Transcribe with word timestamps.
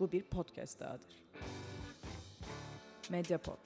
Bu 0.00 0.12
bir 0.12 0.22
podcast 0.22 0.80
dahadır. 0.80 1.24
Mediapod. 3.10 3.58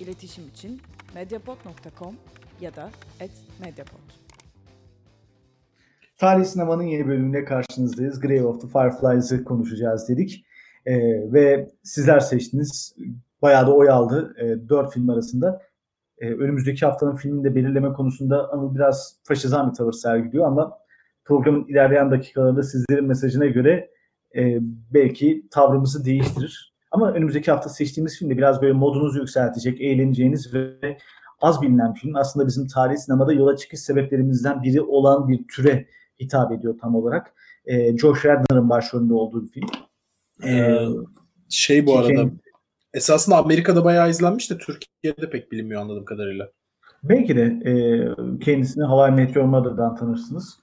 İletişim 0.00 0.48
için 0.48 0.80
mediapod.com 1.14 2.14
ya 2.60 2.76
da 2.76 2.90
@mediapod. 3.60 4.00
Tarih 6.18 6.44
Sinema'nın 6.44 6.82
yeni 6.82 7.08
bölümüne 7.08 7.44
karşınızdayız. 7.44 8.20
Grave 8.20 8.44
of 8.44 8.60
the 8.60 8.68
Fireflies'ı 8.68 9.44
konuşacağız 9.44 10.08
dedik. 10.08 10.44
Ee, 10.86 10.92
ve 11.32 11.70
sizler 11.82 12.20
seçtiniz. 12.20 12.96
Bayağı 13.42 13.66
da 13.66 13.74
oy 13.74 13.90
aldı 13.90 14.34
e, 14.38 14.68
dört 14.68 14.92
film 14.94 15.10
arasında. 15.10 15.62
Ee, 16.18 16.30
önümüzdeki 16.30 16.86
haftanın 16.86 17.16
filmini 17.16 17.44
de 17.44 17.54
belirleme 17.54 17.92
konusunda 17.92 18.52
Anıl 18.52 18.74
biraz 18.74 19.20
faşizan 19.24 19.70
bir 19.70 19.74
tavır 19.74 19.92
sergiliyor 19.92 20.46
ama 20.46 20.78
programın 21.24 21.64
ilerleyen 21.64 22.10
dakikalarında 22.10 22.62
sizlerin 22.62 23.06
mesajına 23.06 23.46
göre 23.46 23.90
e, 24.36 24.58
belki 24.94 25.46
tavrımızı 25.50 26.04
değiştirir. 26.04 26.74
Ama 26.90 27.12
önümüzdeki 27.12 27.50
hafta 27.50 27.68
seçtiğimiz 27.68 28.18
film 28.18 28.30
de 28.30 28.36
biraz 28.36 28.62
böyle 28.62 28.72
modunuzu 28.72 29.18
yükseltecek, 29.18 29.80
eğleneceğiniz 29.80 30.54
ve 30.54 30.98
az 31.40 31.62
bilinen 31.62 31.94
film. 31.94 32.16
Aslında 32.16 32.46
bizim 32.46 32.66
tarih 32.66 32.96
sinemada 32.96 33.32
yola 33.32 33.56
çıkış 33.56 33.80
sebeplerimizden 33.80 34.62
biri 34.62 34.82
olan 34.82 35.28
bir 35.28 35.48
türe 35.48 35.86
hitap 36.20 36.52
ediyor 36.52 36.78
tam 36.80 36.94
olarak. 36.94 37.34
E, 37.64 37.98
Josh 37.98 38.24
Radnor'ın 38.24 38.70
başrolünde 38.70 39.14
olduğu 39.14 39.42
bir 39.42 39.48
film. 39.48 39.68
Ee, 40.44 40.86
şey 41.48 41.86
bu 41.86 41.98
arada 41.98 42.30
esasında 42.94 43.36
Amerika'da 43.36 43.84
bayağı 43.84 44.10
izlenmiş 44.10 44.50
de 44.50 44.58
Türkiye'de 44.58 45.30
pek 45.30 45.52
bilinmiyor 45.52 45.80
anladığım 45.80 46.04
kadarıyla. 46.04 46.50
Belki 47.02 47.36
de 47.36 47.42
e, 47.42 47.72
kendisini 48.44 48.84
Hawaii 48.84 49.14
Meteor 49.14 49.44
Mother'dan 49.44 49.96
tanırsınız 49.96 50.60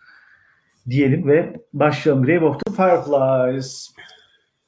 diyelim 0.89 1.27
ve 1.27 1.61
başlayalım. 1.73 2.23
Grave 2.23 2.45
of 2.45 2.59
Fireflies. 2.77 3.93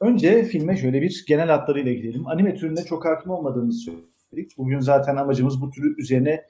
Önce 0.01 0.43
filme 0.43 0.77
şöyle 0.77 1.01
bir 1.01 1.25
genel 1.27 1.49
hatlarıyla 1.49 1.93
gidelim. 1.93 2.27
Anime 2.27 2.55
türüne 2.55 2.83
çok 2.83 3.05
hakim 3.05 3.31
olmadığımızı 3.31 3.79
söyledik. 3.79 4.57
Bugün 4.57 4.79
zaten 4.79 5.15
amacımız 5.15 5.61
bu 5.61 5.69
tür 5.69 5.97
üzerine 5.97 6.45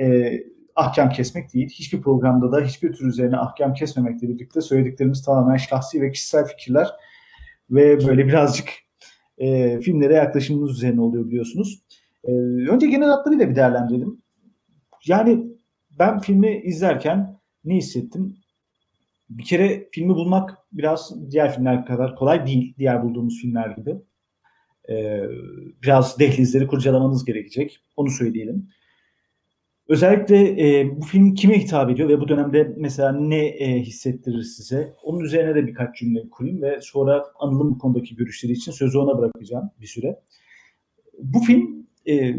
e, 0.00 0.32
ahkam 0.76 1.10
kesmek 1.10 1.54
değil. 1.54 1.68
Hiçbir 1.68 2.00
programda 2.00 2.52
da 2.52 2.60
hiçbir 2.60 2.92
tür 2.92 3.06
üzerine 3.06 3.36
ahkam 3.36 3.74
kesmemekle 3.74 4.28
birlikte 4.28 4.60
söylediklerimiz 4.60 5.22
tamamen 5.22 5.56
şahsi 5.56 6.02
ve 6.02 6.10
kişisel 6.10 6.44
fikirler 6.44 6.90
ve 7.70 8.06
böyle 8.06 8.26
birazcık 8.26 8.68
e, 9.38 9.80
filmlere 9.80 10.14
yaklaşımımız 10.14 10.70
üzerine 10.70 11.00
oluyor 11.00 11.26
biliyorsunuz. 11.26 11.82
E, 12.24 12.32
önce 12.70 12.86
genel 12.86 13.08
hatlarıyla 13.08 13.50
bir 13.50 13.56
değerlendirelim. 13.56 14.22
Yani 15.06 15.46
ben 15.98 16.18
filmi 16.18 16.60
izlerken 16.64 17.40
ne 17.64 17.76
hissettim? 17.76 18.36
Bir 19.30 19.44
kere 19.44 19.88
filmi 19.92 20.14
bulmak 20.14 20.58
biraz 20.72 21.30
diğer 21.30 21.54
filmler 21.54 21.86
kadar 21.86 22.16
kolay 22.16 22.46
değil. 22.46 22.74
Diğer 22.78 23.02
bulduğumuz 23.02 23.40
filmler 23.40 23.70
gibi. 23.70 23.96
Ee, 24.88 25.22
biraz 25.82 26.18
dehlizleri 26.18 26.66
kurcalamanız 26.66 27.24
gerekecek. 27.24 27.80
Onu 27.96 28.10
söyleyelim. 28.10 28.68
Özellikle 29.88 30.68
e, 30.68 30.96
bu 30.96 31.04
film 31.04 31.34
kime 31.34 31.60
hitap 31.60 31.90
ediyor 31.90 32.08
ve 32.08 32.20
bu 32.20 32.28
dönemde 32.28 32.74
mesela 32.76 33.12
ne 33.12 33.46
e, 33.46 33.80
hissettirir 33.80 34.42
size? 34.42 34.94
Onun 35.02 35.20
üzerine 35.20 35.54
de 35.54 35.66
birkaç 35.66 35.98
cümle 35.98 36.30
kurayım 36.30 36.62
ve 36.62 36.80
sonra 36.80 37.24
Anıl'ın 37.38 37.74
konudaki 37.74 38.16
görüşleri 38.16 38.52
için 38.52 38.72
sözü 38.72 38.98
ona 38.98 39.18
bırakacağım 39.18 39.70
bir 39.80 39.86
süre. 39.86 40.20
Bu 41.18 41.40
film 41.40 41.86
e, 42.08 42.36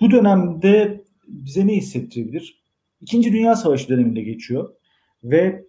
bu 0.00 0.10
dönemde 0.10 1.04
bize 1.28 1.66
ne 1.66 1.76
hissettirebilir? 1.76 2.62
İkinci 3.00 3.32
Dünya 3.32 3.56
Savaşı 3.56 3.88
döneminde 3.88 4.22
geçiyor 4.22 4.74
ve 5.24 5.64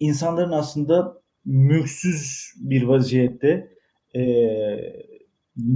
insanların 0.00 0.52
aslında 0.52 1.20
mülksüz 1.44 2.52
bir 2.56 2.82
vaziyette 2.82 3.68
e, 4.14 4.22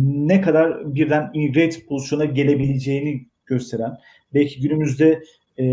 ne 0.00 0.40
kadar 0.40 0.94
birden 0.94 1.30
immigrate 1.34 1.86
pozisyona 1.86 2.24
gelebileceğini 2.24 3.26
gösteren, 3.46 3.98
belki 4.34 4.60
günümüzde 4.60 5.22
e, 5.58 5.64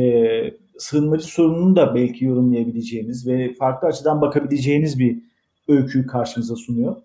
sığınmacı 0.78 1.26
sorununu 1.26 1.76
da 1.76 1.96
belki 1.96 2.26
yorumlayabileceğiniz 2.26 3.28
ve 3.28 3.54
farklı 3.54 3.88
açıdan 3.88 4.22
bakabileceğiniz 4.22 5.00
bir 5.00 5.22
öyküyü 5.68 6.08
karşımıza 6.08 6.56
sunuyor. 6.56 6.96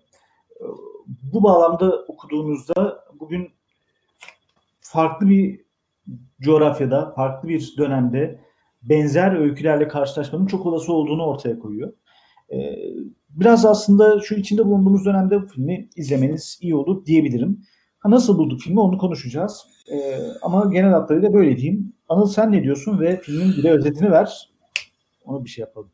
Bu 1.33 1.43
bağlamda 1.43 2.05
okuduğunuzda 2.07 3.03
bugün 3.19 3.49
farklı 4.79 5.29
bir 5.29 5.61
coğrafyada, 6.41 7.13
farklı 7.15 7.49
bir 7.49 7.73
dönemde 7.77 8.39
benzer 8.89 9.39
öykülerle 9.39 9.87
karşılaşmanın 9.87 10.45
çok 10.45 10.65
olası 10.65 10.93
olduğunu 10.93 11.25
ortaya 11.25 11.59
koyuyor. 11.59 11.93
Ee, 12.53 12.57
biraz 13.29 13.65
aslında 13.65 14.19
şu 14.19 14.35
içinde 14.35 14.65
bulunduğumuz 14.65 15.05
dönemde 15.05 15.41
bu 15.41 15.47
filmi 15.47 15.89
izlemeniz 15.95 16.59
iyi 16.61 16.75
olur 16.75 17.05
diyebilirim. 17.05 17.59
Ha, 17.99 18.11
nasıl 18.11 18.37
bulduk 18.37 18.61
filmi 18.61 18.79
onu 18.79 18.97
konuşacağız. 18.97 19.63
Ee, 19.91 20.17
ama 20.41 20.69
genel 20.73 20.91
hatlarıyla 20.91 21.33
böyle 21.33 21.57
diyeyim. 21.57 21.93
Anıl 22.09 22.27
sen 22.27 22.51
ne 22.51 22.63
diyorsun 22.63 22.99
ve 22.99 23.21
filmin 23.21 23.57
bir 23.57 23.63
de 23.63 23.71
özetini 23.71 24.11
ver. 24.11 24.49
Onu 25.25 25.45
bir 25.45 25.49
şey 25.49 25.61
yapalım. 25.61 25.91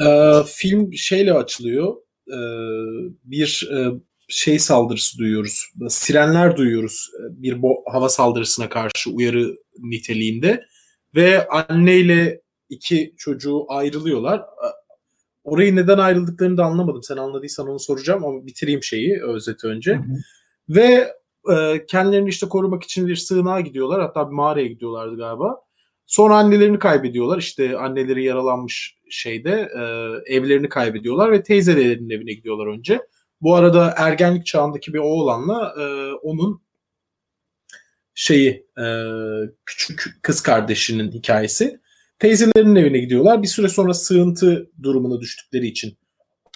Ee, 0.00 0.42
film 0.46 0.92
şeyle 0.94 1.32
açılıyor. 1.32 1.96
Ee, 2.28 2.38
bir 3.24 3.68
e, 3.76 3.90
şey 4.28 4.58
saldırısı 4.58 5.18
duyuyoruz. 5.18 5.72
Sirenler 5.88 6.56
duyuyoruz. 6.56 7.10
Bir 7.30 7.52
bo- 7.52 7.92
hava 7.92 8.08
saldırısına 8.08 8.68
karşı 8.68 9.10
uyarı 9.10 9.56
niteliğinde. 9.78 10.64
Ve 11.16 11.48
anneyle 11.48 12.40
iki 12.68 13.14
çocuğu 13.16 13.64
ayrılıyorlar. 13.68 14.44
Orayı 15.44 15.76
neden 15.76 15.98
ayrıldıklarını 15.98 16.56
da 16.56 16.64
anlamadım. 16.64 17.02
Sen 17.02 17.16
anladıysan 17.16 17.68
onu 17.68 17.78
soracağım 17.78 18.24
ama 18.24 18.46
bitireyim 18.46 18.82
şeyi 18.82 19.22
özeti 19.22 19.66
önce. 19.66 19.94
Hı 19.94 19.98
hı. 19.98 20.16
Ve 20.68 21.12
e, 21.52 21.86
kendilerini 21.86 22.28
işte 22.28 22.48
korumak 22.48 22.82
için 22.82 23.06
bir 23.06 23.16
sığınağa 23.16 23.60
gidiyorlar. 23.60 24.00
Hatta 24.00 24.30
bir 24.30 24.34
mağaraya 24.34 24.66
gidiyorlardı 24.66 25.16
galiba. 25.16 25.60
Sonra 26.06 26.36
annelerini 26.36 26.78
kaybediyorlar. 26.78 27.38
İşte 27.38 27.78
anneleri 27.78 28.24
yaralanmış 28.24 28.98
şeyde 29.10 29.68
e, 29.76 29.82
evlerini 30.34 30.68
kaybediyorlar 30.68 31.32
ve 31.32 31.42
teyzelerinin 31.42 32.10
evine 32.10 32.32
gidiyorlar 32.32 32.66
önce. 32.66 33.00
Bu 33.40 33.54
arada 33.54 33.94
ergenlik 33.96 34.46
çağındaki 34.46 34.92
bir 34.92 34.98
oğlanla 34.98 35.74
e, 35.80 36.12
onun 36.12 36.65
şeyi 38.26 38.66
e, 38.78 38.86
küçük 39.66 40.18
kız 40.22 40.40
kardeşinin 40.40 41.12
hikayesi. 41.12 41.80
Teyzelerinin 42.18 42.76
evine 42.76 42.98
gidiyorlar. 42.98 43.42
Bir 43.42 43.48
süre 43.48 43.68
sonra 43.68 43.94
sığıntı 43.94 44.70
durumuna 44.82 45.20
düştükleri 45.20 45.66
için 45.66 45.98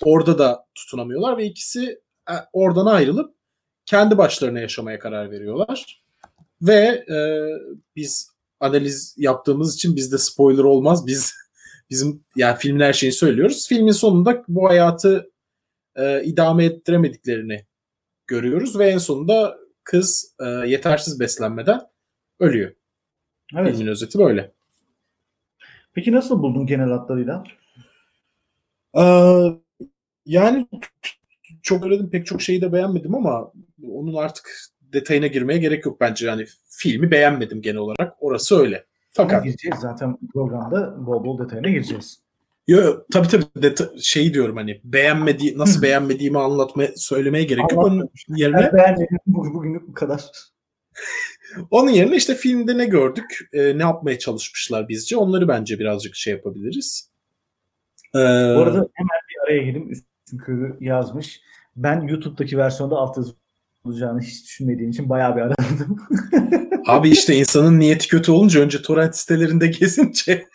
orada 0.03 0.39
da 0.39 0.67
tutunamıyorlar 0.75 1.39
ve 1.39 1.45
ikisi 1.45 2.01
e, 2.31 2.35
oradan 2.53 2.87
ayrılıp 2.87 3.35
kendi 3.87 4.19
başlarına 4.19 4.61
yaşamaya 4.61 4.99
karar 4.99 5.31
veriyorlar. 5.31 6.03
Ve 6.63 7.05
e, 7.11 7.19
biz 7.97 8.31
analiz 8.61 9.15
yaptığımız 9.19 9.75
için 9.75 9.97
bizde 9.97 10.19
spoiler 10.19 10.65
olmaz. 10.65 11.07
Biz 11.07 11.35
bizim 11.91 12.25
yani 12.37 12.59
filmin 12.59 12.81
her 12.81 12.93
şeyini 12.93 13.15
söylüyoruz. 13.15 13.69
Filmin 13.69 13.93
sonunda 13.93 14.45
bu 14.49 14.69
hayatı 14.69 15.31
e, 15.97 16.25
idame 16.25 16.65
ettiremediklerini 16.65 17.67
görüyoruz 18.27 18.79
ve 18.79 18.87
en 18.87 18.99
sonunda 18.99 19.59
kız 19.91 20.35
e, 20.41 20.45
yetersiz 20.45 21.21
beslenmeden 21.21 21.81
ölüyor. 22.41 22.73
Evet. 23.57 23.77
Filmin 23.77 23.91
özeti 23.91 24.19
böyle. 24.19 24.53
Peki 25.93 26.13
nasıl 26.13 26.43
buldun 26.43 26.67
genel 26.67 26.89
hatlarıyla? 26.89 27.45
Ee, 28.97 29.03
yani 30.27 30.67
çok 31.63 31.85
öyle 31.85 32.11
pek 32.11 32.27
çok 32.27 32.43
şeyi 32.43 32.63
de 32.63 32.73
beğenmedim 32.73 33.15
ama 33.15 33.53
onun 33.83 34.15
artık 34.15 34.51
detayına 34.81 35.27
girmeye 35.27 35.59
gerek 35.59 35.87
yok 35.87 36.01
bence. 36.01 36.27
Yani 36.27 36.47
filmi 36.69 37.11
beğenmedim 37.11 37.63
genel 37.63 37.77
olarak. 37.77 38.15
Orası 38.21 38.59
öyle. 38.59 38.87
Fakat 39.11 39.33
ama 39.33 39.45
gireceğiz 39.45 39.77
zaten 39.81 40.19
programda 40.33 41.07
bol 41.07 41.25
bol 41.25 41.39
detayına 41.45 41.69
gireceğiz. 41.69 42.23
Yo 42.71 43.05
tabii 43.13 43.29
tabii 43.29 43.45
deta- 43.57 44.03
şey 44.03 44.35
diyorum 44.35 44.57
hani 44.57 44.81
beğenmedi 44.85 45.59
nasıl 45.59 45.83
beğenmediğimi 45.83 46.39
anlatmaya 46.39 46.91
söylemeye 46.97 47.45
gerek 47.45 47.73
yok. 47.73 47.85
Onun 47.85 48.11
yerine 48.29 48.73
beğenmedim 48.73 49.19
bugünlük 49.27 49.89
bu 49.89 49.95
kadar. 49.95 50.25
Onun 51.71 51.91
yerine 51.91 52.17
işte 52.17 52.35
filmde 52.35 52.79
ne 52.79 52.87
gördük, 52.87 53.49
e, 53.53 53.79
ne 53.79 53.83
yapmaya 53.83 54.19
çalışmışlar 54.19 54.89
bizce 54.89 55.17
onları 55.17 55.49
bence 55.49 55.79
birazcık 55.79 56.17
şey 56.17 56.33
yapabiliriz. 56.33 57.11
Ee, 58.15 58.19
Bu 58.19 58.61
arada 58.61 58.89
hemen 58.95 59.21
bir 59.31 59.45
araya 59.47 59.63
gireyim. 59.63 59.91
Üstün 59.91 60.77
yazmış. 60.81 61.41
Ben 61.77 62.01
YouTube'daki 62.01 62.59
versiyonda 62.59 62.97
alt 62.97 63.17
yazı 63.17 63.35
olacağını 63.85 64.21
hiç 64.21 64.45
düşünmediğim 64.45 64.91
için 64.91 65.09
bayağı 65.09 65.37
bir 65.37 65.41
aradım. 65.41 65.99
Abi 66.87 67.11
işte 67.11 67.35
insanın 67.35 67.81
niyeti 67.81 68.09
kötü 68.09 68.33
olunca 68.33 68.61
önce 68.61 68.83
torrent 68.83 69.17
sitelerinde 69.17 69.67
gezince 69.81 70.47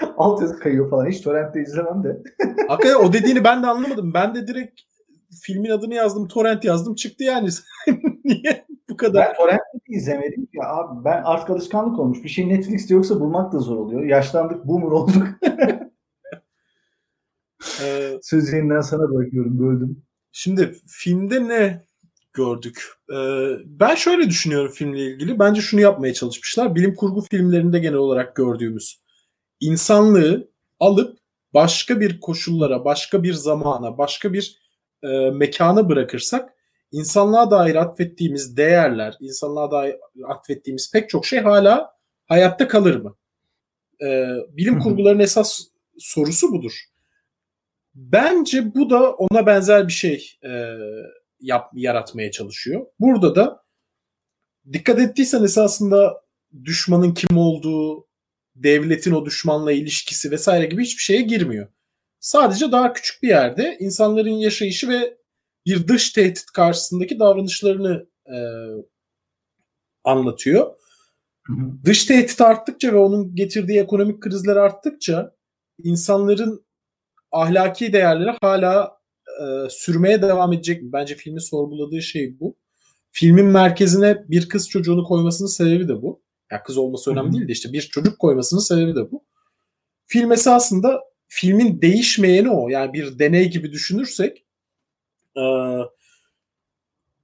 alt 0.16 0.42
yazı 0.42 0.58
kayıyor 0.58 0.90
falan. 0.90 1.06
Hiç 1.06 1.20
torrentte 1.20 1.62
izlemem 1.62 2.04
de. 2.04 2.22
Hakikaten 2.68 3.04
o 3.04 3.12
dediğini 3.12 3.44
ben 3.44 3.62
de 3.62 3.66
anlamadım. 3.66 4.14
Ben 4.14 4.34
de 4.34 4.46
direkt 4.46 4.80
filmin 5.42 5.70
adını 5.70 5.94
yazdım, 5.94 6.28
torrent 6.28 6.64
yazdım 6.64 6.94
çıktı 6.94 7.24
yani. 7.24 7.48
Niye 8.24 8.66
bu 8.90 8.96
kadar? 8.96 9.28
Ben 9.28 9.36
torrent'te 9.36 9.78
izlemedim 9.88 10.48
ya 10.52 10.68
abi. 10.68 11.04
Ben 11.04 11.22
artık 11.24 11.50
alışkanlık 11.50 11.98
olmuş. 11.98 12.24
Bir 12.24 12.28
şey 12.28 12.48
Netflix'te 12.48 12.94
yoksa 12.94 13.20
bulmak 13.20 13.52
da 13.52 13.58
zor 13.58 13.76
oluyor. 13.76 14.04
Yaşlandık, 14.04 14.64
boomer 14.64 14.90
olduk. 14.90 15.22
Söz 18.22 18.52
yeniden 18.52 18.80
sana 18.80 19.10
bırakıyorum. 19.10 19.58
Böldüm. 19.58 20.02
Şimdi 20.32 20.74
filmde 20.86 21.48
ne 21.48 21.82
gördük? 22.32 22.84
Ee, 23.12 23.48
ben 23.66 23.94
şöyle 23.94 24.28
düşünüyorum 24.28 24.72
filmle 24.72 25.00
ilgili. 25.00 25.38
Bence 25.38 25.60
şunu 25.60 25.80
yapmaya 25.80 26.14
çalışmışlar. 26.14 26.74
Bilim 26.74 26.94
kurgu 26.94 27.20
filmlerinde 27.20 27.78
genel 27.78 27.94
olarak 27.94 28.36
gördüğümüz 28.36 29.01
insanlığı 29.62 30.48
alıp 30.80 31.18
başka 31.54 32.00
bir 32.00 32.20
koşullara, 32.20 32.84
başka 32.84 33.22
bir 33.22 33.34
zamana, 33.34 33.98
başka 33.98 34.32
bir 34.32 34.58
e, 35.02 35.30
mekana 35.30 35.88
bırakırsak 35.88 36.54
insanlığa 36.92 37.50
dair 37.50 37.74
atfettiğimiz 37.74 38.56
değerler, 38.56 39.16
insanlığa 39.20 39.70
dair 39.70 39.96
atfettiğimiz 40.26 40.92
pek 40.92 41.08
çok 41.08 41.26
şey 41.26 41.40
hala 41.40 41.92
hayatta 42.26 42.68
kalır 42.68 42.96
mı? 42.96 43.16
Ee, 44.02 44.28
bilim 44.48 44.74
Hı 44.74 44.78
hı. 44.78 44.82
kurguların 44.82 45.18
esas 45.18 45.60
sorusu 45.98 46.52
budur. 46.52 46.72
Bence 47.94 48.74
bu 48.74 48.90
da 48.90 49.12
ona 49.12 49.46
benzer 49.46 49.88
bir 49.88 49.92
şey 49.92 50.38
e, 50.44 50.76
yap, 51.40 51.70
yaratmaya 51.74 52.30
çalışıyor. 52.30 52.86
Burada 53.00 53.34
da 53.34 53.62
dikkat 54.72 54.98
ettiysen 54.98 55.44
esasında 55.44 56.22
düşmanın 56.64 57.14
kim 57.14 57.38
olduğu, 57.38 58.06
devletin 58.54 59.12
o 59.12 59.24
düşmanla 59.24 59.72
ilişkisi 59.72 60.30
vesaire 60.30 60.66
gibi 60.66 60.82
hiçbir 60.82 61.02
şeye 61.02 61.22
girmiyor. 61.22 61.68
Sadece 62.20 62.72
daha 62.72 62.92
küçük 62.92 63.22
bir 63.22 63.28
yerde 63.28 63.76
insanların 63.80 64.30
yaşayışı 64.30 64.88
ve 64.88 65.16
bir 65.66 65.88
dış 65.88 66.10
tehdit 66.10 66.46
karşısındaki 66.46 67.18
davranışlarını 67.18 68.06
e, 68.26 68.36
anlatıyor. 70.04 70.74
Hı 71.46 71.52
hı. 71.52 71.84
Dış 71.84 72.04
tehdit 72.04 72.40
arttıkça 72.40 72.92
ve 72.92 72.96
onun 72.96 73.34
getirdiği 73.34 73.80
ekonomik 73.80 74.22
krizler 74.22 74.56
arttıkça 74.56 75.34
insanların 75.82 76.66
ahlaki 77.32 77.92
değerleri 77.92 78.36
hala 78.40 78.98
e, 79.40 79.70
sürmeye 79.70 80.22
devam 80.22 80.52
edecek 80.52 80.82
mi? 80.82 80.92
Bence 80.92 81.14
filmin 81.14 81.38
sorguladığı 81.38 82.02
şey 82.02 82.40
bu. 82.40 82.56
Filmin 83.10 83.46
merkezine 83.46 84.24
bir 84.28 84.48
kız 84.48 84.68
çocuğunu 84.68 85.04
koymasının 85.04 85.48
sebebi 85.48 85.88
de 85.88 86.02
bu. 86.02 86.22
Ya 86.52 86.62
kız 86.62 86.78
olması 86.78 87.10
önemli 87.10 87.32
değil 87.32 87.48
de 87.48 87.52
işte 87.52 87.72
bir 87.72 87.80
çocuk 87.80 88.18
koymasının 88.18 88.60
sebebi 88.60 88.94
de 88.96 89.10
bu. 89.10 89.24
Film 90.06 90.32
esasında 90.32 91.00
filmin 91.28 91.82
değişmeyeni 91.82 92.50
o. 92.50 92.68
Yani 92.68 92.92
bir 92.92 93.18
deney 93.18 93.50
gibi 93.50 93.72
düşünürsek 93.72 94.44
e, 95.36 95.44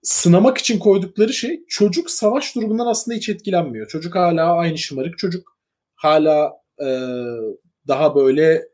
sınamak 0.02 0.58
için 0.58 0.78
koydukları 0.78 1.32
şey 1.32 1.64
çocuk 1.68 2.10
savaş 2.10 2.54
durumundan 2.54 2.86
aslında 2.86 3.16
hiç 3.16 3.28
etkilenmiyor. 3.28 3.88
Çocuk 3.88 4.14
hala 4.14 4.52
aynı 4.52 4.78
şımarık 4.78 5.18
çocuk. 5.18 5.58
Hala 5.94 6.52
e, 6.80 6.88
daha 7.88 8.14
böyle 8.14 8.68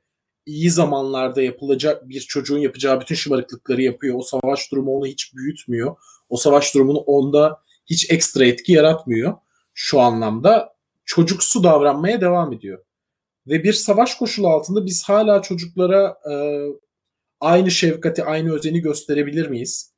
iyi 0.47 0.71
zamanlarda 0.71 1.43
yapılacak 1.43 2.09
bir 2.09 2.21
çocuğun 2.21 2.59
yapacağı 2.59 3.01
bütün 3.01 3.15
şımarıklıkları 3.15 3.83
yapıyor. 3.83 4.15
O 4.19 4.23
savaş 4.23 4.73
durumu 4.73 4.97
onu 4.97 5.07
hiç 5.07 5.35
büyütmüyor. 5.35 5.97
O 6.29 6.37
savaş 6.37 6.75
durumunu 6.75 6.99
onda 6.99 7.63
hiç 7.87 8.11
ekstra 8.11 8.45
etki 8.45 8.73
yaratmıyor. 8.73 9.44
Şu 9.75 10.01
anlamda 10.01 10.75
çocuksu 11.05 11.65
davranmaya 11.65 12.21
devam 12.21 12.53
ediyor. 12.53 12.85
Ve 13.47 13.65
bir 13.65 13.73
savaş 13.73 14.15
koşulu 14.15 14.49
altında 14.49 14.87
biz 14.87 15.05
hala 15.05 15.43
çocuklara 15.43 16.17
e, 16.31 16.35
aynı 17.41 17.71
şefkati, 17.71 18.25
aynı 18.25 18.53
özeni 18.53 18.81
gösterebilir 18.81 19.47
miyiz? 19.47 19.95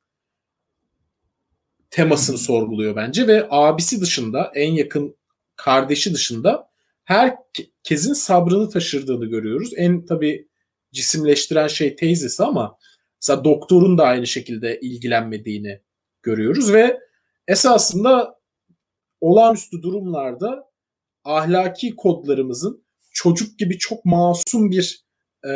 Temasını 1.89 2.37
sorguluyor 2.37 2.95
bence 2.95 3.27
ve 3.27 3.47
abisi 3.49 4.01
dışında, 4.01 4.51
en 4.55 4.71
yakın 4.73 5.15
kardeşi 5.55 6.13
dışında 6.13 6.69
herkesin 7.03 8.13
sabrını 8.13 8.69
taşırdığını 8.69 9.25
görüyoruz. 9.25 9.71
En 9.75 10.05
tabii 10.05 10.47
cisimleştiren 10.91 11.67
şey 11.67 11.95
teyzesi 11.95 12.43
ama 12.43 12.77
mesela 13.21 13.43
doktorun 13.43 13.97
da 13.97 14.03
aynı 14.03 14.27
şekilde 14.27 14.79
ilgilenmediğini 14.79 15.81
görüyoruz 16.23 16.73
ve 16.73 16.99
esasında 17.47 18.36
olağanüstü 19.21 19.81
durumlarda 19.81 20.69
ahlaki 21.23 21.95
kodlarımızın 21.95 22.83
çocuk 23.13 23.59
gibi 23.59 23.77
çok 23.77 24.05
masum 24.05 24.71
bir 24.71 25.05
e, 25.47 25.53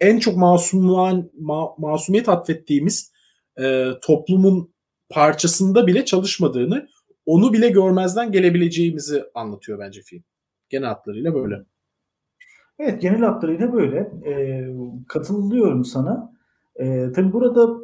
en 0.00 0.18
çok 0.18 0.36
masumluğan, 0.36 1.30
ma, 1.38 1.74
masumiyet 1.78 2.28
atfettiğimiz 2.28 3.12
e, 3.60 3.90
toplumun 4.02 4.74
parçasında 5.10 5.86
bile 5.86 6.04
çalışmadığını 6.04 6.88
onu 7.26 7.52
bile 7.52 7.68
görmezden 7.68 8.32
gelebileceğimizi 8.32 9.24
anlatıyor 9.34 9.78
bence 9.78 10.02
film. 10.02 10.24
Genel 10.68 10.88
hatlarıyla 10.88 11.34
böyle. 11.34 11.64
Evet 12.78 13.02
genel 13.02 13.20
hatlarıyla 13.20 13.72
böyle. 13.72 13.98
E, 14.26 14.34
katılıyorum 15.08 15.84
sana. 15.84 16.32
E, 16.76 17.12
tabii 17.12 17.32
burada 17.32 17.81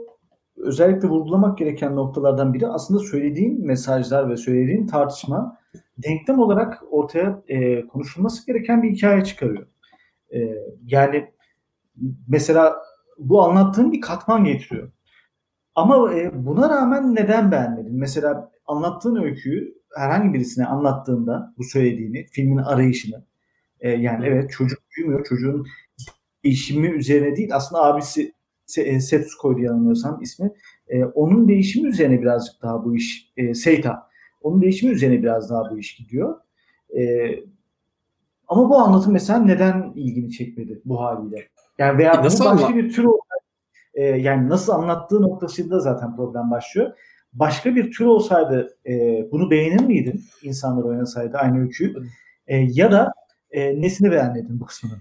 özellikle 0.60 1.08
vurgulamak 1.08 1.58
gereken 1.58 1.96
noktalardan 1.96 2.54
biri 2.54 2.66
aslında 2.66 3.00
söylediğin 3.00 3.66
mesajlar 3.66 4.30
ve 4.30 4.36
söylediğin 4.36 4.86
tartışma 4.86 5.58
denklem 5.98 6.38
olarak 6.38 6.82
ortaya 6.90 7.42
e, 7.48 7.86
konuşulması 7.86 8.46
gereken 8.46 8.82
bir 8.82 8.90
hikaye 8.90 9.24
çıkarıyor. 9.24 9.66
E, 10.34 10.38
yani 10.86 11.30
mesela 12.28 12.76
bu 13.18 13.42
anlattığın 13.42 13.92
bir 13.92 14.00
katman 14.00 14.44
getiriyor. 14.44 14.90
Ama 15.74 16.14
e, 16.14 16.46
buna 16.46 16.68
rağmen 16.68 17.14
neden 17.14 17.52
beğenmedin? 17.52 17.98
Mesela 17.98 18.50
anlattığın 18.66 19.16
öyküyü 19.16 19.74
herhangi 19.96 20.34
birisine 20.34 20.66
anlattığında 20.66 21.54
bu 21.58 21.64
söylediğini, 21.64 22.26
filmin 22.32 22.56
arayışını 22.56 23.24
e, 23.80 23.90
yani 23.90 24.26
evet 24.26 24.50
çocuk 24.50 24.78
büyümüyor. 24.96 25.24
Çocuğun 25.24 25.66
değişimi 26.44 26.88
üzerine 26.88 27.36
değil 27.36 27.54
aslında 27.54 27.82
abisi 27.82 28.32
Setsuko'ydu 28.68 29.60
yanılmıyorsam 29.60 30.22
ismi. 30.22 30.52
E, 30.88 31.04
onun 31.04 31.48
değişimi 31.48 31.88
üzerine 31.88 32.22
birazcık 32.22 32.62
daha 32.62 32.84
bu 32.84 32.96
iş 32.96 33.32
e, 33.36 33.54
Seita. 33.54 34.08
Onun 34.42 34.62
değişimi 34.62 34.92
üzerine 34.92 35.22
biraz 35.22 35.50
daha 35.50 35.70
bu 35.70 35.78
iş 35.78 35.96
gidiyor. 35.96 36.36
E, 36.98 37.02
ama 38.48 38.70
bu 38.70 38.76
anlatım 38.78 39.12
mesela 39.12 39.38
neden 39.38 39.92
ilgini 39.94 40.30
çekmedi 40.30 40.80
bu 40.84 41.00
haliyle? 41.00 41.48
Yani 41.78 41.98
veya 41.98 42.12
E, 42.12 42.22
nasıl 42.24 42.44
başka 42.44 42.66
anla- 42.66 42.76
bir 42.76 42.92
tür 42.92 43.06
e, 43.94 44.04
yani 44.04 44.48
nasıl 44.48 44.72
anlattığı 44.72 45.22
noktasında 45.22 45.80
zaten 45.80 46.16
problem 46.16 46.50
başlıyor. 46.50 46.92
Başka 47.32 47.74
bir 47.76 47.92
tür 47.92 48.04
olsaydı 48.04 48.76
e, 48.86 48.92
bunu 49.32 49.50
beğenir 49.50 49.84
miydin 49.84 50.24
insanlar 50.42 50.82
oynasaydı 50.84 51.36
aynı 51.36 51.60
öyküyü? 51.60 51.94
E, 52.46 52.56
ya 52.56 52.92
da 52.92 53.12
e, 53.50 53.80
nesini 53.82 54.10
beğenmedin 54.10 54.60
bu 54.60 54.64
kısmını? 54.66 54.94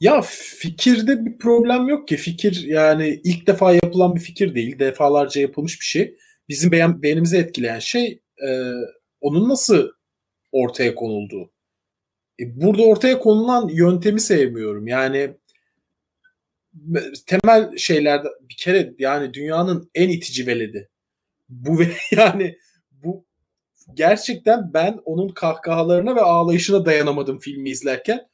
Ya 0.00 0.20
fikirde 0.60 1.26
bir 1.26 1.38
problem 1.38 1.88
yok 1.88 2.08
ki. 2.08 2.16
Fikir 2.16 2.64
yani 2.64 3.20
ilk 3.24 3.46
defa 3.46 3.72
yapılan 3.72 4.14
bir 4.14 4.20
fikir 4.20 4.54
değil. 4.54 4.78
Defalarca 4.78 5.40
yapılmış 5.40 5.80
bir 5.80 5.84
şey. 5.84 6.16
Bizim 6.48 6.72
beğen, 6.72 7.02
beğenimizi 7.02 7.36
etkileyen 7.36 7.78
şey 7.78 8.22
e, 8.48 8.72
onun 9.20 9.48
nasıl 9.48 9.88
ortaya 10.52 10.94
konulduğu. 10.94 11.52
E, 12.40 12.60
burada 12.60 12.82
ortaya 12.82 13.18
konulan 13.18 13.68
yöntemi 13.68 14.20
sevmiyorum. 14.20 14.86
Yani 14.86 15.36
temel 17.26 17.76
şeylerde 17.76 18.28
bir 18.40 18.56
kere 18.56 18.94
yani 18.98 19.34
dünyanın 19.34 19.90
en 19.94 20.08
itici 20.08 20.46
veledi. 20.46 20.90
Bu 21.48 21.82
yani 22.10 22.58
bu 22.90 23.26
gerçekten 23.94 24.74
ben 24.74 25.00
onun 25.04 25.28
kahkahalarına 25.28 26.16
ve 26.16 26.20
ağlayışına 26.20 26.86
dayanamadım 26.86 27.38
filmi 27.38 27.70
izlerken 27.70 28.28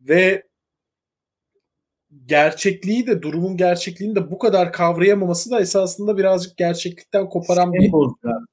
ve 0.00 0.49
gerçekliği 2.26 3.06
de 3.06 3.22
durumun 3.22 3.56
gerçekliğini 3.56 4.16
de 4.16 4.30
bu 4.30 4.38
kadar 4.38 4.72
kavrayamaması 4.72 5.50
da 5.50 5.60
esasında 5.60 6.18
birazcık 6.18 6.56
gerçeklikten 6.56 7.28
koparan 7.28 7.72
bir 7.72 7.84
En 7.86 7.92
bozucu 7.92 8.28
abi. 8.28 8.46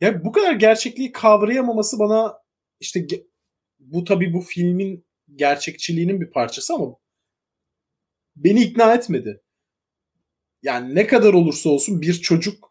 ya 0.00 0.24
bu 0.24 0.32
kadar 0.32 0.52
gerçekliği 0.52 1.12
kavrayamaması 1.12 1.98
bana 1.98 2.38
işte 2.80 3.06
bu 3.78 4.04
tabii 4.04 4.32
bu 4.32 4.40
filmin 4.40 5.06
gerçekçiliğinin 5.34 6.20
bir 6.20 6.30
parçası 6.30 6.74
ama 6.74 6.96
beni 8.36 8.62
ikna 8.62 8.94
etmedi. 8.94 9.42
Yani 10.62 10.94
ne 10.94 11.06
kadar 11.06 11.34
olursa 11.34 11.70
olsun 11.70 12.02
bir 12.02 12.14
çocuk 12.14 12.70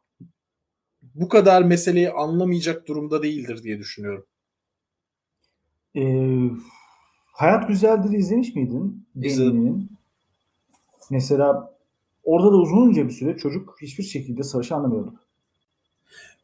bu 1.01 1.29
kadar 1.29 1.61
meseleyi 1.61 2.11
anlamayacak 2.11 2.87
durumda 2.87 3.23
değildir 3.23 3.63
diye 3.63 3.79
düşünüyorum. 3.79 4.25
E, 5.95 6.01
Hayat 7.39 7.67
Güzeldir 7.67 8.17
izlemiş 8.17 8.55
miydin? 8.55 9.07
İzledim. 9.15 9.89
Mesela 11.11 11.73
orada 12.23 12.51
da 12.51 12.55
uzunca 12.55 13.05
bir 13.05 13.11
süre 13.11 13.37
çocuk 13.37 13.75
hiçbir 13.81 14.03
şekilde 14.03 14.43
savaşı 14.43 14.75
anlamıyordu. 14.75 15.13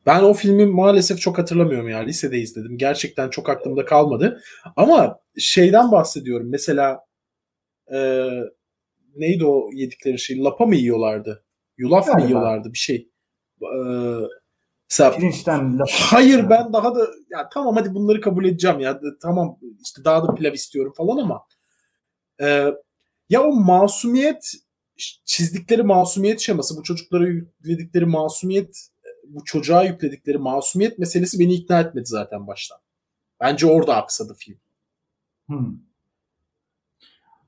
Ben 0.06 0.24
o 0.24 0.34
filmi 0.34 0.66
maalesef 0.66 1.20
çok 1.20 1.38
hatırlamıyorum 1.38 1.90
ya. 1.90 2.00
Lisede 2.00 2.38
izledim. 2.40 2.78
Gerçekten 2.78 3.30
çok 3.30 3.50
aklımda 3.50 3.86
kalmadı. 3.86 4.42
Ama 4.76 5.20
şeyden 5.38 5.92
bahsediyorum. 5.92 6.48
Mesela 6.50 7.06
e, 7.94 8.30
neydi 9.16 9.46
o 9.46 9.70
yedikleri 9.74 10.20
şey? 10.20 10.44
Lapa 10.44 10.66
mı 10.66 10.76
yiyorlardı? 10.76 11.44
Yulaf 11.78 12.08
mı 12.08 12.14
Galiba. 12.14 12.28
yiyorlardı? 12.28 12.74
Bir 12.74 12.78
şey. 12.78 13.10
E, 13.62 13.80
mesela 14.90 15.12
Pirinçten 15.12 15.80
laf. 15.80 15.90
hayır 15.92 16.50
ben 16.50 16.74
daha 16.74 16.96
da 16.96 17.08
ya 17.30 17.50
tamam 17.54 17.76
hadi 17.76 17.94
bunları 17.94 18.22
kabul 18.22 18.46
edeceğim 18.46 18.80
ya. 18.80 19.00
Tamam 19.22 19.60
işte 19.84 20.04
daha 20.04 20.28
da 20.28 20.36
pilav 20.36 20.54
istiyorum 20.54 20.94
falan 20.98 21.18
ama 21.18 21.46
e, 22.42 22.72
ya 23.30 23.44
o 23.44 23.52
masumiyet 23.52 24.52
çizdikleri 25.26 25.84
masumiyet 25.84 26.40
şeması 26.40 26.78
bu 26.78 26.84
çocuklara 26.84 27.28
yükledikleri 27.28 28.06
masumiyet 28.06 28.90
bu 29.28 29.44
çocuğa 29.44 29.84
yükledikleri 29.84 30.38
masumiyet 30.38 31.00
meselesi 31.00 31.40
beni 31.40 31.54
ikna 31.54 31.80
etmedi 31.80 32.06
zaten 32.06 32.48
baştan. 32.48 32.78
Bence 33.40 33.68
orada 33.68 33.96
aksadı 33.96 34.34
film. 34.34 34.60
Hmm. 35.48 35.80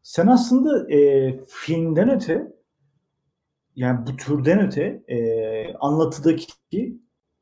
Sen 0.03 0.27
aslında 0.27 0.93
e, 0.93 1.33
filmden 1.47 2.09
öte 2.09 2.53
yani 3.75 4.07
bu 4.07 4.15
türden 4.15 4.67
öte 4.67 5.03
e, 5.07 5.73
anlatıdaki 5.73 6.47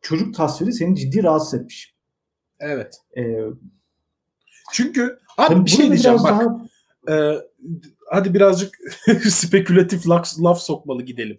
çocuk 0.05 0.35
tasviri 0.35 0.73
seni 0.73 0.95
ciddi 0.95 1.23
rahatsız 1.23 1.53
etmiş. 1.59 1.95
Evet. 2.59 2.95
E, 3.17 3.21
Çünkü 4.73 5.19
abi 5.37 5.65
bir 5.65 5.69
şey 5.71 5.87
diyeceğim 5.87 6.17
bak. 6.23 6.31
daha- 6.31 6.65
e, 7.17 7.41
hadi 8.11 8.33
birazcık 8.33 8.77
spekülatif 9.29 10.09
laf, 10.09 10.27
laf 10.43 10.59
sokmalı 10.61 11.01
gidelim. 11.03 11.37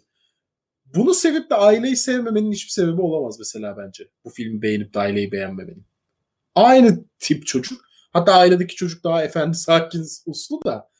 Bunu 0.95 1.15
sevip 1.15 1.51
de 1.51 1.55
aileyi 1.55 1.97
sevmemenin 1.97 2.53
hiçbir 2.53 2.71
sebebi 2.71 3.01
olamaz 3.01 3.39
mesela 3.39 3.77
bence. 3.77 4.09
Bu 4.25 4.31
filmi 4.31 4.63
beğenip 4.63 4.95
de 4.95 4.99
aileyi 4.99 5.33
beğenmemenin. 5.33 5.87
Aynı 6.55 7.05
tip 7.19 7.47
çocuk. 7.47 7.81
Hatta 8.13 8.35
ailedeki 8.35 8.77
çocuk 8.77 9.05
daha 9.05 9.25
efendi, 9.25 9.57
sakin, 9.57 10.07
uslu 10.27 10.65
da 10.65 10.91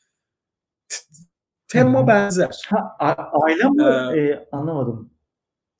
tema 1.67 2.07
benzer. 2.07 2.61
Ha, 2.69 2.97
aile 3.45 3.63
mi? 3.63 3.83
Ee, 3.83 4.19
E, 4.21 4.49
anlamadım. 4.51 5.13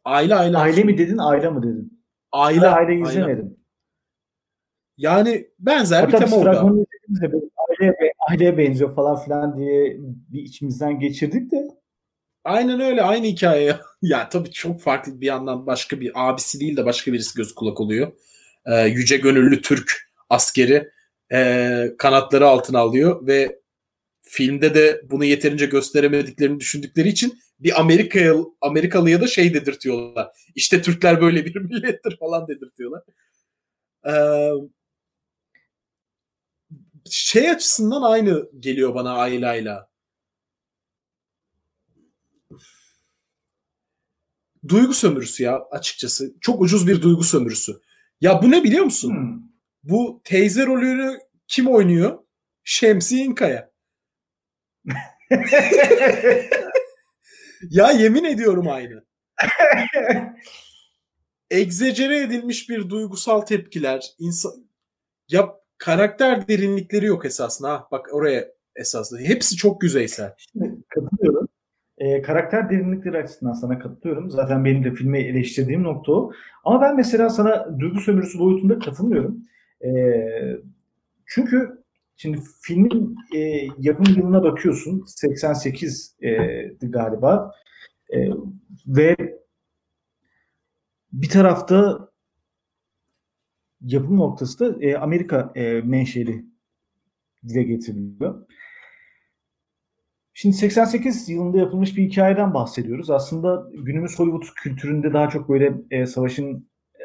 Aile 0.08 0.36
aile 0.36 0.58
Aile 0.58 0.84
mi 0.84 0.98
dedin, 0.98 1.18
aile 1.18 1.50
mi 1.50 1.64
dedin? 1.64 2.04
aile 2.32 2.62
Ben 2.62 2.74
aile 2.74 2.92
aile. 2.92 3.02
izlemedim. 3.10 3.58
Yani 4.98 5.48
benzer 5.60 6.08
bir 6.08 6.14
Hatta 6.14 6.26
biz 6.26 6.32
tema 6.32 6.44
orada. 6.44 6.62
aileye, 7.70 8.14
aileye 8.30 8.58
benziyor 8.58 8.96
falan 8.96 9.24
filan 9.24 9.58
diye 9.58 9.98
bir 10.32 10.42
içimizden 10.42 11.00
geçirdik 11.00 11.52
de 11.52 11.68
Aynen 12.44 12.80
öyle 12.80 13.02
aynı 13.02 13.26
hikaye. 13.26 13.66
ya. 13.66 13.82
ya 14.02 14.30
tabii 14.30 14.52
çok 14.52 14.82
farklı 14.82 15.22
bir 15.22 15.26
yandan 15.26 15.68
başka 15.68 16.00
bir 16.00 16.12
abisi 16.16 16.60
değil 16.60 16.78
de 16.78 16.86
başka 16.86 17.14
birisi 17.14 17.38
göz 17.38 17.56
kulak 17.56 17.80
oluyor. 17.82 18.12
Ee, 18.66 18.88
yüce 18.88 19.18
gönüllü 19.18 19.62
Türk 19.62 20.10
askeri 20.30 20.90
ee, 21.32 21.92
kanatları 21.98 22.48
altına 22.48 22.80
alıyor 22.80 23.28
ve 23.28 23.60
filmde 24.22 24.76
de 24.76 25.02
bunu 25.10 25.26
yeterince 25.26 25.66
gösteremediklerini 25.66 26.60
düşündükleri 26.60 27.08
için 27.10 27.40
bir 27.60 27.80
Amerika'ya 27.82 28.36
Amerikalıya 28.62 29.22
da 29.22 29.28
şey 29.28 29.54
dedirtiyorlar. 29.54 30.28
İşte 30.56 30.82
Türkler 30.82 31.22
böyle 31.22 31.46
bir 31.46 31.56
millettir 31.56 32.18
falan 32.20 32.48
dedirtiyorlar. 32.48 33.04
Ee, 34.08 34.52
şey 37.10 37.50
açısından 37.50 38.02
aynı 38.02 38.50
geliyor 38.60 38.96
bana 38.96 39.14
Ayla'yla. 39.14 39.90
duygu 44.68 44.94
sömürüsü 44.94 45.44
ya 45.44 45.60
açıkçası. 45.72 46.34
Çok 46.42 46.62
ucuz 46.62 46.88
bir 46.88 47.02
duygu 47.02 47.24
sömürüsü. 47.24 47.82
Ya 48.22 48.42
bu 48.44 48.52
ne 48.52 48.64
biliyor 48.64 48.86
musun? 48.86 49.10
hmm, 49.12 49.42
Bu 49.84 50.22
teyze 50.24 50.66
rolünü 50.66 51.18
kim 51.48 51.68
oynuyor? 51.68 52.20
Şemsi 52.64 53.18
İnkaya. 53.24 53.72
Ya 57.70 57.92
yemin 57.92 58.24
ediyorum 58.24 58.68
aynı. 58.70 59.04
Egzecere 61.52 62.22
edilmiş 62.22 62.70
bir 62.70 62.90
duygusal 62.90 63.42
tepkiler. 63.42 64.06
insan 64.20 64.52
ya 65.30 65.56
karakter 65.78 66.48
derinlikleri 66.48 67.06
yok 67.06 67.26
esasında. 67.26 67.70
Ha, 67.70 67.88
bak 67.92 68.10
oraya 68.14 68.48
esasında. 68.76 69.20
Hepsi 69.20 69.56
çok 69.56 69.84
yüzeysel. 69.84 70.34
katılıyorum. 70.90 71.48
E, 71.98 72.22
karakter 72.22 72.70
derinlikleri 72.70 73.18
açısından 73.18 73.54
sana 73.54 73.80
katılıyorum. 73.80 74.32
Zaten 74.32 74.66
benim 74.66 74.84
de 74.84 74.94
filmi 74.94 75.20
eleştirdiğim 75.20 75.84
nokta 75.84 76.12
o. 76.12 76.32
Ama 76.64 76.82
ben 76.82 76.96
mesela 76.96 77.30
sana 77.30 77.80
duygu 77.80 78.00
sömürüsü 78.00 78.40
boyutunda 78.40 78.80
katılmıyorum. 78.80 79.44
E, 79.86 79.90
çünkü 81.26 81.84
şimdi 82.18 82.42
filmin 82.62 83.16
e, 83.36 83.68
yapım 83.80 84.16
yılına 84.18 84.44
bakıyorsun. 84.44 85.04
88 85.08 86.16
e, 86.22 86.38
galiba. 86.82 87.52
E, 88.14 88.30
ve 88.88 89.16
bir 91.14 91.30
tarafta 91.30 92.10
yapım 93.82 94.18
noktası 94.18 94.60
da 94.60 94.86
e, 94.86 94.98
Amerika 94.98 95.52
e, 95.56 95.82
menşeli 95.82 96.46
dile 97.48 97.64
getiriliyor. 97.64 98.48
Şimdi 100.34 100.56
88 100.56 101.30
yılında 101.30 101.58
yapılmış 101.58 101.98
bir 101.98 102.04
hikayeden 102.04 102.54
bahsediyoruz. 102.54 103.10
Aslında 103.10 103.68
günümüz 103.74 104.20
Hollywood 104.20 104.44
kültüründe 104.56 105.14
daha 105.14 105.30
çok 105.30 105.50
böyle 105.50 105.74
e, 105.92 106.06
savaşın 106.06 106.70
e, 106.96 107.04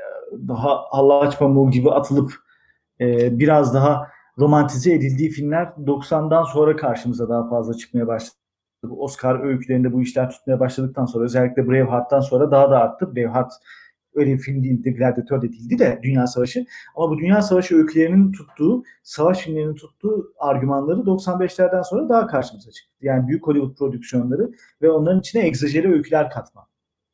daha 0.49 0.77
hallaç 0.91 1.39
pamuğu 1.39 1.71
gibi 1.71 1.91
atılıp 1.91 2.33
e, 3.01 3.39
biraz 3.39 3.75
daha 3.75 4.12
romantize 4.39 4.93
edildiği 4.93 5.31
filmler 5.31 5.65
90'dan 5.65 6.45
sonra 6.45 6.77
karşımıza 6.77 7.29
daha 7.29 7.49
fazla 7.49 7.75
çıkmaya 7.75 8.07
başladı. 8.07 8.37
Oscar 8.91 9.45
öykülerinde 9.45 9.93
bu 9.93 10.03
işler 10.03 10.31
tutmaya 10.31 10.61
başladıktan 10.61 11.07
sonra 11.07 11.25
özellikle 11.25 11.69
Braveheart'tan 11.69 12.21
sonra 12.21 12.51
daha 12.51 12.71
da 12.71 12.79
arttı. 12.79 13.17
Braveheart 13.17 13.53
öyle 14.15 14.33
bir 14.33 14.39
film 14.39 14.65
değildi, 14.65 14.95
Gladiator 14.95 15.43
de 15.43 15.53
değildi 15.53 15.79
de 15.79 16.01
Dünya 16.03 16.27
Savaşı. 16.27 16.65
Ama 16.97 17.11
bu 17.11 17.19
Dünya 17.19 17.43
Savaşı 17.43 17.77
öykülerinin 17.77 18.33
tuttuğu, 18.33 18.83
savaş 19.03 19.39
filmlerinin 19.39 19.75
tuttuğu 19.75 20.35
argümanları 20.39 21.01
95'lerden 21.01 21.83
sonra 21.83 22.09
daha 22.09 22.27
karşımıza 22.27 22.71
çıktı. 22.71 22.93
Yani 23.01 23.29
büyük 23.29 23.47
Hollywood 23.47 23.77
prodüksiyonları 23.77 24.51
ve 24.83 24.91
onların 24.91 25.21
içine 25.21 25.47
egzajere 25.47 25.93
öyküler 25.93 26.31
katma. 26.31 26.67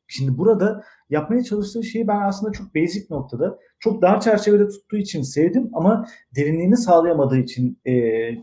Şimdi 0.07 0.37
burada 0.37 0.83
yapmaya 1.09 1.43
çalıştığı 1.43 1.83
şeyi 1.83 2.07
ben 2.07 2.21
aslında 2.21 2.51
çok 2.51 2.75
basic 2.75 3.05
noktada, 3.09 3.59
çok 3.79 4.01
dar 4.01 4.21
çerçevede 4.21 4.67
tuttuğu 4.67 4.97
için 4.97 5.21
sevdim 5.21 5.69
ama 5.73 6.05
derinliğini 6.35 6.77
sağlayamadığı 6.77 7.37
için 7.37 7.79
e, 7.87 7.93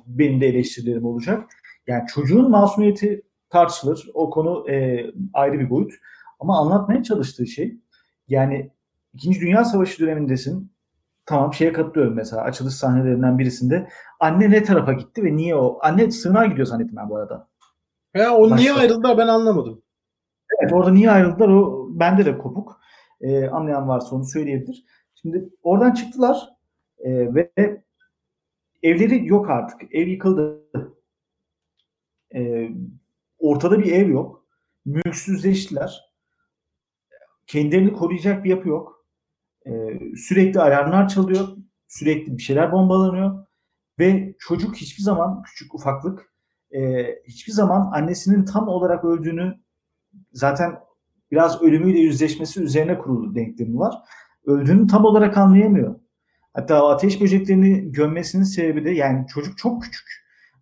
benim 0.07 0.41
de 0.41 0.47
eleştirilerim 0.47 1.05
olacak. 1.05 1.45
Yani 1.87 2.07
çocuğun 2.07 2.51
masumiyeti 2.51 3.23
tartışılır. 3.51 4.11
O 4.15 4.31
konu 4.31 4.71
e, 4.71 5.07
ayrı 5.33 5.59
bir 5.59 5.71
boyut. 5.71 5.93
Ama 6.41 6.59
anlatmaya 6.59 7.03
çalıştığı 7.03 7.47
şey 7.47 7.77
yani 8.29 8.71
İkinci 9.15 9.41
Dünya 9.41 9.65
Savaşı 9.65 10.03
dönemindesin. 10.03 10.73
Tamam 11.27 11.55
şeye 11.55 11.73
katılıyorum 11.73 12.15
mesela 12.15 12.43
açılış 12.43 12.75
sahnelerinden 12.75 13.39
birisinde. 13.39 13.89
Anne 14.21 14.51
ne 14.51 14.63
tarafa 14.63 14.93
gitti 14.93 15.25
ve 15.25 15.37
niye 15.37 15.57
o? 15.57 15.79
Anne 15.83 16.11
sığınağa 16.11 16.47
gidiyor 16.47 16.67
zannettim 16.67 16.97
ben 16.97 17.11
bu 17.11 17.17
arada. 17.17 17.49
Ya 18.15 18.35
o 18.35 18.57
niye 18.57 18.71
Başka. 18.71 18.81
ayrıldılar 18.81 19.19
ben 19.19 19.27
anlamadım. 19.27 19.83
Evet 20.61 20.73
orada 20.73 20.91
niye 20.91 21.11
ayrıldılar 21.11 21.49
o 21.49 21.89
bende 21.91 22.27
de 22.27 22.39
kopuk. 22.39 22.81
Ee, 23.21 23.47
anlayan 23.47 23.89
varsa 23.89 24.17
onu 24.17 24.25
söyleyebilir. 24.25 24.85
Şimdi 25.15 25.49
oradan 25.63 25.93
çıktılar 25.95 26.49
e, 26.99 27.35
ve 27.35 27.53
evleri 28.83 29.27
yok 29.27 29.51
artık. 29.51 29.95
Ev 29.95 30.07
yıkıldı. 30.07 30.67
Ee, 32.35 32.71
ortada 33.39 33.79
bir 33.79 33.93
ev 33.93 34.09
yok. 34.09 34.47
Mülksüzleştiler. 34.85 36.01
Kendilerini 37.47 37.93
koruyacak 37.93 38.45
bir 38.45 38.51
yapı 38.51 38.69
yok. 38.69 39.07
Ee, 39.67 40.01
sürekli 40.17 40.61
alarmlar 40.61 41.09
çalıyor. 41.09 41.49
Sürekli 41.89 42.39
bir 42.39 42.43
şeyler 42.43 42.73
bombalanıyor. 42.73 43.47
Ve 43.99 44.35
çocuk 44.39 44.77
hiçbir 44.77 45.03
zaman 45.03 45.43
küçük 45.43 45.75
ufaklık 45.75 46.33
e, 46.71 47.07
hiçbir 47.29 47.53
zaman 47.53 47.91
annesinin 47.93 48.45
tam 48.45 48.69
olarak 48.69 49.05
öldüğünü 49.05 49.66
zaten 50.33 50.73
biraz 51.31 51.63
ölümüyle 51.63 51.99
yüzleşmesi 51.99 52.63
üzerine 52.63 52.99
kurulu 52.99 53.35
denklemi 53.35 53.79
var. 53.79 53.95
Öldüğünü 54.47 54.87
tam 54.87 55.05
olarak 55.05 55.37
anlayamıyor. 55.37 55.95
Hatta 56.55 56.89
ateş 56.89 57.21
böceklerini 57.21 57.93
gömmesinin 57.93 58.43
sebebi 58.43 58.85
de 58.85 58.91
yani 58.91 59.27
çocuk 59.27 59.59
çok 59.59 59.83
küçük. 59.83 60.07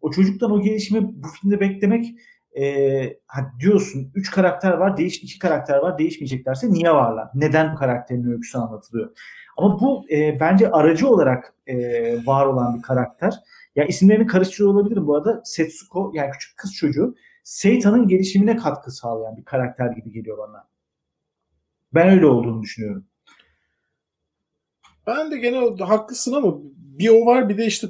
O 0.00 0.10
çocuktan 0.10 0.50
o 0.50 0.62
gelişimi 0.62 1.00
bu 1.22 1.28
filmde 1.28 1.60
beklemek 1.60 2.06
e, 2.58 3.18
diyorsun 3.60 4.12
üç 4.14 4.30
karakter 4.30 4.72
var, 4.72 4.96
değiş 4.96 5.22
iki 5.22 5.38
karakter 5.38 5.78
var, 5.78 5.98
değişmeyeceklerse 5.98 6.70
niye 6.70 6.90
varlar? 6.90 7.28
Neden 7.34 7.72
bu 7.72 7.76
karakterin 7.76 8.30
öyküsü 8.30 8.58
anlatılıyor? 8.58 9.10
Ama 9.56 9.80
bu 9.80 10.04
e, 10.10 10.40
bence 10.40 10.70
aracı 10.70 11.08
olarak 11.08 11.54
e, 11.66 11.76
var 12.26 12.46
olan 12.46 12.76
bir 12.76 12.82
karakter. 12.82 13.34
Ya 13.76 13.84
isimlerini 13.84 14.26
karıştırıyor 14.26 14.74
olabilirim 14.74 15.06
bu 15.06 15.16
arada. 15.16 15.40
Setsuko 15.44 16.12
yani 16.14 16.30
küçük 16.30 16.56
kız 16.56 16.74
çocuğu 16.74 17.14
Seitan'ın 17.44 18.08
gelişimine 18.08 18.56
katkı 18.56 18.90
sağlayan 18.90 19.36
bir 19.36 19.44
karakter 19.44 19.90
gibi 19.92 20.12
geliyor 20.12 20.38
bana. 20.38 20.68
Ben 21.94 22.08
öyle 22.08 22.26
olduğunu 22.26 22.62
düşünüyorum. 22.62 23.06
Ben 25.06 25.30
de 25.30 25.38
gene 25.38 25.60
o- 25.60 25.88
haklısın 25.88 26.32
ama 26.32 26.54
bir 26.76 27.08
o 27.08 27.26
var 27.26 27.48
bir 27.48 27.58
de 27.58 27.66
işte 27.66 27.86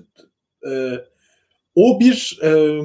e, 0.71 0.95
o 1.75 2.01
bir 2.01 2.41
e, 2.43 2.81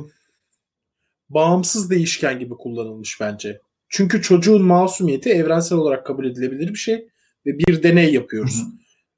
bağımsız 1.29 1.89
değişken 1.89 2.39
gibi 2.39 2.53
kullanılmış 2.57 3.21
bence. 3.21 3.61
Çünkü 3.89 4.21
çocuğun 4.21 4.61
masumiyeti 4.61 5.29
evrensel 5.29 5.77
olarak 5.77 6.05
kabul 6.05 6.25
edilebilir 6.25 6.69
bir 6.69 6.79
şey 6.79 7.09
ve 7.45 7.59
bir 7.59 7.83
deney 7.83 8.13
yapıyoruz. 8.13 8.61
Hı 8.61 8.65
hı. 8.65 8.71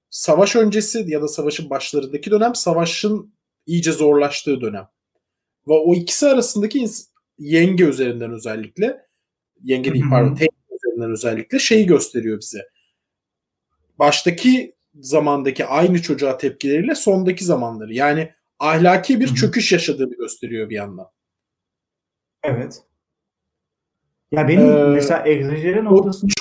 Savaş 0.10 0.56
öncesi 0.56 1.06
ya 1.08 1.22
da 1.22 1.28
savaşın 1.28 1.70
başlarındaki 1.70 2.32
dönem 2.32 2.56
savaşın 2.56 3.34
iyice 3.66 3.92
zorlaştığı 3.92 4.62
dönem. 4.62 4.88
Ve 5.68 5.74
o 5.74 5.96
ikisi 5.96 6.28
arasındaki 6.28 6.80
yenge 7.42 7.84
üzerinden 7.84 8.32
özellikle 8.32 9.06
yenge 9.64 9.94
değil 9.94 10.06
pardon 10.10 10.36
teyze 10.36 10.52
üzerinden 10.76 11.12
özellikle 11.12 11.60
şeyi 11.60 11.86
gösteriyor 11.86 12.40
bize. 12.40 12.68
Baştaki 14.00 14.76
zamandaki 15.00 15.66
aynı 15.66 16.02
çocuğa 16.02 16.38
tepkileriyle 16.38 16.96
sondaki 16.96 17.46
zamanları. 17.46 17.94
Yani 17.94 18.34
ahlaki 18.60 19.20
bir 19.20 19.36
çöküş 19.36 19.72
yaşadığını 19.72 20.16
gösteriyor 20.16 20.70
bir 20.70 20.76
yandan. 20.76 21.08
Evet. 22.44 22.84
Ya 24.32 24.48
benim 24.48 24.72
Ee, 24.72 24.86
mesela 24.86 25.28
egzajere 25.28 25.84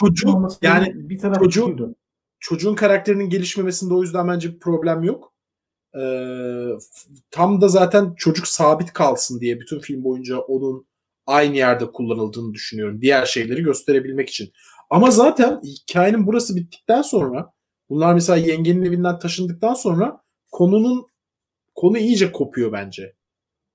çocuk 0.01 0.29
olması 0.35 0.59
yani 0.63 0.93
bir 1.11 1.19
tarafı 1.19 1.41
çocuğu- 1.41 1.67
şuydu. 1.67 1.95
çocuğun 2.41 2.75
karakterinin 2.75 3.29
gelişmemesinde 3.29 3.95
o 3.95 4.03
yüzden 4.03 4.29
bence 4.29 4.53
bir 4.55 4.59
problem 4.59 5.05
yok. 5.05 5.33
Ee, 6.01 6.67
tam 7.31 7.61
da 7.61 7.69
zaten 7.69 8.15
çocuk 8.15 8.47
sabit 8.49 8.93
kalsın 8.93 9.41
diye 9.41 9.61
bütün 9.61 9.79
film 9.79 10.05
boyunca 10.05 10.39
onun 10.39 10.87
aynı 11.31 11.57
yerde 11.57 11.87
kullanıldığını 11.93 12.55
düşünüyorum. 12.55 13.01
Diğer 13.01 13.27
şeyleri 13.27 13.63
gösterebilmek 13.63 14.29
için. 14.29 14.53
Ama 14.91 15.11
zaten 15.11 15.61
hikayenin 15.65 16.27
burası 16.27 16.57
bittikten 16.57 17.03
sonra 17.03 17.53
bunlar 17.89 18.15
mesela 18.15 18.37
yengenin 18.37 18.85
evinden 18.85 19.19
taşındıktan 19.19 19.75
sonra 19.75 20.23
konunun 20.51 21.07
konu 21.75 21.99
iyice 21.99 22.33
kopuyor 22.33 22.73
bence. 22.73 23.15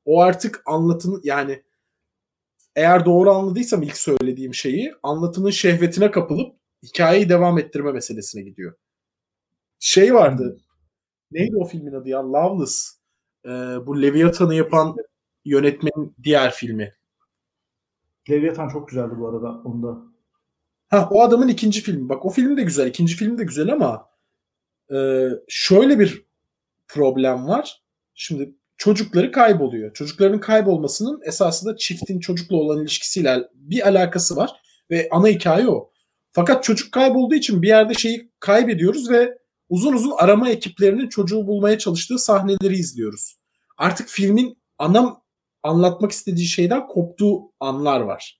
O 0.05 0.21
artık 0.21 0.61
anlatın 0.65 1.21
yani 1.23 1.63
eğer 2.75 3.05
doğru 3.05 3.31
anladıysam 3.31 3.83
ilk 3.83 3.97
söylediğim 3.97 4.53
şeyi 4.53 4.93
anlatının 5.03 5.49
şehvetine 5.49 6.11
kapılıp 6.11 6.55
hikayeyi 6.83 7.29
devam 7.29 7.59
ettirme 7.59 7.91
meselesine 7.91 8.41
gidiyor. 8.41 8.73
Şey 9.79 10.13
vardı. 10.13 10.59
Neydi 11.31 11.57
o 11.57 11.65
filmin 11.65 11.93
adı 11.93 12.09
ya? 12.09 12.31
Loveless. 12.33 12.99
Ee, 13.45 13.49
bu 13.85 14.01
Leviathan'ı 14.01 14.55
yapan 14.55 14.95
yönetmenin 15.45 16.15
diğer 16.23 16.51
filmi. 16.51 16.95
Leviathan 18.29 18.69
çok 18.69 18.89
güzeldi 18.89 19.13
bu 19.17 19.27
arada 19.27 19.49
onda. 19.49 19.97
Ha 20.89 21.07
o 21.11 21.21
adamın 21.21 21.47
ikinci 21.47 21.81
filmi. 21.81 22.09
Bak 22.09 22.25
o 22.25 22.29
film 22.29 22.57
de 22.57 22.63
güzel. 22.63 22.87
ikinci 22.87 23.15
film 23.15 23.37
de 23.37 23.43
güzel 23.43 23.73
ama 23.73 24.09
e, 24.93 25.27
şöyle 25.47 25.99
bir 25.99 26.25
problem 26.87 27.47
var. 27.47 27.83
Şimdi 28.13 28.55
çocukları 28.77 29.31
kayboluyor. 29.31 29.93
Çocukların 29.93 30.39
kaybolmasının 30.39 31.21
esasında 31.25 31.77
çiftin 31.77 32.19
çocukla 32.19 32.55
olan 32.55 32.81
ilişkisiyle 32.81 33.43
bir 33.53 33.87
alakası 33.87 34.35
var 34.35 34.61
ve 34.91 35.07
ana 35.11 35.27
hikaye 35.27 35.67
o. 35.67 35.91
Fakat 36.31 36.63
çocuk 36.63 36.91
kaybolduğu 36.91 37.35
için 37.35 37.61
bir 37.61 37.67
yerde 37.67 37.93
şeyi 37.93 38.31
kaybediyoruz 38.39 39.11
ve 39.11 39.37
uzun 39.69 39.93
uzun 39.93 40.13
arama 40.17 40.49
ekiplerinin 40.49 41.09
çocuğu 41.09 41.47
bulmaya 41.47 41.77
çalıştığı 41.77 42.19
sahneleri 42.19 42.75
izliyoruz. 42.75 43.37
Artık 43.77 44.07
filmin 44.07 44.57
ana 44.77 45.21
anlatmak 45.65 46.11
istediği 46.11 46.45
şeyden 46.45 46.87
koptuğu 46.87 47.51
anlar 47.59 47.99
var. 47.99 48.39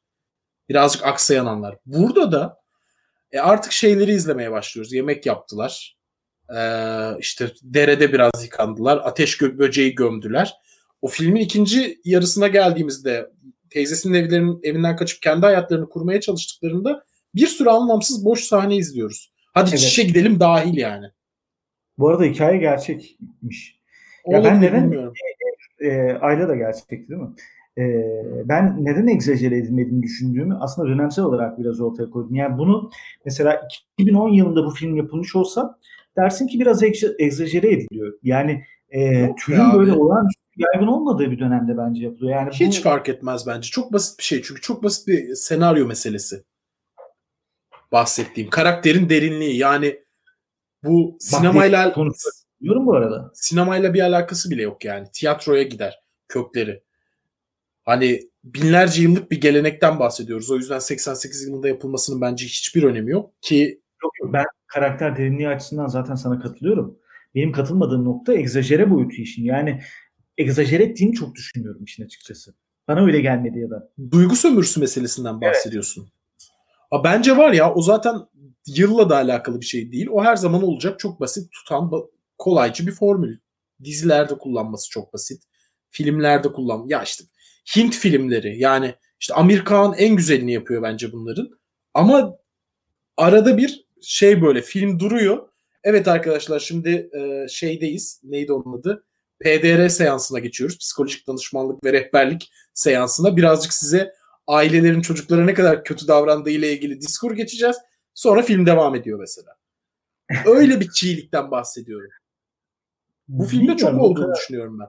Birazcık 0.70 1.06
aksayan 1.06 1.46
anlar. 1.46 1.78
Burada 1.86 2.32
da 2.32 2.58
e, 3.32 3.40
artık 3.40 3.72
şeyleri 3.72 4.12
izlemeye 4.12 4.52
başlıyoruz. 4.52 4.94
Yemek 4.94 5.26
yaptılar. 5.26 5.98
Ee, 6.56 7.18
işte 7.20 7.52
derede 7.64 8.14
biraz 8.14 8.44
yıkandılar. 8.44 8.98
Ateş 9.04 9.38
gö- 9.38 9.58
böceği 9.58 9.96
gömdüler. 9.96 10.54
O 11.02 11.08
filmin 11.08 11.42
ikinci 11.42 12.02
yarısına 12.06 12.48
geldiğimizde 12.48 13.32
teyzesinin 13.70 14.14
evlerinin 14.14 14.60
evinden 14.64 14.96
kaçıp 14.96 15.22
kendi 15.22 15.46
hayatlarını 15.46 15.90
kurmaya 15.90 16.22
çalıştıklarında 16.22 17.04
bir 17.36 17.48
sürü 17.48 17.70
anlamsız 17.70 18.26
boş 18.26 18.44
sahne 18.44 18.76
izliyoruz. 18.76 19.34
Hadi 19.54 19.70
Evet. 19.70 19.80
çişe 19.80 20.04
gidelim 20.04 20.40
dahil 20.40 20.78
yani. 20.78 21.06
Bu 21.98 22.10
arada 22.10 22.24
hikaye 22.24 22.58
gerçekmiş. 22.58 23.80
Ya 24.28 24.44
ben 24.44 24.62
neden- 24.62 24.84
bilmiyorum. 24.84 25.14
E, 25.80 26.12
Ayla 26.12 26.48
da 26.48 26.56
gerçekti 26.56 27.10
değil 27.10 27.22
mi? 27.22 27.30
E, 27.78 27.84
ben 28.46 28.86
neden 28.86 29.08
egzajere 29.08 29.58
edilmediğini 29.58 30.04
düşündüğümü 30.04 30.58
aslında 30.60 30.90
dönemsel 30.90 31.26
olarak 31.26 31.60
biraz 31.60 31.82
ortaya 31.82 32.10
koydum. 32.10 32.36
Yani 32.36 32.58
bunu 32.58 32.90
mesela 33.26 33.62
2010 33.98 34.30
yılında 34.30 34.66
bu 34.66 34.72
film 34.72 34.96
yapılmış 34.96 35.36
olsa 35.36 35.80
dersin 36.18 36.48
ki 36.48 36.60
biraz 36.60 36.84
egz- 36.84 37.16
egzajere 37.20 37.72
ediliyor. 37.72 38.14
Yani 38.24 38.64
e, 38.90 39.02
Yok 39.02 39.38
türün 39.38 39.60
ya 39.60 39.74
böyle 39.74 39.92
abi. 39.92 40.00
olağanüstü 40.00 40.42
yaygın 40.58 40.88
olmadığı 40.88 41.32
bir 41.32 41.40
dönemde 41.40 41.78
bence 41.78 42.04
yapılıyor. 42.04 42.36
Yani 42.36 42.50
Hiç 42.54 42.80
bu, 42.80 42.84
fark 42.84 43.10
etmez 43.10 43.48
bence. 43.48 43.70
Çok 43.70 43.94
basit 43.94 44.20
bir 44.20 44.24
şey. 44.24 44.42
Çünkü 44.42 44.62
çok 44.62 44.84
basit 44.84 45.08
bir 45.08 45.36
senaryo 45.36 45.88
meselesi. 45.88 46.44
Bahsettiğim. 47.92 48.50
Karakterin 48.50 49.10
derinliği. 49.10 49.58
Yani 49.58 50.00
bu 50.84 51.18
sinemayla 51.20 51.94
konusu. 51.94 52.30
Diyorum 52.62 52.86
bu 52.86 52.96
arada. 52.96 53.32
sinemayla 53.34 53.94
bir 53.94 54.02
alakası 54.02 54.52
bile 54.52 54.62
yok 54.62 54.86
yani. 54.86 55.08
Tiyatroya 55.14 55.64
gider 55.64 56.00
kökleri. 56.28 56.84
Hani 57.86 58.20
binlerce 58.44 59.02
yıllık 59.02 59.32
bir 59.32 59.42
gelenekten 59.42 60.00
bahsediyoruz. 60.00 60.52
O 60.52 60.56
yüzden 60.56 60.80
88 60.80 61.48
yılında 61.48 61.68
yapılmasının 61.68 62.22
bence 62.22 62.46
hiçbir 62.46 62.84
önemi 62.84 63.12
yok 63.12 63.42
ki 63.42 63.82
Yok, 64.04 64.12
yok, 64.22 64.34
ben 64.34 64.46
karakter 64.68 65.18
derinliği 65.18 65.50
açısından 65.50 65.88
zaten 65.88 66.16
sana 66.16 66.40
katılıyorum. 66.40 66.98
Benim 67.36 67.52
katılmadığım 67.52 68.06
nokta 68.06 68.34
egzajere 68.34 68.92
boyutu 68.92 69.16
işin. 69.16 69.44
Yani 69.44 69.82
egzajere 70.38 70.84
ettiğini 70.84 71.14
çok 71.14 71.36
düşünüyorum 71.36 71.84
işin 71.84 72.06
açıkçası. 72.06 72.54
Bana 72.88 73.06
öyle 73.06 73.22
gelmedi 73.22 73.60
ya 73.60 73.70
da. 73.70 73.90
duygu 74.12 74.36
sömürüsü 74.36 74.80
meselesinden 74.80 75.42
bahsediyorsun. 75.42 76.08
Ha, 76.90 77.04
bence 77.04 77.38
var 77.38 77.54
ya 77.54 77.74
o 77.74 77.82
zaten 77.82 78.16
yılla 78.68 79.10
da 79.10 79.16
alakalı 79.16 79.62
bir 79.62 79.66
şey 79.66 79.92
değil. 79.92 80.08
O 80.12 80.24
her 80.24 80.36
zaman 80.36 80.64
olacak 80.64 81.00
çok 81.00 81.20
basit 81.20 81.52
tutan 81.52 81.92
kolaycı 82.38 82.88
bir 82.88 82.92
formül. 82.92 83.38
Dizilerde 83.84 84.38
kullanması 84.38 84.90
çok 84.90 85.14
basit. 85.14 85.44
Filmlerde 85.90 86.52
kullan. 86.52 86.86
Ya 86.88 87.04
işte 87.04 87.24
Hint 87.76 87.96
filmleri 87.96 88.60
yani 88.60 88.96
işte 89.20 89.34
Amerikan 89.34 89.94
en 89.98 90.16
güzelini 90.16 90.54
yapıyor 90.54 90.84
bence 90.84 91.12
bunların. 91.12 91.50
Ama 91.94 92.38
arada 93.18 93.58
bir 93.58 93.86
şey 94.02 94.42
böyle 94.42 94.62
film 94.62 95.00
duruyor. 95.00 95.50
Evet 95.84 96.08
arkadaşlar 96.08 96.60
şimdi 96.60 97.10
e, 97.20 97.48
şeydeyiz. 97.50 98.22
Neydi 98.24 98.54
onun 98.54 98.80
adı? 98.80 99.06
PDR 99.40 99.90
seansına 99.90 100.40
geçiyoruz. 100.40 100.78
Psikolojik 100.78 101.28
danışmanlık 101.28 101.84
ve 101.84 101.94
rehberlik 101.94 102.52
seansına. 102.74 103.38
Birazcık 103.38 103.74
size 103.74 104.14
ailelerin 104.48 105.02
çocuklara 105.02 105.46
ne 105.46 105.54
kadar 105.54 105.84
kötü 105.84 106.08
davrandığı 106.08 106.50
ile 106.50 106.74
ilgili 106.74 107.02
diskur 107.02 107.32
geçeceğiz. 107.32 107.78
Sonra 108.14 108.42
film 108.42 108.66
devam 108.66 108.96
ediyor 108.96 109.20
mesela. 109.20 109.56
Öyle 110.46 110.80
bir 110.80 110.90
çiğlikten 110.92 111.52
bahsediyorum. 111.52 112.10
Bu 113.28 113.44
filmde 113.44 113.78
çok 113.78 113.90
Bilmiyorum, 113.90 114.00
olduğunu 114.00 114.24
kadar- 114.26 114.36
düşünüyorum 114.36 114.80
ben. 114.80 114.88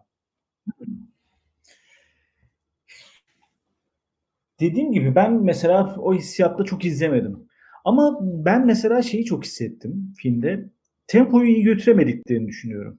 Dediğim 4.61 4.93
gibi 4.93 5.15
ben 5.15 5.33
mesela 5.45 5.95
o 5.99 6.15
hissiyatta 6.15 6.65
çok 6.65 6.85
izlemedim. 6.85 7.49
Ama 7.85 8.19
ben 8.23 8.67
mesela 8.67 9.03
şeyi 9.03 9.25
çok 9.25 9.45
hissettim 9.45 10.13
filmde. 10.19 10.71
Tempoyu 11.07 11.47
iyi 11.49 11.63
götüremediklerini 11.63 12.49
düşünüyorum. 12.49 12.99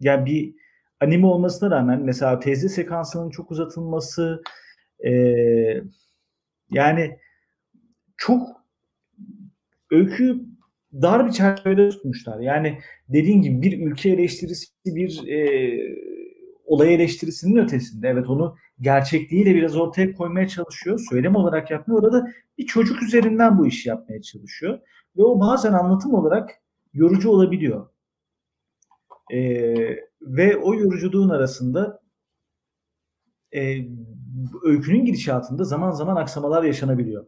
Yani 0.00 0.26
bir 0.26 0.54
anime 1.00 1.26
olmasına 1.26 1.70
rağmen 1.70 2.02
mesela 2.02 2.40
teyze 2.40 2.70
sekansının 2.70 3.30
çok 3.30 3.50
uzatılması 3.50 4.42
eee, 5.04 5.84
yani 6.70 7.18
çok 8.16 8.48
öykü 9.90 10.40
dar 10.92 11.26
bir 11.26 11.32
çerçevede 11.32 11.88
tutmuşlar. 11.88 12.40
Yani 12.40 12.78
dediğin 13.08 13.42
gibi 13.42 13.62
bir 13.62 13.86
ülke 13.86 14.10
eleştirisi, 14.10 14.66
bir 14.86 15.22
eee 15.26 15.96
olay 16.66 16.94
eleştirisinin 16.94 17.56
ötesinde. 17.56 18.08
Evet 18.08 18.28
onu 18.28 18.56
gerçekliğiyle 18.80 19.54
biraz 19.54 19.76
ortaya 19.76 20.14
koymaya 20.14 20.48
çalışıyor. 20.48 21.00
Söylem 21.10 21.36
olarak 21.36 21.70
yapmıyor. 21.70 22.02
Orada 22.02 22.32
bir 22.58 22.66
çocuk 22.66 23.02
üzerinden 23.02 23.58
bu 23.58 23.66
işi 23.66 23.88
yapmaya 23.88 24.22
çalışıyor. 24.22 24.78
Ve 25.16 25.22
o 25.22 25.40
bazen 25.40 25.72
anlatım 25.72 26.14
olarak 26.14 26.50
yorucu 26.94 27.30
olabiliyor. 27.30 27.86
Ee, 29.32 29.96
ve 30.22 30.56
o 30.56 30.74
yoruculuğun 30.74 31.28
arasında 31.28 32.00
e, 33.54 33.84
öykünün 34.64 35.04
gidişatında 35.04 35.64
zaman 35.64 35.90
zaman 35.90 36.16
aksamalar 36.16 36.62
yaşanabiliyor. 36.62 37.26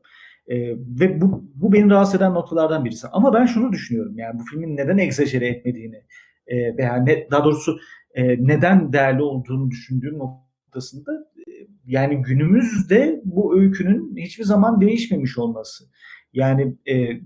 Ee, 0.49 0.77
ve 1.01 1.21
bu, 1.21 1.45
bu 1.55 1.73
beni 1.73 1.91
rahatsız 1.91 2.15
eden 2.15 2.35
noktalardan 2.35 2.85
birisi. 2.85 3.09
Ama 3.09 3.35
ben 3.35 3.47
şunu 3.47 3.73
düşünüyorum. 3.73 4.19
Yani 4.19 4.39
bu 4.39 4.45
filmin 4.45 4.77
neden 4.77 4.99
egzajere 4.99 5.49
etmediğini 5.49 6.03
e, 6.47 6.77
veya 6.77 6.97
ne, 6.97 7.31
daha 7.31 7.45
doğrusu 7.45 7.79
e, 8.15 8.47
neden 8.47 8.93
değerli 8.93 9.23
olduğunu 9.23 9.71
düşündüğüm 9.71 10.19
noktasında 10.19 11.13
e, 11.37 11.53
yani 11.87 12.23
günümüzde 12.23 13.21
bu 13.25 13.61
öykünün 13.61 14.17
hiçbir 14.17 14.45
zaman 14.45 14.81
değişmemiş 14.81 15.39
olması. 15.39 15.85
Yani 16.33 16.77
e, 16.89 17.21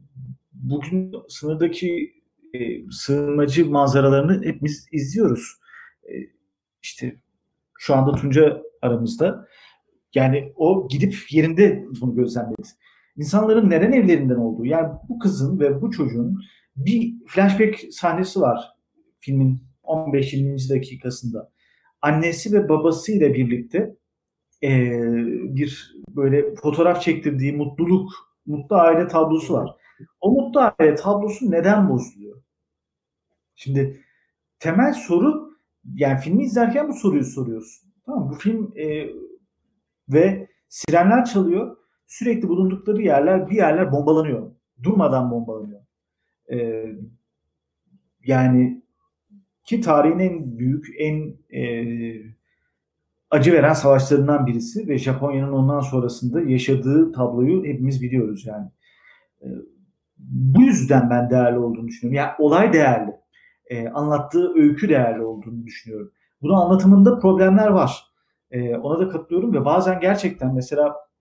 bugün 0.53 1.13
sınırdaki 1.29 2.13
e, 2.55 2.91
sığınmacı 2.91 3.71
manzaralarını 3.71 4.45
hepimiz 4.45 4.87
izliyoruz. 4.93 5.61
E, 6.05 6.13
işte 6.83 7.17
şu 7.79 7.95
anda 7.95 8.13
Tunca 8.13 8.63
aramızda. 8.83 9.49
Yani 10.15 10.53
o 10.57 10.89
gidip 10.89 11.15
yerinde 11.31 11.85
bunu 12.01 12.15
gözlemledi. 12.15 12.69
İnsanların 13.17 13.71
neden 13.71 13.93
evlerinden 13.93 14.37
olduğu. 14.37 14.65
Yani 14.65 14.93
bu 15.09 15.19
kızın 15.19 15.61
ve 15.61 15.83
bu 15.83 15.91
çocuğun 15.91 16.41
bir 16.77 17.15
flashback 17.27 17.93
sahnesi 17.93 18.41
var 18.41 18.73
filmin 19.21 19.63
15-20. 19.85 20.75
dakikasında. 20.75 21.53
annesi 22.03 22.53
ve 22.53 22.69
babasıyla 22.69 23.35
birlikte 23.35 23.97
e, 24.63 24.71
bir 25.57 25.97
böyle 26.09 26.55
fotoğraf 26.55 27.03
çektirdiği 27.03 27.53
mutluluk, 27.53 28.13
mutlu 28.47 28.77
aile 28.77 29.09
tablosu 29.09 29.55
var. 29.55 29.77
O 30.21 30.31
mutlu 30.31 30.61
aile 30.61 30.95
tablosu 30.95 31.51
neden 31.51 31.89
bozuluyor? 31.89 32.43
Şimdi 33.55 34.01
temel 34.59 34.93
soru 34.93 35.53
yani 35.95 36.21
filmi 36.21 36.45
izlerken 36.45 36.89
bu 36.89 36.93
soruyu 36.93 37.25
soruyorsun. 37.25 37.93
Tamam 38.07 38.31
bu 38.31 38.35
film 38.35 38.73
e, 38.77 39.09
ve 40.09 40.49
sirenler 40.69 41.25
çalıyor. 41.25 41.77
Sürekli 42.13 42.49
bulundukları 42.49 43.03
yerler 43.03 43.51
bir 43.51 43.57
yerler 43.57 43.93
bombalanıyor. 43.93 44.51
Durmadan 44.83 45.31
bombalanıyor. 45.31 45.81
E, 46.53 46.87
yani 48.25 48.83
ki 49.65 49.81
tarihin 49.81 50.19
en 50.19 50.59
büyük, 50.59 50.87
en 50.99 51.37
e, 51.59 51.85
acı 53.31 53.53
veren 53.53 53.73
savaşlarından 53.73 54.47
birisi 54.47 54.89
ve 54.89 54.99
Japonya'nın 54.99 55.53
ondan 55.53 55.81
sonrasında 55.81 56.41
yaşadığı 56.41 57.13
tabloyu 57.13 57.65
hepimiz 57.65 58.03
biliyoruz 58.03 58.47
yani. 58.47 58.69
E, 59.43 59.47
bu 60.19 60.63
yüzden 60.63 61.11
ben 61.11 61.31
değerli 61.31 61.59
olduğunu 61.59 61.89
düşünüyorum. 61.89 62.17
Yani 62.17 62.33
olay 62.39 62.73
değerli. 62.73 63.13
E, 63.67 63.89
anlattığı 63.89 64.55
öykü 64.55 64.89
değerli 64.89 65.23
olduğunu 65.23 65.67
düşünüyorum. 65.67 66.13
Bunun 66.43 66.55
anlatımında 66.55 67.19
problemler 67.19 67.69
var. 67.69 68.05
E, 68.51 68.77
ona 68.77 68.99
da 68.99 69.09
katılıyorum 69.09 69.55
ve 69.55 69.65
bazen 69.65 70.01
gerçekten 70.01 70.55
mesela 70.55 71.12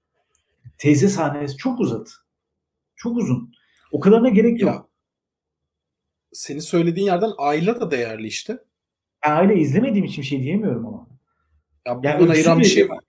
teyze 0.82 1.08
sahnesi 1.08 1.58
çok 1.58 1.80
uzadı. 1.80 2.10
Çok 2.96 3.18
uzun. 3.18 3.52
O 3.92 4.00
kadarına 4.00 4.30
gerek 4.30 4.62
yok. 4.62 4.72
Ya, 4.72 4.86
senin 6.32 6.60
söylediğin 6.60 7.08
yerden 7.08 7.32
Ayla 7.38 7.82
da 7.82 7.92
değerli 7.92 8.28
işte. 8.28 8.58
Ben 9.26 9.32
aile 9.32 9.56
izlemediğim 9.56 10.06
için 10.06 10.22
bir 10.22 10.28
şey 10.28 10.44
diyemiyorum 10.44 10.86
ama. 10.86 11.08
Ya 11.88 12.00
Yani 12.04 12.20
bundan 12.20 12.34
ayıran 12.34 12.60
bir 12.60 12.66
şey 12.66 12.90
var. 12.90 13.00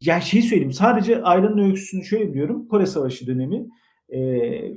Ya 0.00 0.20
şey 0.20 0.42
söyleyeyim. 0.42 0.72
Sadece 0.72 1.22
Ayla'nın 1.22 1.58
öyküsünü 1.58 2.04
şöyle 2.04 2.30
biliyorum. 2.30 2.68
Kore 2.68 2.86
Savaşı 2.86 3.26
dönemi 3.26 3.66
e, 4.08 4.20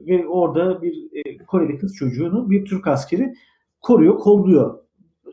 ve 0.07 0.27
orada 0.27 0.81
bir 0.81 0.95
e, 1.13 1.37
Koreli 1.37 1.77
kız 1.77 1.95
çocuğunu 1.95 2.49
bir 2.49 2.65
Türk 2.65 2.87
askeri 2.87 3.33
koruyor, 3.81 4.17
kolluyor. 4.17 4.79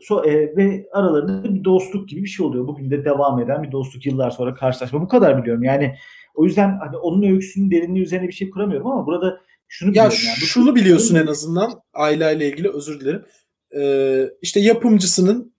So, 0.01 0.23
e, 0.25 0.55
ve 0.55 0.87
aralarında 0.93 1.55
bir 1.55 1.63
dostluk 1.63 2.09
gibi 2.09 2.23
bir 2.23 2.27
şey 2.27 2.45
oluyor. 2.45 2.67
Bugün 2.67 2.91
de 2.91 3.05
devam 3.05 3.39
eden 3.39 3.63
bir 3.63 3.71
dostluk 3.71 4.05
yıllar 4.05 4.31
sonra 4.31 4.53
karşılaşma. 4.53 5.01
Bu 5.01 5.07
kadar 5.07 5.41
biliyorum. 5.41 5.63
Yani 5.63 5.95
o 6.37 6.45
yüzden 6.45 6.77
hani 6.79 6.97
onun 6.97 7.23
öyküsünün 7.23 7.71
derinliği 7.71 8.05
üzerine 8.05 8.27
bir 8.27 8.33
şey 8.33 8.49
kuramıyorum 8.49 8.87
ama 8.87 9.05
burada 9.05 9.41
şunu 9.67 9.89
Ya 9.89 9.93
biliyorum. 9.93 10.17
Yani. 10.25 10.37
Şunu 10.37 10.75
biliyorsun 10.75 11.15
en 11.15 11.27
azından 11.27 11.81
Ayla 11.93 12.31
ile 12.31 12.49
ilgili 12.49 12.69
özür 12.69 12.99
dilerim. 12.99 13.25
Ee, 13.77 14.29
işte 14.41 14.59
yapımcısının 14.59 15.53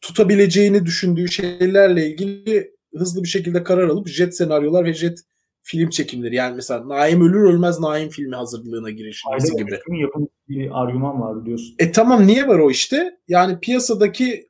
tutabileceğini 0.00 0.86
düşündüğü 0.86 1.28
şeylerle 1.28 2.06
ilgili 2.06 2.72
hızlı 2.94 3.22
bir 3.22 3.28
şekilde 3.28 3.62
karar 3.62 3.88
alıp 3.88 4.08
jet 4.08 4.36
senaryolar 4.36 4.84
ve 4.84 4.94
jet 4.94 5.18
film 5.62 5.90
çekimleri. 5.90 6.34
Yani 6.34 6.56
mesela 6.56 6.88
Naim 6.88 7.20
ölür 7.20 7.54
ölmez 7.54 7.80
Naim 7.80 8.08
filmi 8.08 8.36
hazırlığına 8.36 8.90
girişmesi 8.90 9.52
gibi. 9.56 9.72
öyküsünün 9.72 9.98
yapım 9.98 10.28
bir 10.48 10.82
argüman 10.82 11.20
var 11.20 11.42
biliyorsun. 11.42 11.74
E 11.78 11.92
tamam 11.92 12.26
niye 12.26 12.48
var 12.48 12.58
o 12.58 12.70
işte? 12.70 13.18
Yani 13.28 13.60
piyasadaki 13.60 14.48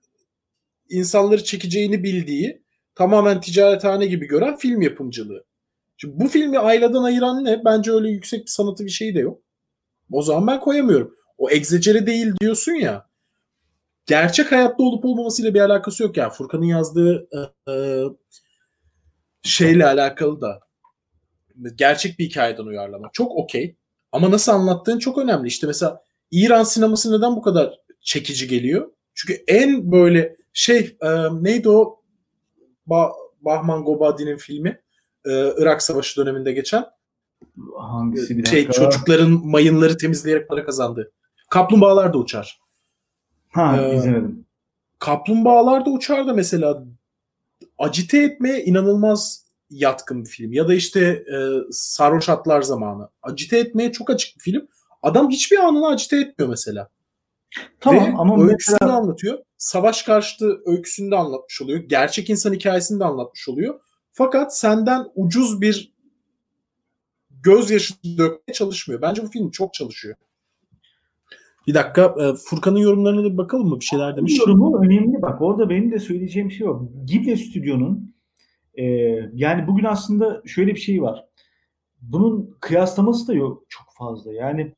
insanları 0.88 1.44
çekeceğini 1.44 2.02
bildiği 2.02 2.62
tamamen 2.94 3.40
ticarethane 3.40 4.07
gibi 4.07 4.26
gören 4.26 4.57
film 4.57 4.83
yapımcılığı. 4.83 5.44
Şimdi 5.96 6.20
bu 6.20 6.28
filmi 6.28 6.59
Ayla'dan 6.59 7.02
ayıran 7.02 7.44
ne? 7.44 7.64
Bence 7.64 7.92
öyle 7.92 8.09
yüksek 8.09 8.40
bir 8.40 8.50
sanatı 8.50 8.85
bir 8.85 8.90
şey 8.90 9.14
de 9.14 9.18
yok. 9.18 9.42
O 10.12 10.22
zaman 10.22 10.46
ben 10.46 10.61
koyamıyorum. 10.61 11.14
O 11.38 11.50
egzecere 11.50 12.07
değil 12.07 12.33
diyorsun 12.40 12.72
ya. 12.72 13.07
Gerçek 14.07 14.52
hayatta 14.52 14.83
olup 14.83 15.05
olmamasıyla 15.05 15.55
bir 15.55 15.61
alakası 15.61 16.02
yok 16.02 16.16
yani. 16.16 16.33
Furkan'ın 16.33 16.64
yazdığı 16.64 17.28
e, 17.33 17.72
e, 17.72 18.05
şeyle 19.42 19.87
alakalı 19.87 20.40
da 20.40 20.61
gerçek 21.74 22.18
bir 22.18 22.24
hikayeden 22.24 22.64
uyarlama. 22.64 23.09
Çok 23.12 23.37
okey. 23.37 23.76
Ama 24.12 24.31
nasıl 24.31 24.52
anlattığın 24.52 24.98
çok 24.98 25.18
önemli. 25.18 25.48
İşte 25.48 25.66
mesela 25.66 26.02
İran 26.31 26.62
sineması 26.62 27.18
neden 27.18 27.37
bu 27.37 27.42
kadar 27.42 27.78
çekici 28.00 28.48
geliyor? 28.48 28.92
Çünkü 29.14 29.44
en 29.48 29.92
böyle 29.92 30.37
şey 30.52 30.96
e, 31.02 31.09
neydi 31.42 31.68
o 31.68 32.01
ba- 32.92 33.12
Bahman 33.40 33.85
Gobadi'nin 33.85 34.37
filmi 34.37 34.81
e, 35.24 35.31
Irak 35.59 35.83
Savaşı 35.83 36.20
döneminde 36.20 36.52
geçen 36.52 36.85
Hangisi 37.78 38.38
bir 38.38 38.44
şey 38.44 38.68
dakika. 38.68 38.72
çocukların 38.85 39.31
mayınları 39.46 39.96
temizleyerek 39.96 40.48
para 40.48 40.64
kazandı. 40.64 41.12
Kaplumbağalar 41.50 42.12
da 42.12 42.18
uçar. 42.18 42.61
Ha 43.52 43.76
Ee, 43.83 43.96
izlemedim. 43.96 44.46
Kaplumbağalar 44.98 45.87
da 45.87 45.90
uçar 45.90 46.26
da 46.26 46.35
mesela 46.35 46.85
acite 47.78 48.18
etmeye 48.22 48.64
inanılmaz 48.64 49.46
yatkın 49.70 50.24
bir 50.24 50.28
film. 50.31 50.52
Ya 50.52 50.68
da 50.68 50.74
işte 50.74 51.00
e, 51.35 51.37
Sarhoş 51.70 52.28
Atlar 52.28 52.62
Zamanı. 52.62 53.09
Acite 53.22 53.59
etmeye 53.59 53.92
çok 53.92 54.11
açık 54.11 54.37
bir 54.37 54.42
film. 54.42 54.68
Adam 55.02 55.31
hiçbir 55.31 55.59
anını 55.59 55.88
acite 55.88 56.16
etmiyor 56.20 56.48
mesela. 56.50 56.88
Tamam 57.80 58.04
Ve 58.04 58.16
ama 58.16 58.42
öyküsünü 58.44 58.76
mesela 58.80 58.98
anlatıyor. 58.98 59.38
Savaş 59.56 60.02
karşıtı 60.02 60.60
öyküsünü 60.66 61.10
de 61.10 61.16
anlatmış 61.16 61.62
oluyor. 61.62 61.78
Gerçek 61.78 62.30
insan 62.30 62.52
hikayesini 62.52 63.00
de 63.00 63.04
anlatmış 63.04 63.48
oluyor. 63.48 63.80
Fakat 64.12 64.58
senden 64.58 65.06
ucuz 65.14 65.60
bir 65.60 65.92
gözyaşı 67.30 67.94
dökmeye 68.18 68.52
çalışmıyor. 68.52 69.02
Bence 69.02 69.22
bu 69.22 69.28
film 69.28 69.50
çok 69.50 69.74
çalışıyor. 69.74 70.16
Bir 71.66 71.74
dakika 71.74 72.14
e, 72.18 72.34
Furkan'ın 72.34 72.78
yorumlarına 72.78 73.24
da 73.24 73.32
bir 73.32 73.36
bakalım 73.36 73.68
mı? 73.68 73.80
Bir 73.80 73.84
şeyler 73.84 74.16
demiş. 74.16 74.38
yorumu 74.38 74.84
önemli. 74.84 75.22
Bak 75.22 75.42
orada 75.42 75.70
benim 75.70 75.92
de 75.92 75.98
söyleyeceğim 75.98 76.50
şey 76.50 76.68
var. 76.68 76.80
Ghibli 77.04 77.36
Stüdyo'nun 77.36 78.14
e, 78.74 78.84
yani 79.34 79.66
bugün 79.66 79.84
aslında 79.84 80.42
şöyle 80.46 80.74
bir 80.74 80.80
şey 80.80 81.02
var. 81.02 81.24
Bunun 82.00 82.56
kıyaslaması 82.60 83.28
da 83.28 83.34
yok 83.34 83.62
çok 83.68 83.86
fazla. 83.98 84.32
Yani 84.32 84.74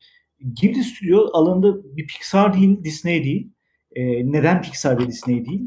Ghibli 0.53 0.85
Stüdyo 0.85 1.29
alanında 1.33 1.97
bir 1.97 2.07
Pixar 2.07 2.55
değil, 2.55 2.85
Disney 2.85 3.25
değil. 3.25 3.53
E, 3.95 4.33
neden 4.33 4.63
Pixar 4.63 4.99
ve 4.99 5.07
Disney 5.07 5.45
değil? 5.45 5.63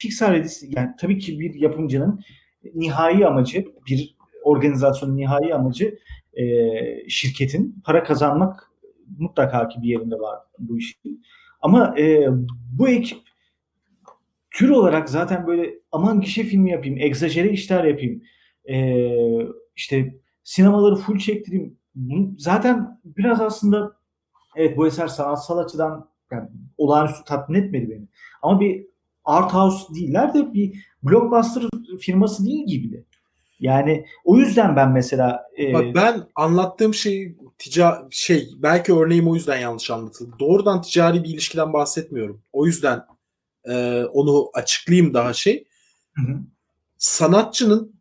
Pixar 0.00 0.34
ve 0.34 0.44
Disney 0.44 0.72
yani 0.76 0.90
tabii 1.00 1.18
ki 1.18 1.40
bir 1.40 1.54
yapımcının 1.54 2.20
nihai 2.74 3.26
amacı, 3.26 3.64
bir 3.86 4.16
organizasyonun 4.44 5.16
nihai 5.16 5.54
amacı 5.54 5.98
e, 6.34 6.44
şirketin 7.08 7.82
para 7.84 8.04
kazanmak 8.04 8.70
mutlaka 9.18 9.68
ki 9.68 9.82
bir 9.82 9.88
yerinde 9.88 10.14
var 10.14 10.38
bu 10.58 10.78
işin. 10.78 11.22
Ama 11.60 11.94
e, 11.98 12.28
bu 12.72 12.88
ekip 12.88 13.18
tür 14.50 14.68
olarak 14.68 15.10
zaten 15.10 15.46
böyle 15.46 15.74
aman 15.92 16.20
gişe 16.20 16.42
filmi 16.42 16.70
yapayım, 16.70 16.98
egzajere 16.98 17.50
işler 17.50 17.84
yapayım, 17.84 18.22
e, 18.68 19.06
işte 19.76 20.14
sinemaları 20.44 20.96
full 20.96 21.18
çektireyim. 21.18 21.78
Zaten 22.38 23.00
biraz 23.04 23.40
aslında 23.40 23.96
evet 24.56 24.76
bu 24.76 24.86
eser 24.86 25.08
sanatsal 25.08 25.58
açıdan 25.58 26.08
yani 26.30 26.48
olağanüstü 26.78 27.24
tatmin 27.24 27.62
etmedi 27.62 27.90
beni. 27.90 28.08
Ama 28.42 28.60
bir 28.60 28.86
art 29.24 29.54
house 29.54 29.94
değiller 29.94 30.34
de 30.34 30.52
bir 30.52 30.86
blockbuster 31.02 31.64
firması 32.00 32.46
değil 32.46 32.66
gibi 32.66 32.92
de. 32.92 33.04
Yani 33.60 34.06
o 34.24 34.36
yüzden 34.36 34.76
ben 34.76 34.92
mesela 34.92 35.46
e, 35.58 35.72
Bak 35.72 35.84
ben 35.94 36.26
anlattığım 36.34 36.94
şey 36.94 37.36
tica 37.58 38.08
şey 38.10 38.48
belki 38.56 38.94
örneğim 38.94 39.28
o 39.28 39.34
yüzden 39.34 39.58
yanlış 39.58 39.90
anlatıldı. 39.90 40.36
Doğrudan 40.38 40.82
ticari 40.82 41.24
bir 41.24 41.28
ilişkiden 41.28 41.72
bahsetmiyorum. 41.72 42.42
O 42.52 42.66
yüzden 42.66 43.04
e, 43.64 44.04
onu 44.04 44.50
açıklayayım 44.54 45.14
daha 45.14 45.32
şey. 45.32 45.64
Hı 46.14 46.22
hı. 46.32 46.38
Sanatçının 46.98 47.94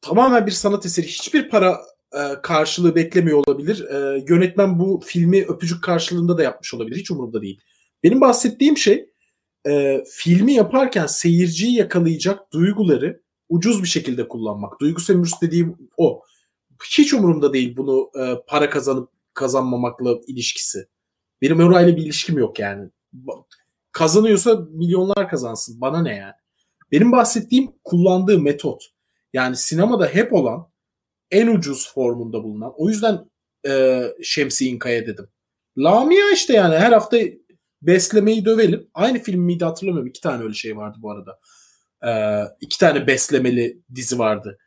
tamamen 0.00 0.46
bir 0.46 0.52
sanat 0.52 0.86
eseri 0.86 1.06
hiçbir 1.06 1.48
para 1.48 1.80
e, 2.12 2.42
karşılığı 2.42 2.94
beklemiyor 2.94 3.42
olabilir. 3.46 3.84
E, 3.84 4.24
yönetmen 4.28 4.78
bu 4.78 5.00
filmi 5.04 5.44
öpücük 5.44 5.84
karşılığında 5.84 6.38
da 6.38 6.42
yapmış 6.42 6.74
olabilir. 6.74 6.96
Hiç 6.96 7.10
umurumda 7.10 7.42
değil. 7.42 7.60
Benim 8.02 8.20
bahsettiğim 8.20 8.76
şey 8.76 9.10
e, 9.66 10.04
filmi 10.10 10.52
yaparken 10.52 11.06
seyirciyi 11.06 11.74
yakalayacak 11.74 12.52
duyguları 12.52 13.20
ucuz 13.48 13.82
bir 13.82 13.88
şekilde 13.88 14.28
kullanmak. 14.28 14.80
Duygu 14.80 15.00
sömürüsü 15.00 15.36
dediğim 15.42 15.76
o. 15.96 16.22
Hiç 16.98 17.14
umurumda 17.14 17.52
değil 17.52 17.76
bunu 17.76 18.10
para 18.46 18.70
kazanıp 18.70 19.10
kazanmamakla 19.34 20.18
ilişkisi. 20.26 20.88
Benim 21.42 21.60
orayla 21.60 21.96
bir 21.96 22.02
ilişkim 22.02 22.38
yok 22.38 22.58
yani. 22.58 22.90
Kazanıyorsa 23.92 24.66
milyonlar 24.70 25.28
kazansın. 25.28 25.80
Bana 25.80 26.02
ne 26.02 26.16
yani? 26.16 26.34
Benim 26.92 27.12
bahsettiğim 27.12 27.72
kullandığı 27.84 28.38
metot. 28.38 28.84
Yani 29.32 29.56
sinemada 29.56 30.06
hep 30.06 30.32
olan 30.32 30.67
en 31.30 31.46
ucuz 31.46 31.92
formunda 31.94 32.44
bulunan. 32.44 32.72
O 32.76 32.88
yüzden 32.88 33.30
e, 33.68 34.02
Şemsi 34.22 34.68
İnkaya 34.68 35.06
dedim. 35.06 35.28
Lamia 35.78 36.32
işte 36.34 36.52
yani 36.52 36.76
her 36.76 36.92
hafta 36.92 37.18
beslemeyi 37.82 38.44
dövelim. 38.44 38.90
Aynı 38.94 39.18
film 39.18 39.40
miydi 39.40 39.64
hatırlamıyorum. 39.64 40.08
İki 40.08 40.20
tane 40.20 40.42
öyle 40.42 40.54
şey 40.54 40.76
vardı 40.76 40.98
bu 41.00 41.10
arada. 41.10 41.38
Ee, 42.06 42.44
iki 42.60 42.78
tane 42.78 43.06
beslemeli 43.06 43.82
dizi 43.94 44.18
vardı. 44.18 44.58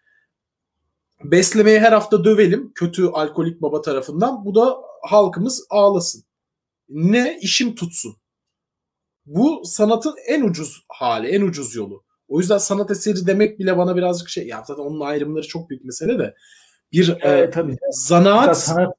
Beslemeyi 1.24 1.80
her 1.80 1.92
hafta 1.92 2.24
dövelim 2.24 2.72
kötü 2.76 3.06
alkolik 3.06 3.62
baba 3.62 3.82
tarafından. 3.82 4.46
Bu 4.46 4.56
da 4.56 4.78
halkımız 5.04 5.66
ağlasın. 5.70 6.24
Ne 6.90 7.40
işim 7.42 7.76
tutsun. 7.76 8.16
Bu 9.26 9.62
sanatın 9.66 10.16
en 10.28 10.42
ucuz 10.42 10.86
hali, 10.90 11.28
en 11.28 11.42
ucuz 11.42 11.76
yolu. 11.76 12.04
O 12.32 12.40
yüzden 12.40 12.58
sanat 12.58 12.92
eseri 12.92 13.28
demek 13.28 13.60
bile 13.60 13.78
bana 13.78 13.96
birazcık 13.96 14.30
şey, 14.30 14.48
ya 14.48 14.64
zaten 14.68 14.84
onun 14.84 15.00
ayrımları 15.00 15.48
çok 15.48 15.70
büyük 15.70 15.86
mesele 15.86 16.20
de 16.20 16.36
bir 16.92 17.10
e, 17.22 17.50
tabii. 17.50 17.78
zanaat 17.92 18.58
Sanat 18.58 18.94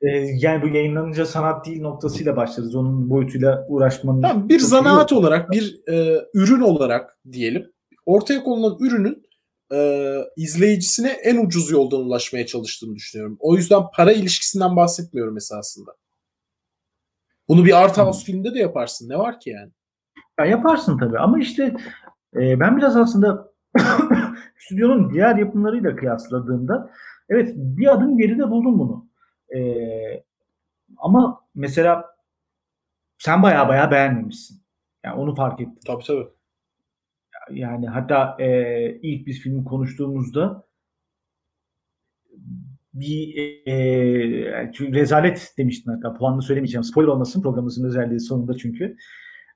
e, 0.00 0.08
yani 0.18 0.62
bu 0.62 0.68
yayınlanınca 0.68 1.26
sanat 1.26 1.66
değil 1.66 1.80
noktasıyla 1.80 2.36
başlarız. 2.36 2.74
Onun 2.74 3.10
boyutuyla 3.10 3.64
uğraşmanın 3.68 4.22
Tamam, 4.22 4.48
bir 4.48 4.58
zanaat 4.58 5.12
yok. 5.12 5.20
olarak, 5.20 5.50
bir 5.50 5.80
e, 5.88 6.24
ürün 6.34 6.60
olarak 6.60 7.18
diyelim, 7.32 7.72
ortaya 8.06 8.42
konulan 8.42 8.76
ürünün 8.80 9.28
e, 9.72 10.18
izleyicisine 10.36 11.10
en 11.10 11.46
ucuz 11.46 11.70
yoldan 11.70 12.00
ulaşmaya 12.00 12.46
çalıştığını 12.46 12.94
düşünüyorum. 12.94 13.36
O 13.40 13.56
yüzden 13.56 13.82
para 13.96 14.12
ilişkisinden 14.12 14.76
bahsetmiyorum 14.76 15.36
esasında. 15.36 15.90
Bunu 17.48 17.64
bir 17.64 17.82
art 17.84 17.98
house 17.98 18.24
filmde 18.24 18.54
de 18.54 18.58
yaparsın. 18.58 19.08
Ne 19.08 19.18
var 19.18 19.40
ki 19.40 19.50
yani? 19.50 19.72
Ya 20.40 20.44
yaparsın 20.44 20.98
tabii 20.98 21.18
ama 21.18 21.38
işte 21.38 21.74
e, 22.36 22.60
ben 22.60 22.76
biraz 22.76 22.96
aslında 22.96 23.52
stüdyonun 24.58 25.14
diğer 25.14 25.36
yapımlarıyla 25.36 25.96
kıyasladığımda 25.96 26.90
evet 27.28 27.52
bir 27.56 27.92
adım 27.94 28.18
geride 28.18 28.50
buldum 28.50 28.78
bunu. 28.78 29.06
E, 29.56 29.60
ama 30.96 31.44
mesela 31.54 32.04
sen 33.18 33.42
baya 33.42 33.68
baya 33.68 33.90
beğenmemişsin. 33.90 34.62
Yani 35.04 35.20
onu 35.20 35.34
fark 35.34 35.60
ettim. 35.60 35.78
Tabii 35.86 36.04
tabii. 36.04 36.28
Yani 37.50 37.88
hatta 37.88 38.36
e, 38.38 38.98
ilk 39.02 39.26
biz 39.26 39.40
filmi 39.40 39.64
konuştuğumuzda 39.64 40.68
bir 42.94 43.36
e, 43.66 44.72
çünkü 44.74 44.94
rezalet 44.94 45.54
demiştin 45.58 45.92
hatta 45.92 46.14
puanını 46.14 46.42
söylemeyeceğim. 46.42 46.84
Spoiler 46.84 47.08
olmasın 47.08 47.42
programımızın 47.42 47.88
özelliği 47.88 48.20
sonunda 48.20 48.56
çünkü. 48.56 48.96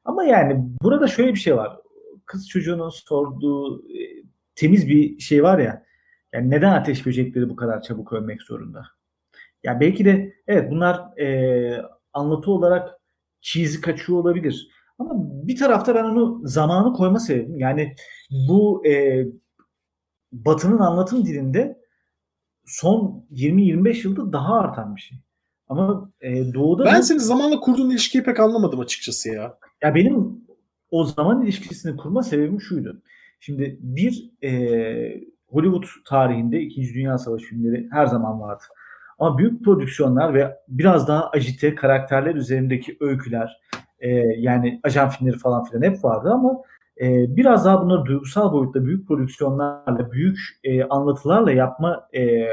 Ama 0.05 0.25
yani 0.25 0.57
burada 0.83 1.07
şöyle 1.07 1.35
bir 1.35 1.39
şey 1.39 1.57
var. 1.57 1.77
Kız 2.33 2.49
çocuğunun 2.49 2.89
sorduğu 2.89 3.89
e, 3.89 4.01
temiz 4.55 4.89
bir 4.89 5.19
şey 5.19 5.43
var 5.43 5.59
ya. 5.59 5.83
Yani 6.33 6.51
neden 6.51 6.73
ateş 6.73 7.07
böcekleri 7.07 7.49
bu 7.51 7.57
kadar 7.57 7.83
çabuk 7.83 8.13
ölmek 8.13 8.43
zorunda? 8.43 8.87
Ya 9.63 9.81
belki 9.81 10.05
de 10.05 10.35
evet 10.47 10.71
bunlar 10.71 11.19
e, 11.19 11.83
anlatı 12.13 12.51
olarak 12.51 12.91
cheesy 13.41 13.81
kaçıyor 13.81 14.19
olabilir. 14.19 14.69
Ama 14.99 15.11
bir 15.17 15.57
tarafta 15.57 15.95
ben 15.95 16.05
onu 16.05 16.41
zamanı 16.45 16.93
koyma 16.93 17.19
sebebim. 17.19 17.59
Yani 17.59 17.95
bu 18.49 18.87
e, 18.87 19.25
Batı'nın 20.33 20.79
anlatım 20.79 21.27
dilinde 21.27 21.79
son 22.67 23.27
20-25 23.33 24.07
yılda 24.09 24.33
daha 24.33 24.59
artan 24.59 24.97
bir 24.97 25.01
şey. 25.01 25.19
Ama 25.69 26.11
e, 26.21 26.55
Doğu'da 26.55 26.85
Ben 26.85 26.99
bu- 27.01 27.03
senin 27.05 27.19
zamanla 27.19 27.61
kurduğun 27.61 27.91
ilişkiyi 27.91 28.25
pek 28.25 28.41
anlamadım 28.41 28.81
açıkçası 28.81 29.29
ya. 29.29 29.59
ya 29.83 29.95
benim 29.95 30.32
o 30.93 31.05
zaman 31.05 31.43
ilişkisini 31.43 31.97
kurma 31.97 32.23
sebebim 32.23 32.61
şuydu. 32.61 33.03
Şimdi 33.41 33.79
bir 33.81 34.31
e, 34.43 34.51
Hollywood 35.49 35.85
tarihinde 36.07 36.61
İkinci 36.61 36.95
Dünya 36.95 37.19
Savaşı 37.19 37.47
filmleri 37.47 37.89
her 37.91 38.07
zaman 38.07 38.41
vardı. 38.41 38.63
Ama 39.19 39.39
büyük 39.39 39.65
prodüksiyonlar 39.65 40.35
ve 40.35 40.57
biraz 40.69 41.09
daha 41.09 41.31
ajite 41.31 41.75
karakterler 41.75 42.35
üzerindeki 42.35 42.97
öyküler 43.01 43.61
e, 44.01 44.11
yani 44.39 44.81
ajan 44.85 45.09
filmleri 45.09 45.39
falan 45.39 45.65
filan 45.65 45.83
hep 45.83 46.05
vardı 46.05 46.31
ama 46.33 46.63
e, 47.01 47.37
biraz 47.37 47.65
daha 47.65 47.83
bunları 47.83 48.05
duygusal 48.05 48.53
boyutta 48.53 48.85
büyük 48.85 49.09
prodüksiyonlarla, 49.09 50.13
büyük 50.13 50.39
e, 50.65 50.85
anlatılarla 50.85 51.53
yapma 51.53 52.09
e, 52.15 52.49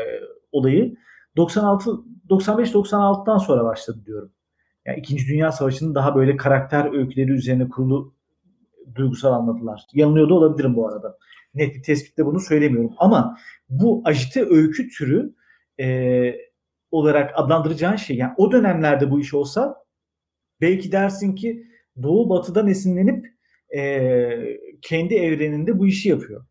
olayı 0.51 0.95
96 1.37 1.91
95-96'dan 2.29 3.37
sonra 3.37 3.63
başladı 3.63 3.99
diyorum. 4.05 4.31
Yani 4.85 4.99
İkinci 4.99 5.27
Dünya 5.27 5.51
Savaşı'nın 5.51 5.95
daha 5.95 6.15
böyle 6.15 6.37
karakter 6.37 6.93
öyküleri 6.93 7.31
üzerine 7.31 7.69
kurulu 7.69 8.13
duygusal 8.95 9.33
anlatılar. 9.33 9.81
Yanılıyor 9.93 10.29
da 10.29 10.33
olabilirim 10.33 10.75
bu 10.75 10.87
arada. 10.87 11.17
Net 11.53 11.75
bir 11.75 11.83
tespitle 11.83 12.25
bunu 12.25 12.39
söylemiyorum. 12.39 12.93
Ama 12.97 13.37
bu 13.69 14.01
ajite 14.05 14.45
öykü 14.45 14.89
türü 14.89 15.35
e, 15.79 16.35
olarak 16.91 17.31
adlandıracağın 17.35 17.95
şey 17.95 18.17
yani 18.17 18.33
o 18.37 18.51
dönemlerde 18.51 19.11
bu 19.11 19.19
iş 19.19 19.33
olsa 19.33 19.75
belki 20.61 20.91
dersin 20.91 21.35
ki 21.35 21.63
Doğu 22.03 22.29
Batı'dan 22.29 22.67
esinlenip 22.67 23.25
e, 23.75 24.29
kendi 24.81 25.15
evreninde 25.15 25.79
bu 25.79 25.87
işi 25.87 26.09
yapıyor. 26.09 26.45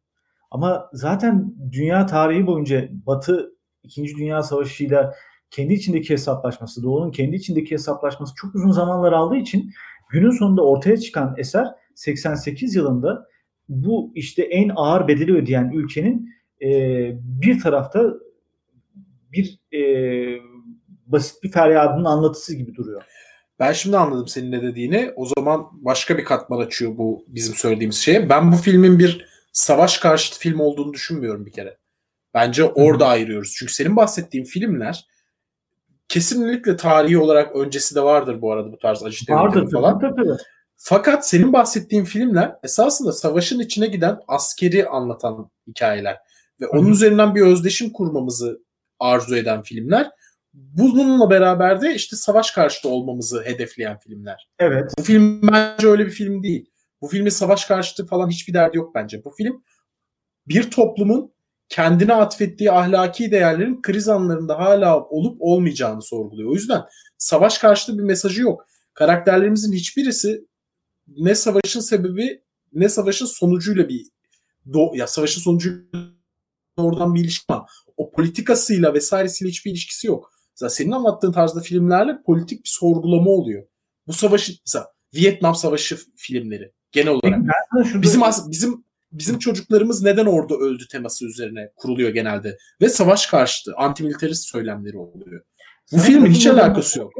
Ama 0.50 0.90
zaten 0.92 1.54
dünya 1.72 2.06
tarihi 2.06 2.46
boyunca 2.46 2.88
Batı 3.06 3.52
İkinci 3.82 4.16
Dünya 4.16 4.42
Savaşı'yla 4.42 5.14
kendi 5.50 5.74
içindeki 5.74 6.10
hesaplaşması, 6.10 6.82
Doğu'nun 6.82 7.10
kendi 7.10 7.36
içindeki 7.36 7.70
hesaplaşması 7.70 8.34
çok 8.34 8.54
uzun 8.54 8.70
zamanlar 8.70 9.12
aldığı 9.12 9.36
için 9.36 9.70
günün 10.10 10.30
sonunda 10.30 10.66
ortaya 10.66 10.96
çıkan 10.96 11.34
eser 11.38 11.66
88 11.98 12.74
yılında 12.74 13.28
bu 13.68 14.12
işte 14.14 14.42
en 14.42 14.70
ağır 14.76 15.08
bedeli 15.08 15.36
ödeyen 15.36 15.70
ülkenin 15.74 16.30
e, 16.62 16.68
bir 17.14 17.60
tarafta 17.60 18.14
bir 19.32 19.58
e, 19.72 19.80
basit 21.06 21.42
bir 21.42 21.52
feryadının 21.52 22.04
anlatısı 22.04 22.56
gibi 22.56 22.74
duruyor. 22.74 23.02
Ben 23.58 23.72
şimdi 23.72 23.96
anladım 23.96 24.28
senin 24.28 24.52
ne 24.52 24.62
dediğini. 24.62 25.12
O 25.16 25.26
zaman 25.26 25.66
başka 25.72 26.18
bir 26.18 26.24
katman 26.24 26.58
açıyor 26.58 26.96
bu 26.96 27.24
bizim 27.28 27.54
söylediğimiz 27.54 27.96
şeye. 27.96 28.28
Ben 28.28 28.52
bu 28.52 28.56
filmin 28.56 28.98
bir 28.98 29.26
savaş 29.52 29.98
karşıtı 29.98 30.38
film 30.38 30.60
olduğunu 30.60 30.92
düşünmüyorum 30.92 31.46
bir 31.46 31.52
kere. 31.52 31.76
Bence 32.34 32.64
orada 32.64 33.06
ayırıyoruz. 33.06 33.54
Çünkü 33.58 33.72
senin 33.72 33.96
bahsettiğin 33.96 34.44
filmler 34.44 35.06
kesinlikle 36.08 36.76
tarihi 36.76 37.18
olarak 37.18 37.56
öncesi 37.56 37.94
de 37.94 38.02
vardır 38.02 38.42
bu 38.42 38.52
arada 38.52 38.72
bu 38.72 38.78
tarz 38.78 39.02
ajite 39.02 39.34
Vardır 39.34 39.70
falan. 39.70 39.98
tabii, 39.98 40.16
tabii. 40.16 40.38
Fakat 40.80 41.28
senin 41.28 41.52
bahsettiğin 41.52 42.04
filmler 42.04 42.56
esasında 42.62 43.12
savaşın 43.12 43.60
içine 43.60 43.86
giden 43.86 44.18
askeri 44.28 44.88
anlatan 44.88 45.50
hikayeler 45.66 46.18
ve 46.60 46.66
onun 46.66 46.86
hı. 46.86 46.90
üzerinden 46.90 47.34
bir 47.34 47.40
özdeşim 47.40 47.90
kurmamızı 47.90 48.62
arzu 48.98 49.36
eden 49.36 49.62
filmler. 49.62 50.10
Bununla 50.54 51.30
beraber 51.30 51.80
de 51.80 51.94
işte 51.94 52.16
savaş 52.16 52.50
karşıtı 52.50 52.88
olmamızı 52.88 53.42
hedefleyen 53.44 53.98
filmler. 53.98 54.48
Evet. 54.58 54.92
Bu 54.98 55.02
film 55.02 55.42
bence 55.52 55.88
öyle 55.88 56.06
bir 56.06 56.10
film 56.10 56.42
değil. 56.42 56.70
Bu 57.02 57.08
filmin 57.08 57.30
savaş 57.30 57.64
karşıtı 57.64 58.06
falan 58.06 58.30
hiçbir 58.30 58.54
derdi 58.54 58.76
yok 58.76 58.94
bence. 58.94 59.24
Bu 59.24 59.30
film 59.30 59.64
bir 60.48 60.70
toplumun 60.70 61.32
kendine 61.68 62.14
atfettiği 62.14 62.72
ahlaki 62.72 63.30
değerlerin 63.30 63.82
kriz 63.82 64.08
anlarında 64.08 64.58
hala 64.58 65.00
olup 65.04 65.36
olmayacağını 65.40 66.02
sorguluyor. 66.02 66.50
O 66.50 66.54
yüzden 66.54 66.82
savaş 67.18 67.58
karşıtı 67.58 67.98
bir 67.98 68.02
mesajı 68.02 68.42
yok. 68.42 68.66
Karakterlerimizin 68.94 69.72
hiçbirisi 69.72 70.44
ne 71.16 71.34
savaşın 71.34 71.80
sebebi 71.80 72.42
ne 72.72 72.88
savaşın 72.88 73.26
sonucuyla 73.26 73.88
bir 73.88 74.06
do 74.72 74.92
ya 74.94 75.06
savaşın 75.06 75.40
sonucu 75.40 75.84
oradan 76.76 77.14
bir 77.14 77.20
ilişki 77.20 77.52
var. 77.52 77.70
O 77.96 78.10
politikasıyla 78.10 78.94
vesairesiyle 78.94 79.50
hiçbir 79.50 79.70
ilişkisi 79.70 80.06
yok. 80.06 80.32
Mesela 80.54 80.70
senin 80.70 80.90
anlattığın 80.90 81.32
tarzda 81.32 81.60
filmlerle 81.60 82.22
politik 82.26 82.64
bir 82.64 82.70
sorgulama 82.70 83.30
oluyor. 83.30 83.66
Bu 84.06 84.12
savaşı 84.12 84.52
mesela 84.66 84.86
Vietnam 85.14 85.54
Savaşı 85.54 85.98
filmleri 86.16 86.72
genel 86.92 87.08
olarak. 87.08 87.40
Bizim 88.02 88.22
bizim 88.46 88.84
bizim 89.12 89.38
çocuklarımız 89.38 90.02
neden 90.02 90.26
orada 90.26 90.54
öldü 90.54 90.88
teması 90.90 91.26
üzerine 91.26 91.72
kuruluyor 91.76 92.10
genelde 92.10 92.58
ve 92.80 92.88
savaş 92.88 93.26
karşıtı 93.26 93.74
antimilitarist 93.76 94.48
söylemleri 94.48 94.96
oluyor. 94.96 95.42
Bu 95.92 95.98
filmin 95.98 96.30
hiç 96.30 96.46
alakası 96.46 96.98
yok. 96.98 97.12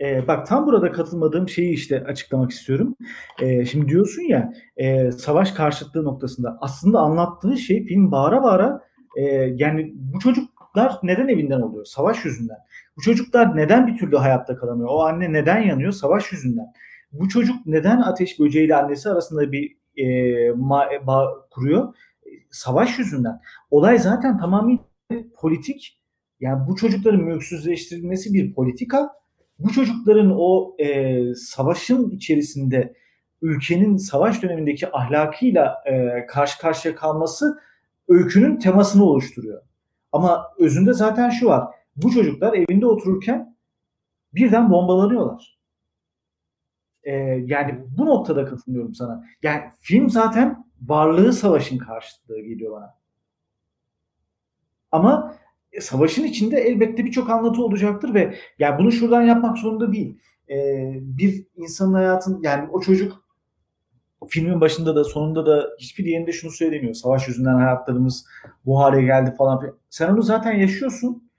Ee, 0.00 0.28
bak 0.28 0.46
tam 0.46 0.66
burada 0.66 0.92
katılmadığım 0.92 1.48
şeyi 1.48 1.72
işte 1.74 2.04
açıklamak 2.04 2.50
istiyorum. 2.50 2.96
Ee, 3.40 3.64
şimdi 3.64 3.88
diyorsun 3.88 4.22
ya 4.22 4.52
e, 4.76 5.12
savaş 5.12 5.52
karşıtlığı 5.52 6.04
noktasında 6.04 6.58
aslında 6.60 6.98
anlattığı 7.00 7.56
şey 7.58 7.86
film 7.86 8.12
bağıra 8.12 8.42
bağıra 8.42 8.80
e, 9.16 9.22
yani 9.56 9.92
bu 9.94 10.18
çocuklar 10.18 10.98
neden 11.02 11.28
evinden 11.28 11.60
oluyor? 11.60 11.84
Savaş 11.84 12.24
yüzünden. 12.24 12.56
Bu 12.96 13.00
çocuklar 13.02 13.56
neden 13.56 13.86
bir 13.86 13.98
türlü 13.98 14.16
hayatta 14.16 14.56
kalamıyor? 14.56 14.88
O 14.92 15.02
anne 15.02 15.32
neden 15.32 15.58
yanıyor? 15.62 15.92
Savaş 15.92 16.32
yüzünden. 16.32 16.66
Bu 17.12 17.28
çocuk 17.28 17.66
neden 17.66 18.00
ateş 18.00 18.40
böceğiyle 18.40 18.76
annesi 18.76 19.10
arasında 19.10 19.52
bir 19.52 19.76
e, 19.96 20.04
ma- 20.48 21.06
bağ 21.06 21.28
kuruyor? 21.50 21.94
E, 22.26 22.30
Savaş 22.50 22.98
yüzünden. 22.98 23.40
Olay 23.70 23.98
zaten 23.98 24.38
tamamıyla 24.38 24.84
politik. 25.40 26.00
Yani 26.40 26.68
bu 26.68 26.76
çocukların 26.76 27.20
mülksüzleştirilmesi 27.20 28.34
bir 28.34 28.54
politika 28.54 29.19
bu 29.60 29.72
çocukların 29.72 30.34
o 30.36 30.76
e, 30.78 31.34
savaşın 31.34 32.10
içerisinde 32.10 32.94
ülkenin 33.42 33.96
savaş 33.96 34.42
dönemindeki 34.42 34.96
ahlakıyla 34.96 35.82
e, 35.86 36.26
karşı 36.26 36.58
karşıya 36.58 36.94
kalması 36.94 37.60
öykünün 38.08 38.58
temasını 38.58 39.04
oluşturuyor. 39.04 39.62
Ama 40.12 40.46
özünde 40.58 40.92
zaten 40.92 41.30
şu 41.30 41.46
var. 41.46 41.74
Bu 41.96 42.10
çocuklar 42.10 42.54
evinde 42.54 42.86
otururken 42.86 43.56
birden 44.34 44.70
bombalanıyorlar. 44.70 45.60
E, 47.02 47.12
yani 47.44 47.84
bu 47.98 48.06
noktada 48.06 48.44
katılıyorum 48.44 48.94
sana. 48.94 49.24
Yani 49.42 49.62
film 49.80 50.10
zaten 50.10 50.64
varlığı 50.82 51.32
savaşın 51.32 51.78
karşıtlığı 51.78 52.40
geliyor 52.40 52.72
bana. 52.72 52.94
Ama 54.92 55.36
savaşın 55.80 56.24
içinde 56.24 56.56
elbette 56.60 57.04
birçok 57.04 57.30
anlatı 57.30 57.62
olacaktır 57.62 58.14
ve 58.14 58.34
yani 58.58 58.78
bunu 58.78 58.92
şuradan 58.92 59.22
yapmak 59.22 59.58
zorunda 59.58 59.92
değil. 59.92 60.18
e, 60.50 60.56
bir 61.00 61.46
insanın 61.56 61.94
hayatın 61.94 62.40
yani 62.42 62.68
o 62.72 62.80
çocuk 62.80 63.24
filmin 64.28 64.60
başında 64.60 64.96
da 64.96 65.04
sonunda 65.04 65.46
da 65.46 65.68
hiçbir 65.78 66.04
yerinde 66.04 66.32
şunu 66.32 66.50
söylemiyor. 66.50 66.94
Savaş 66.94 67.28
yüzünden 67.28 67.54
hayatlarımız 67.54 68.26
bu 68.66 68.80
hale 68.80 69.02
geldi 69.02 69.34
falan. 69.38 69.78
Sen 69.90 70.08
onu 70.12 70.22
zaten 70.22 70.52
yaşıyorsun 70.52 71.30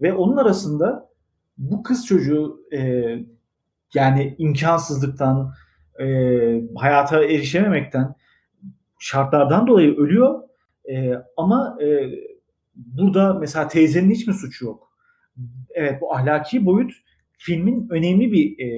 ve 0.00 0.12
onun 0.12 0.36
arasında 0.36 1.10
bu 1.58 1.82
kız 1.82 2.06
çocuğu 2.06 2.60
e, 2.72 2.78
yani 3.94 4.34
imkansızlıktan, 4.38 5.52
e, 6.00 6.06
hayata 6.76 7.24
erişememekten, 7.24 8.14
şartlardan 8.98 9.66
dolayı 9.66 9.96
ölüyor. 9.96 10.42
E, 10.90 11.14
ama 11.36 11.78
e, 11.82 12.10
burada 12.86 13.34
mesela 13.34 13.68
teyzenin 13.68 14.10
hiç 14.10 14.26
mi 14.26 14.34
suçu 14.34 14.64
yok? 14.64 14.90
Evet 15.74 16.00
bu 16.00 16.14
ahlaki 16.14 16.66
boyut 16.66 16.92
filmin 17.38 17.88
önemli 17.90 18.32
bir 18.32 18.58
e, 18.58 18.68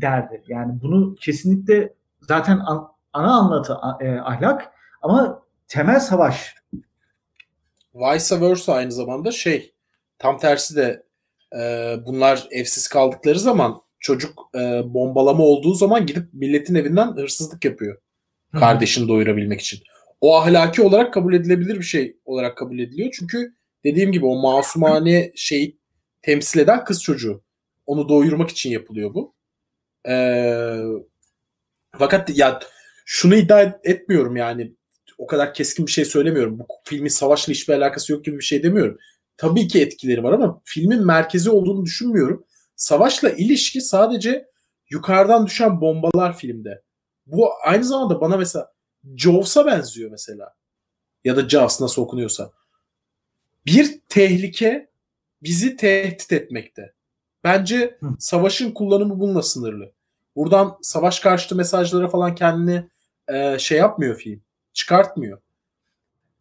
derdi. 0.00 0.42
Yani 0.48 0.80
bunu 0.82 1.14
kesinlikle 1.14 1.94
zaten 2.20 2.58
an- 2.58 2.88
ana 3.12 3.32
anlatı 3.34 3.76
e, 4.00 4.18
ahlak 4.18 4.72
ama 5.02 5.42
temel 5.68 6.00
savaş. 6.00 6.54
Vice 7.94 8.40
versa 8.40 8.72
aynı 8.72 8.92
zamanda 8.92 9.32
şey 9.32 9.74
tam 10.18 10.38
tersi 10.38 10.76
de 10.76 11.02
e, 11.60 11.94
bunlar 12.06 12.48
evsiz 12.50 12.88
kaldıkları 12.88 13.38
zaman 13.38 13.82
çocuk 14.00 14.50
e, 14.54 14.82
bombalama 14.94 15.44
olduğu 15.44 15.74
zaman 15.74 16.06
gidip 16.06 16.34
milletin 16.34 16.74
evinden 16.74 17.12
hırsızlık 17.16 17.64
yapıyor. 17.64 17.98
Kardeşini 18.52 19.08
doyurabilmek 19.08 19.60
için. 19.60 19.80
O 20.20 20.36
ahlaki 20.36 20.82
olarak 20.82 21.14
kabul 21.14 21.34
edilebilir 21.34 21.76
bir 21.78 21.82
şey 21.84 22.16
olarak 22.24 22.58
kabul 22.58 22.78
ediliyor. 22.78 23.10
Çünkü 23.18 23.54
dediğim 23.84 24.12
gibi 24.12 24.26
o 24.26 24.42
masumane 24.42 25.32
şeyi 25.36 25.78
temsil 26.22 26.60
eden 26.60 26.84
kız 26.84 27.02
çocuğu. 27.02 27.42
Onu 27.86 28.08
doyurmak 28.08 28.50
için 28.50 28.70
yapılıyor 28.70 29.14
bu. 29.14 29.34
Ee, 30.08 30.80
fakat 31.98 32.36
ya 32.38 32.60
şunu 33.06 33.34
iddia 33.34 33.62
et- 33.62 33.80
etmiyorum 33.84 34.36
yani 34.36 34.74
o 35.18 35.26
kadar 35.26 35.54
keskin 35.54 35.86
bir 35.86 35.90
şey 35.92 36.04
söylemiyorum. 36.04 36.58
Bu 36.58 36.66
filmin 36.84 37.08
savaşla 37.08 37.52
hiçbir 37.52 37.74
alakası 37.74 38.12
yok 38.12 38.24
gibi 38.24 38.38
bir 38.38 38.44
şey 38.44 38.62
demiyorum. 38.62 38.98
Tabii 39.36 39.68
ki 39.68 39.80
etkileri 39.82 40.22
var 40.22 40.32
ama 40.32 40.60
filmin 40.64 41.06
merkezi 41.06 41.50
olduğunu 41.50 41.84
düşünmüyorum. 41.84 42.44
Savaşla 42.76 43.30
ilişki 43.30 43.80
sadece 43.80 44.46
yukarıdan 44.90 45.46
düşen 45.46 45.80
bombalar 45.80 46.36
filmde. 46.36 46.82
Bu 47.26 47.48
aynı 47.64 47.84
zamanda 47.84 48.20
bana 48.20 48.36
mesela 48.36 48.72
Jaws'a 49.16 49.66
benziyor 49.66 50.10
mesela. 50.10 50.54
Ya 51.24 51.36
da 51.36 51.48
Jaws 51.48 51.80
nasıl 51.80 52.02
okunuyorsa. 52.02 52.50
Bir 53.66 54.00
tehlike 54.08 54.90
bizi 55.42 55.76
tehdit 55.76 56.32
etmekte. 56.32 56.94
Bence 57.44 57.98
Hı. 58.00 58.08
savaşın 58.18 58.72
kullanımı 58.72 59.20
bununla 59.20 59.42
sınırlı. 59.42 59.92
Buradan 60.36 60.78
savaş 60.82 61.20
karşıtı 61.20 61.56
mesajlara 61.56 62.08
falan 62.08 62.34
kendini 62.34 62.88
e, 63.28 63.58
şey 63.58 63.78
yapmıyor 63.78 64.16
film. 64.16 64.42
Çıkartmıyor. 64.72 65.40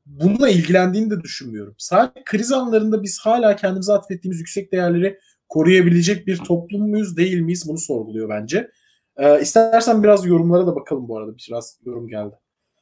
Bununla 0.06 0.50
ilgilendiğini 0.50 1.10
de 1.10 1.22
düşünmüyorum. 1.22 1.76
Sadece 1.78 2.24
kriz 2.26 2.52
anlarında 2.52 3.04
biz 3.04 3.20
hala 3.20 3.56
kendimize 3.56 3.94
atfettiğimiz 3.94 4.40
yüksek 4.40 4.72
değerleri 4.72 5.20
koruyabilecek 5.50 6.28
bir 6.28 6.38
toplum 6.38 6.90
muyuz 6.90 7.18
değil 7.18 7.40
miyiz 7.40 7.64
bunu 7.68 7.78
sorguluyor 7.78 8.30
bence. 8.30 8.72
Ee, 9.18 9.42
istersen 9.42 10.04
biraz 10.04 10.26
yorumlara 10.26 10.68
da 10.68 10.76
bakalım 10.76 11.08
bu 11.08 11.18
arada. 11.18 11.36
Biraz 11.50 11.80
yorum 11.86 12.08
geldi. 12.08 12.36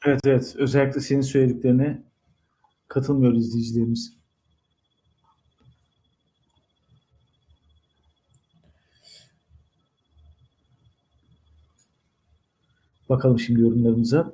Evet 0.05 0.19
evet 0.25 0.55
özellikle 0.57 1.01
senin 1.01 1.21
söylediklerine 1.21 2.03
katılmıyor 2.87 3.33
izleyicilerimiz. 3.33 4.13
Bakalım 13.09 13.39
şimdi 13.39 13.61
yorumlarımıza. 13.61 14.33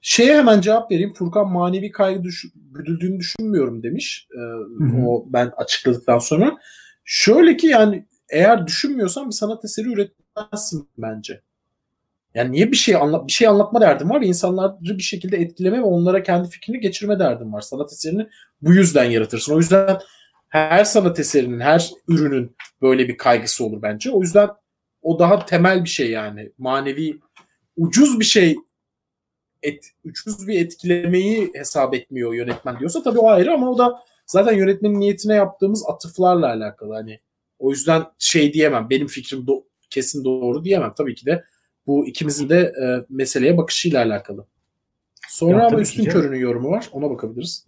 Şeye 0.00 0.38
hemen 0.38 0.60
cevap 0.60 0.90
vereyim. 0.90 1.14
Furkan 1.14 1.52
manevi 1.52 1.90
kaygı 1.90 2.24
düş 2.24 2.46
güdüldüğünü 2.54 3.18
düşünmüyorum 3.18 3.82
demiş. 3.82 4.28
Ee. 4.34 5.02
O 5.06 5.24
ben 5.28 5.52
açıkladıktan 5.56 6.18
sonra. 6.18 6.58
Şöyle 7.04 7.56
ki 7.56 7.66
yani 7.66 8.06
eğer 8.30 8.66
düşünmüyorsan 8.66 9.26
bir 9.26 9.34
sanat 9.34 9.64
eseri 9.64 9.92
üretmezsin 9.92 10.88
bence. 10.98 11.42
Yani 12.34 12.52
niye 12.52 12.72
bir 12.72 12.76
şey 12.76 12.96
anlat 12.96 13.26
bir 13.26 13.32
şey 13.32 13.48
anlatma 13.48 13.80
derdin 13.80 14.10
var 14.10 14.20
ve 14.20 14.26
insanları 14.26 14.98
bir 14.98 15.02
şekilde 15.02 15.36
etkileme 15.36 15.78
ve 15.78 15.82
onlara 15.82 16.22
kendi 16.22 16.48
fikrini 16.48 16.80
geçirme 16.80 17.18
derdin 17.18 17.52
var. 17.52 17.60
Sanat 17.60 17.92
eserini 17.92 18.26
bu 18.62 18.74
yüzden 18.74 19.04
yaratırsın. 19.04 19.54
O 19.54 19.58
yüzden 19.58 19.98
her 20.48 20.84
sanat 20.84 21.20
eserinin, 21.20 21.60
her 21.60 21.90
ürünün 22.08 22.56
böyle 22.82 23.08
bir 23.08 23.16
kaygısı 23.16 23.64
olur 23.64 23.82
bence. 23.82 24.10
O 24.10 24.20
yüzden 24.22 24.48
o 25.02 25.18
daha 25.18 25.46
temel 25.46 25.84
bir 25.84 25.88
şey 25.88 26.10
yani. 26.10 26.52
Manevi 26.58 27.18
ucuz 27.76 28.20
bir 28.20 28.24
şey 28.24 28.56
et, 29.62 29.84
ucuz 30.04 30.48
bir 30.48 30.60
etkilemeyi 30.60 31.50
hesap 31.54 31.94
etmiyor 31.94 32.34
yönetmen 32.34 32.78
diyorsa 32.78 33.02
tabii 33.02 33.18
o 33.18 33.28
ayrı 33.28 33.52
ama 33.52 33.70
o 33.70 33.78
da 33.78 33.98
zaten 34.26 34.56
yönetmenin 34.56 35.00
niyetine 35.00 35.34
yaptığımız 35.34 35.84
atıflarla 35.88 36.46
alakalı. 36.46 36.94
Hani 36.94 37.20
o 37.58 37.70
yüzden 37.70 38.02
şey 38.18 38.52
diyemem. 38.52 38.90
Benim 38.90 39.06
fikrim 39.06 39.40
do- 39.40 39.64
kesin 39.90 40.24
doğru 40.24 40.64
diyemem. 40.64 40.92
Tabii 40.96 41.14
ki 41.14 41.26
de 41.26 41.44
bu 41.90 42.06
ikimizin 42.06 42.48
de 42.48 42.58
e, 42.58 42.84
meseleye 43.08 43.56
bakışıyla 43.56 44.04
alakalı. 44.04 44.46
Sonra 45.28 45.58
Ya 45.58 45.66
ama 45.66 45.80
üstün 45.80 46.04
canım. 46.04 46.20
körünün 46.20 46.38
yorumu 46.38 46.70
var. 46.70 46.88
Ona 46.92 47.10
bakabiliriz. 47.10 47.66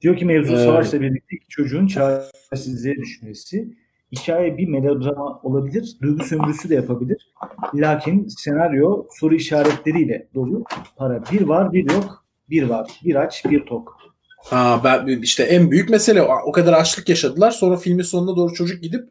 Diyor 0.00 0.16
ki 0.16 0.24
mevzu 0.24 0.54
Ee, 0.54 0.56
savaşla 0.56 1.00
birlikte 1.00 1.36
iki 1.36 1.48
çocuğun 1.48 1.86
çaresizliğe 1.86 2.96
düşmesi. 2.96 3.76
Hikaye 4.12 4.58
bir 4.58 4.68
melodrama 4.68 5.40
olabilir, 5.42 5.96
duygu 6.02 6.24
sömürüsü 6.24 6.68
de 6.68 6.74
yapabilir. 6.74 7.32
Lakin 7.74 8.28
senaryo 8.28 9.06
soru 9.10 9.34
işaretleriyle 9.34 10.28
dolu. 10.34 10.64
Para 10.96 11.22
bir 11.32 11.40
var, 11.40 11.72
bir 11.72 11.90
yok, 11.90 12.24
bir 12.50 12.62
var, 12.62 13.00
bir 13.04 13.14
aç, 13.14 13.44
bir 13.44 13.66
tok. 13.66 13.98
Ha, 14.38 14.80
ben 14.84 15.06
işte 15.06 15.42
en 15.42 15.70
büyük 15.70 15.90
mesele 15.90 16.22
o 16.22 16.52
kadar 16.52 16.72
açlık 16.72 17.08
yaşadılar. 17.08 17.50
Sonra 17.50 17.76
filmin 17.76 18.02
sonuna 18.02 18.36
doğru 18.36 18.54
çocuk 18.54 18.82
gidip 18.82 19.08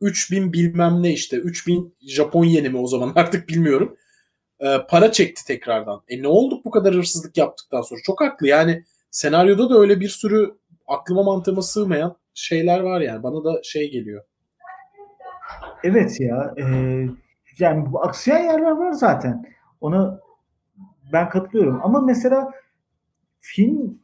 3000 0.00 0.52
bilmem 0.52 1.02
ne 1.02 1.12
işte 1.12 1.36
3000 1.36 1.94
Japon 2.00 2.44
yeni 2.44 2.68
mi 2.68 2.78
o 2.78 2.86
zaman 2.86 3.12
artık 3.16 3.48
bilmiyorum. 3.48 3.96
Ee, 4.60 4.76
para 4.88 5.12
çekti 5.12 5.46
tekrardan. 5.46 6.02
E 6.08 6.22
ne 6.22 6.28
olduk 6.28 6.64
bu 6.64 6.70
kadar 6.70 6.94
hırsızlık 6.94 7.36
yaptıktan 7.36 7.82
sonra? 7.82 8.00
Çok 8.04 8.20
haklı. 8.20 8.46
Yani 8.48 8.84
senaryoda 9.10 9.70
da 9.70 9.78
öyle 9.78 10.00
bir 10.00 10.08
sürü 10.08 10.54
aklıma 10.86 11.22
mantığıma 11.22 11.62
sığmayan 11.62 12.16
şeyler 12.34 12.80
var 12.80 13.00
yani. 13.00 13.22
Bana 13.22 13.44
da 13.44 13.60
şey 13.62 13.90
geliyor. 13.90 14.24
Evet 15.84 16.20
ya, 16.20 16.54
e, 16.56 16.64
yani 17.58 17.92
bu 17.92 18.04
aksayan 18.04 18.44
yerler 18.44 18.70
var 18.70 18.92
zaten. 18.92 19.44
Ona 19.80 20.20
ben 21.12 21.28
katılıyorum. 21.28 21.80
Ama 21.82 22.00
mesela 22.00 22.50
film 23.40 24.00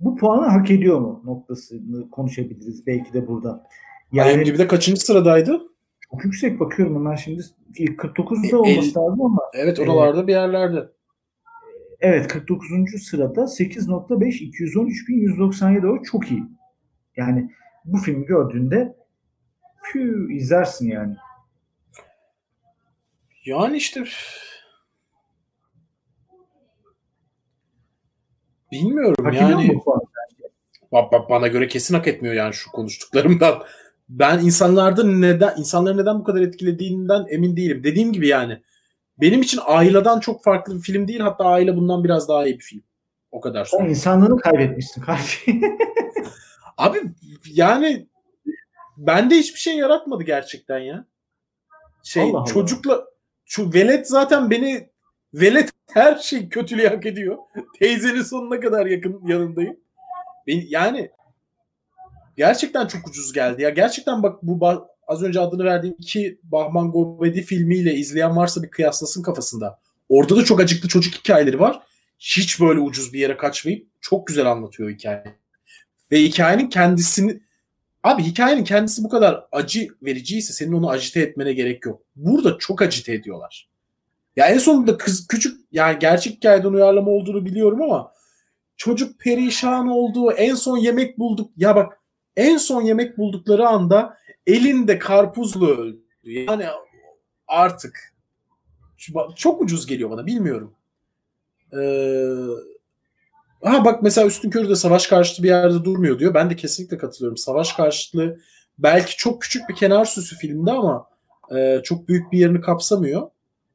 bu 0.00 0.16
puanı 0.16 0.46
hak 0.46 0.70
ediyor 0.70 1.00
mu 1.00 1.22
noktasını 1.24 2.10
konuşabiliriz 2.10 2.86
belki 2.86 3.12
de 3.12 3.28
burada. 3.28 3.66
Yani 4.12 4.32
IMDb'de 4.32 4.66
kaçıncı 4.66 5.00
sıradaydı? 5.00 5.62
çok 6.10 6.24
yüksek 6.24 6.60
bakıyorum 6.60 6.94
hemen 6.96 7.16
şimdi. 7.16 7.42
İlk 7.76 8.00
49'da 8.00 8.48
E, 8.48 8.56
olması 8.56 8.98
lazım 8.98 9.22
ama 9.22 9.42
Evet 9.54 9.78
oralarda 9.78 10.26
bir 10.26 10.32
yerlerde. 10.32 10.88
Evet 12.00 12.28
49. 12.28 12.68
sırada 13.02 13.40
8.5 13.40 14.42
213.197 14.42 15.86
o 15.86 16.02
çok 16.02 16.30
iyi. 16.30 16.42
Yani 17.16 17.50
bu 17.84 17.98
filmi 17.98 18.26
gördüğünde 18.26 18.96
pü 19.92 20.32
izlersin 20.34 20.88
yani. 20.90 21.16
Yani 23.44 23.76
işte 23.76 24.04
bilmiyorum 28.72 29.24
Hak 29.24 29.34
yani. 29.34 29.66
mu 29.66 29.74
bu 29.74 29.84
puanı? 29.84 30.00
Ba- 30.92 31.10
ba- 31.10 31.28
bana 31.30 31.48
göre 31.48 31.68
kesin 31.68 31.94
hak 31.94 32.08
etmiyor 32.08 32.34
yani 32.34 32.54
şu 32.54 32.70
konuştuklarımdan. 32.70 33.62
Ben 34.10 34.38
insanlarda 34.38 35.04
neden 35.04 35.54
insanları 35.56 35.96
neden 35.96 36.18
bu 36.18 36.24
kadar 36.24 36.40
etkilediğinden 36.40 37.26
emin 37.28 37.56
değilim. 37.56 37.84
Dediğim 37.84 38.12
gibi 38.12 38.28
yani 38.28 38.62
benim 39.20 39.42
için 39.42 39.60
Aila'dan 39.66 40.20
çok 40.20 40.44
farklı 40.44 40.76
bir 40.76 40.80
film 40.80 41.08
değil. 41.08 41.20
Hatta 41.20 41.44
Aile 41.44 41.76
bundan 41.76 42.04
biraz 42.04 42.28
daha 42.28 42.46
iyi 42.46 42.58
bir 42.58 42.64
film. 42.64 42.82
O 43.30 43.40
kadar 43.40 43.64
Sen 43.64 43.70
söyleyeyim. 43.70 43.90
insanlığını 43.90 44.36
kaybetmişsin 44.36 45.02
kardeşim. 45.02 45.62
Abi 46.76 47.02
yani 47.46 48.06
bende 48.96 49.34
hiçbir 49.34 49.58
şey 49.58 49.76
yaratmadı 49.76 50.22
gerçekten 50.22 50.78
ya. 50.78 51.04
Şey 52.02 52.22
Allah 52.22 52.38
Allah. 52.38 52.46
çocukla 52.46 53.04
şu 53.44 53.74
velet 53.74 54.08
zaten 54.08 54.50
beni 54.50 54.90
velet 55.34 55.70
her 55.92 56.16
şey 56.16 56.48
kötülüğü 56.48 56.88
hak 56.88 57.06
ediyor. 57.06 57.38
Teyzenin 57.78 58.22
sonuna 58.22 58.60
kadar 58.60 58.86
yakın 58.86 59.20
yanındayım. 59.26 59.76
Ben, 60.46 60.62
yani 60.68 61.10
gerçekten 62.40 62.86
çok 62.86 63.08
ucuz 63.08 63.32
geldi 63.32 63.62
ya. 63.62 63.70
Gerçekten 63.70 64.22
bak 64.22 64.42
bu 64.42 64.86
az 65.06 65.22
önce 65.22 65.40
adını 65.40 65.64
verdiğim 65.64 65.96
iki 65.98 66.38
Bahman 66.42 66.90
Gobedi 66.90 67.42
filmiyle 67.42 67.94
izleyen 67.94 68.36
varsa 68.36 68.62
bir 68.62 68.70
kıyaslasın 68.70 69.22
kafasında. 69.22 69.78
Orada 70.08 70.36
da 70.36 70.44
çok 70.44 70.60
acıklı 70.60 70.88
çocuk 70.88 71.14
hikayeleri 71.14 71.60
var. 71.60 71.80
Hiç 72.18 72.60
böyle 72.60 72.80
ucuz 72.80 73.12
bir 73.12 73.18
yere 73.18 73.36
kaçmayıp 73.36 73.86
çok 74.00 74.26
güzel 74.26 74.46
anlatıyor 74.46 74.90
hikaye. 74.90 75.24
Ve 76.12 76.22
hikayenin 76.22 76.68
kendisini 76.68 77.40
Abi 78.02 78.22
hikayenin 78.22 78.64
kendisi 78.64 79.04
bu 79.04 79.08
kadar 79.08 79.44
acı 79.52 79.88
vericiyse 80.02 80.52
senin 80.52 80.72
onu 80.72 80.90
acite 80.90 81.20
etmene 81.20 81.52
gerek 81.52 81.86
yok. 81.86 82.02
Burada 82.16 82.58
çok 82.58 82.82
acite 82.82 83.14
ediyorlar. 83.14 83.68
Ya 84.36 84.46
en 84.46 84.58
sonunda 84.58 84.96
kız 84.96 85.26
küçük 85.26 85.60
yani 85.72 85.98
gerçek 85.98 86.32
hikayeden 86.32 86.72
uyarlama 86.72 87.10
olduğunu 87.10 87.44
biliyorum 87.44 87.82
ama 87.82 88.12
çocuk 88.76 89.20
perişan 89.20 89.88
oldu. 89.88 90.32
En 90.32 90.54
son 90.54 90.76
yemek 90.76 91.18
bulduk. 91.18 91.50
Ya 91.56 91.76
bak 91.76 91.99
en 92.36 92.56
son 92.56 92.82
yemek 92.82 93.18
buldukları 93.18 93.68
anda 93.68 94.16
elinde 94.46 94.98
karpuzla 94.98 95.66
öldü. 95.66 96.00
Yani 96.24 96.66
artık 97.48 98.14
çok 99.36 99.62
ucuz 99.62 99.86
geliyor 99.86 100.10
bana 100.10 100.26
bilmiyorum. 100.26 100.74
Ee, 101.72 102.24
ha 103.62 103.84
bak 103.84 104.02
mesela 104.02 104.26
Üstün 104.26 104.50
Körü 104.50 104.68
de 104.68 104.76
savaş 104.76 105.06
karşıtı 105.06 105.42
bir 105.42 105.48
yerde 105.48 105.84
durmuyor 105.84 106.18
diyor. 106.18 106.34
Ben 106.34 106.50
de 106.50 106.56
kesinlikle 106.56 106.98
katılıyorum. 106.98 107.36
Savaş 107.36 107.72
karşıtlığı 107.72 108.38
belki 108.78 109.16
çok 109.16 109.42
küçük 109.42 109.68
bir 109.68 109.74
kenar 109.74 110.04
süsü 110.04 110.36
filmde 110.36 110.72
ama 110.72 111.06
e, 111.56 111.80
çok 111.84 112.08
büyük 112.08 112.32
bir 112.32 112.38
yerini 112.38 112.60
kapsamıyor. 112.60 113.30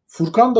Furkan 0.07 0.55
da 0.55 0.59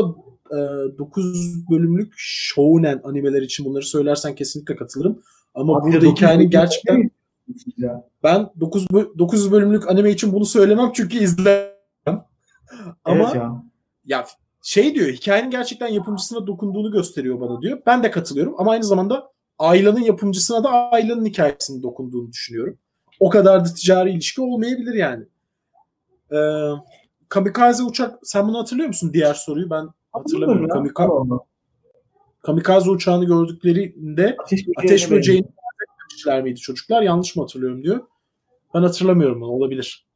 e, 0.50 0.58
9 0.98 1.70
bölümlük 1.70 2.12
shounen 2.16 3.00
animeler 3.04 3.42
için 3.42 3.66
bunları 3.66 3.84
söylersen 3.84 4.34
kesinlikle 4.34 4.76
katılırım. 4.76 5.22
Ama 5.54 5.78
Abi, 5.78 5.92
burada 5.92 6.06
hikayenin 6.06 6.50
gerçekten 6.50 7.10
Ya. 7.76 8.04
ben 8.22 8.50
9 8.60 8.86
9 8.90 9.52
bölümlük 9.52 9.90
anime 9.90 10.10
için 10.10 10.32
bunu 10.32 10.44
söylemem 10.44 10.90
çünkü 10.94 11.18
izlemem. 11.18 11.70
Ama 13.04 13.24
Evet 13.24 13.34
ya. 13.34 13.62
ya 14.04 14.26
şey 14.62 14.94
diyor 14.94 15.08
hikayenin 15.08 15.50
gerçekten 15.50 15.88
yapımcısına 15.88 16.46
dokunduğunu 16.46 16.90
gösteriyor 16.90 17.40
bana 17.40 17.62
diyor. 17.62 17.82
Ben 17.86 18.02
de 18.02 18.10
katılıyorum 18.10 18.54
ama 18.58 18.70
aynı 18.70 18.84
zamanda 18.84 19.32
Ayla'nın 19.58 20.00
yapımcısına 20.00 20.64
da 20.64 20.70
Ayla'nın 20.70 21.26
hikayesinin 21.26 21.82
dokunduğunu 21.82 22.32
düşünüyorum. 22.32 22.78
O 23.20 23.30
kadar 23.30 23.64
da 23.64 23.74
ticari 23.74 24.10
ilişki 24.10 24.40
olmayabilir 24.40 24.94
yani. 24.94 25.24
Ee, 26.32 26.36
kamikaze 27.28 27.82
uçak 27.82 28.18
sen 28.22 28.48
bunu 28.48 28.58
hatırlıyor 28.58 28.88
musun 28.88 29.10
diğer 29.12 29.34
soruyu 29.34 29.70
ben 29.70 29.88
hatırlamıyorum. 30.12 30.68
Kamika- 30.68 31.40
kamikaze 32.42 32.90
uçağını 32.90 33.24
gördüklerinde 33.24 34.36
Ateş 34.38 34.66
ateş 34.76 35.10
böceğini 35.10 35.46
demişler 36.16 36.42
miydi 36.42 36.60
çocuklar 36.60 37.02
yanlış 37.02 37.36
mı 37.36 37.42
hatırlıyorum 37.42 37.82
diyor. 37.82 38.00
Ben 38.74 38.82
hatırlamıyorum 38.82 39.40
bunu 39.40 39.50
olabilir. 39.50 40.06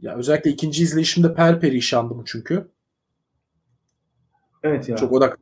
Ya 0.00 0.16
özellikle 0.16 0.50
ikinci 0.50 0.82
izleyişimde 0.82 1.34
per 1.34 1.60
perişandım 1.60 2.24
çünkü. 2.26 2.70
Evet 4.62 4.88
ya. 4.88 4.96
Çok 4.96 5.12
odak. 5.12 5.38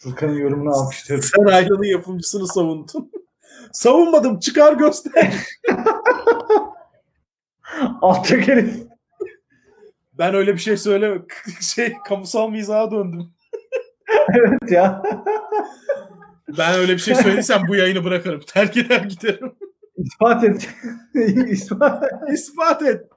Furkan'ın 0.00 0.38
yorumunu 0.38 0.70
alkışlıyorum. 0.70 1.28
Sen 1.36 1.44
Ayla'nın 1.44 1.90
yapımcısını 1.92 2.46
savundun. 2.46 3.12
Savunmadım. 3.72 4.38
Çıkar 4.38 4.72
göster. 4.72 5.34
Alçak 8.02 8.48
herif. 8.48 8.76
Ben 10.12 10.34
öyle 10.34 10.54
bir 10.54 10.60
şey 10.60 10.76
söyleme. 10.76 11.22
Şey 11.60 11.96
kamusal 12.08 12.50
mizaha 12.50 12.90
döndüm. 12.90 13.32
Evet 14.34 14.70
ya. 14.70 15.02
Ben 16.58 16.74
öyle 16.74 16.92
bir 16.92 16.98
şey 16.98 17.14
söylediysem 17.14 17.62
bu 17.68 17.76
yayını 17.76 18.04
bırakırım. 18.04 18.40
Terk 18.46 18.76
eder 18.76 19.04
giderim. 19.04 19.52
İspat 19.96 20.44
et. 20.44 20.68
İspat 21.48 22.04
İspat 22.32 22.82
et. 22.82 23.08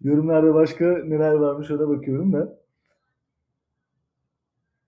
Yorumlarda 0.00 0.54
başka 0.54 0.84
neler 0.84 1.32
varmış 1.32 1.70
ona 1.70 1.88
bakıyorum 1.88 2.32
da. 2.32 2.60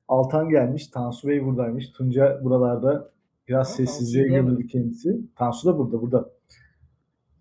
Altan 0.09 0.49
gelmiş. 0.49 0.87
Tansu 0.87 1.29
Bey 1.29 1.45
buradaymış. 1.45 1.91
Tunca 1.91 2.41
buralarda 2.45 3.13
biraz 3.49 3.69
Ha, 3.71 3.75
sessizliğe 3.75 4.29
gömüldü 4.29 4.67
kendisi. 4.67 5.21
Tansu 5.37 5.69
da 5.69 5.79
burada 5.79 6.03
burada. 6.03 6.31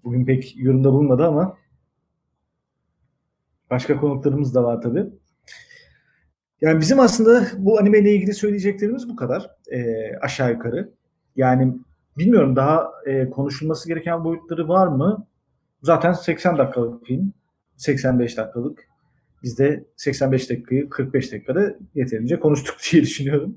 Bugün 0.04 0.26
pek 0.26 0.58
yorumda 0.58 0.92
bulunmadı 0.94 1.28
ama 1.28 1.58
başka 3.70 4.00
konuklarımız 4.00 4.56
da 4.56 4.64
var 4.64 4.82
tabii. 4.82 5.21
Yani 6.62 6.80
bizim 6.80 7.00
aslında 7.00 7.48
bu 7.58 7.80
anime 7.80 8.00
ile 8.00 8.16
ilgili 8.16 8.34
söyleyeceklerimiz 8.34 9.10
bu 9.10 9.16
kadar. 9.16 9.50
Ee, 9.72 10.16
aşağı 10.22 10.52
yukarı. 10.52 10.90
Yani 11.36 11.76
bilmiyorum 12.18 12.56
daha 12.56 12.92
e, 13.06 13.30
konuşulması 13.30 13.88
gereken 13.88 14.24
boyutları 14.24 14.68
var 14.68 14.88
mı? 14.88 15.28
Zaten 15.84 16.14
80 16.14 16.58
dakikalık 16.58 17.06
film. 17.06 17.34
85 17.78 18.38
dakikalık. 18.38 18.88
Biz 19.44 19.60
de 19.60 19.84
85 19.96 20.50
dakikayı 20.50 20.90
45 20.90 21.32
dakikada 21.32 21.76
yeterince 21.96 22.40
konuştuk 22.40 22.76
diye 22.92 23.04
düşünüyorum. 23.04 23.56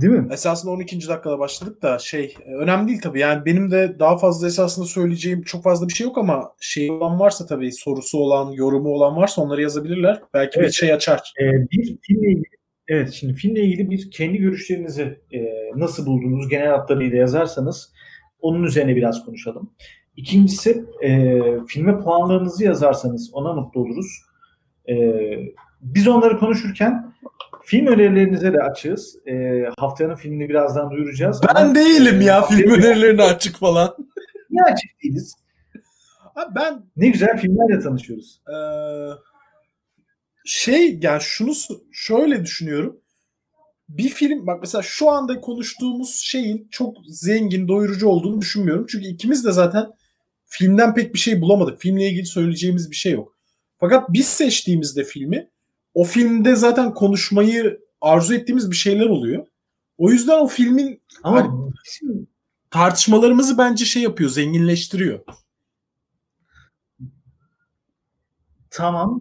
Değil 0.00 0.12
mi? 0.12 0.28
Esasında 0.32 0.72
12. 0.72 1.08
dakikada 1.08 1.38
başladık 1.38 1.82
da 1.82 1.98
şey 1.98 2.34
önemli 2.60 2.88
değil 2.88 3.00
tabii. 3.02 3.20
Yani 3.20 3.44
benim 3.44 3.70
de 3.70 3.96
daha 3.98 4.18
fazla 4.18 4.46
esasında 4.46 4.86
söyleyeceğim 4.86 5.42
çok 5.42 5.62
fazla 5.64 5.88
bir 5.88 5.92
şey 5.92 6.06
yok 6.06 6.18
ama 6.18 6.52
şey 6.60 6.90
olan 6.90 7.20
varsa 7.20 7.46
tabii 7.46 7.72
sorusu 7.72 8.18
olan, 8.18 8.52
yorumu 8.52 8.88
olan 8.88 9.16
varsa 9.16 9.42
onları 9.42 9.62
yazabilirler. 9.62 10.22
Belki 10.34 10.58
bir 10.58 10.64
Evet. 10.64 10.72
şey 10.72 10.92
açar. 10.92 11.32
Ee, 11.40 11.44
bir 11.70 11.98
filmle 12.02 12.28
ilgili 12.28 12.44
evet 12.88 13.12
şimdi 13.12 13.34
filmle 13.34 13.60
ilgili 13.60 13.90
bir 13.90 14.10
kendi 14.10 14.38
görüşlerinizi 14.38 15.20
e, 15.32 15.38
nasıl 15.76 16.06
buldunuz 16.06 16.48
genel 16.48 16.68
hatlarıyla 16.70 17.18
yazarsanız 17.18 17.92
onun 18.40 18.62
üzerine 18.62 18.96
biraz 18.96 19.24
konuşalım. 19.24 19.70
İkincisi 20.16 20.84
e, 21.02 21.40
filme 21.66 22.00
puanlarınızı 22.00 22.64
yazarsanız 22.64 23.30
ona 23.34 23.52
mutlu 23.52 23.80
oluruz. 23.80 24.22
E, 24.88 24.94
biz 25.80 26.08
onları 26.08 26.38
konuşurken 26.38 27.14
film 27.64 27.86
önerilerinize 27.86 28.52
de 28.52 28.58
açığız. 28.58 29.16
E, 29.26 29.64
haftanın 29.78 30.14
filmini 30.14 30.48
birazdan 30.48 30.90
duyuracağız. 30.90 31.40
Ben 31.48 31.54
Ama- 31.54 31.74
değilim 31.74 32.20
ya 32.20 32.42
film 32.42 32.70
önerilerine 32.70 33.22
açık 33.22 33.56
falan. 33.56 33.96
Niye 34.50 34.62
açık 34.72 35.02
değiliz? 35.02 35.34
Abi 36.34 36.54
ben 36.54 36.82
Ne 36.96 37.08
güzel 37.08 37.38
filmlerle 37.38 37.80
tanışıyoruz. 37.80 38.40
Ee, 38.48 38.54
şey 40.44 40.98
yani 41.02 41.20
şunu 41.20 41.52
şöyle 41.92 42.44
düşünüyorum. 42.44 43.00
Bir 43.88 44.08
film 44.08 44.46
bak 44.46 44.60
mesela 44.60 44.82
şu 44.82 45.10
anda 45.10 45.40
konuştuğumuz 45.40 46.20
şeyin 46.24 46.68
çok 46.70 46.96
zengin, 47.06 47.68
doyurucu 47.68 48.08
olduğunu 48.08 48.40
düşünmüyorum. 48.40 48.86
Çünkü 48.88 49.06
ikimiz 49.06 49.44
de 49.44 49.52
zaten 49.52 49.86
filmden 50.46 50.94
pek 50.94 51.14
bir 51.14 51.18
şey 51.18 51.40
bulamadık. 51.40 51.80
Filmle 51.80 52.08
ilgili 52.08 52.26
söyleyeceğimiz 52.26 52.90
bir 52.90 52.96
şey 52.96 53.12
yok. 53.12 53.36
Fakat 53.78 54.12
biz 54.12 54.26
seçtiğimizde 54.28 55.04
filmi 55.04 55.48
o 55.94 56.04
filmde 56.04 56.56
zaten 56.56 56.94
konuşmayı 56.94 57.80
arzu 58.00 58.34
ettiğimiz 58.34 58.70
bir 58.70 58.76
şeyler 58.76 59.06
oluyor. 59.06 59.46
O 59.98 60.10
yüzden 60.10 60.38
o 60.38 60.46
filmin 60.46 61.02
Ama 61.22 61.36
Hani- 61.36 61.72
tartışmalarımızı 62.70 63.58
bence 63.58 63.84
şey 63.84 64.02
yapıyor, 64.02 64.30
zenginleştiriyor. 64.30 65.20
Tamam. 68.70 69.20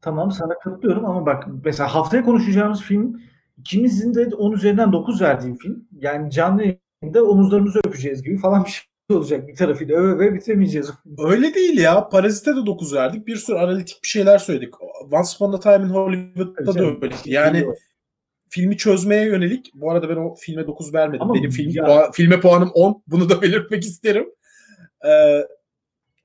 Tamam 0.00 0.32
sana 0.32 0.58
katılıyorum 0.58 1.04
ama 1.04 1.26
bak 1.26 1.44
mesela 1.64 1.94
haftaya 1.94 2.24
konuşacağımız 2.24 2.82
film 2.82 3.20
ikimizin 3.58 4.14
de 4.14 4.34
10 4.34 4.52
üzerinden 4.52 4.92
9 4.92 5.20
verdiğim 5.22 5.56
film. 5.58 5.88
Yani 6.00 6.30
canlı 6.30 6.62
yayında 6.62 7.24
omuzlarımızı 7.24 7.78
öpeceğiz 7.84 8.22
gibi 8.22 8.38
falan 8.38 8.64
bir 8.64 8.70
şey 8.70 8.82
olacak. 9.14 9.48
Bir 9.48 9.54
tarafıyla 9.54 9.96
öve 9.96 10.12
öve 10.12 10.34
bitiremeyeceğiz. 10.34 10.90
Öyle 11.18 11.54
değil 11.54 11.78
ya. 11.78 12.08
Parazit'e 12.08 12.56
de 12.56 12.66
9 12.66 12.94
verdik. 12.94 13.26
Bir 13.26 13.36
sürü 13.36 13.56
analitik 13.56 14.02
bir 14.02 14.08
şeyler 14.08 14.38
söyledik. 14.38 14.74
Once 15.12 15.28
Upon 15.36 15.52
a 15.52 15.60
Time 15.60 15.76
in 15.86 15.88
Hollywood'da 15.90 16.74
da 16.74 16.80
öyle. 16.80 17.14
Yani 17.24 17.66
filmi 18.48 18.76
çözmeye 18.76 19.26
yönelik. 19.26 19.70
Bu 19.74 19.90
arada 19.90 20.08
ben 20.08 20.16
o 20.16 20.34
filme 20.34 20.66
9 20.66 20.94
vermedim. 20.94 21.22
Ama 21.22 21.34
Benim 21.34 21.50
film, 21.50 21.70
ya- 21.70 21.84
puan- 21.84 22.12
filme 22.12 22.40
puanım 22.40 22.70
10. 22.74 23.02
Bunu 23.06 23.28
da 23.28 23.42
belirtmek 23.42 23.84
isterim. 23.84 24.26
Ee, 25.08 25.40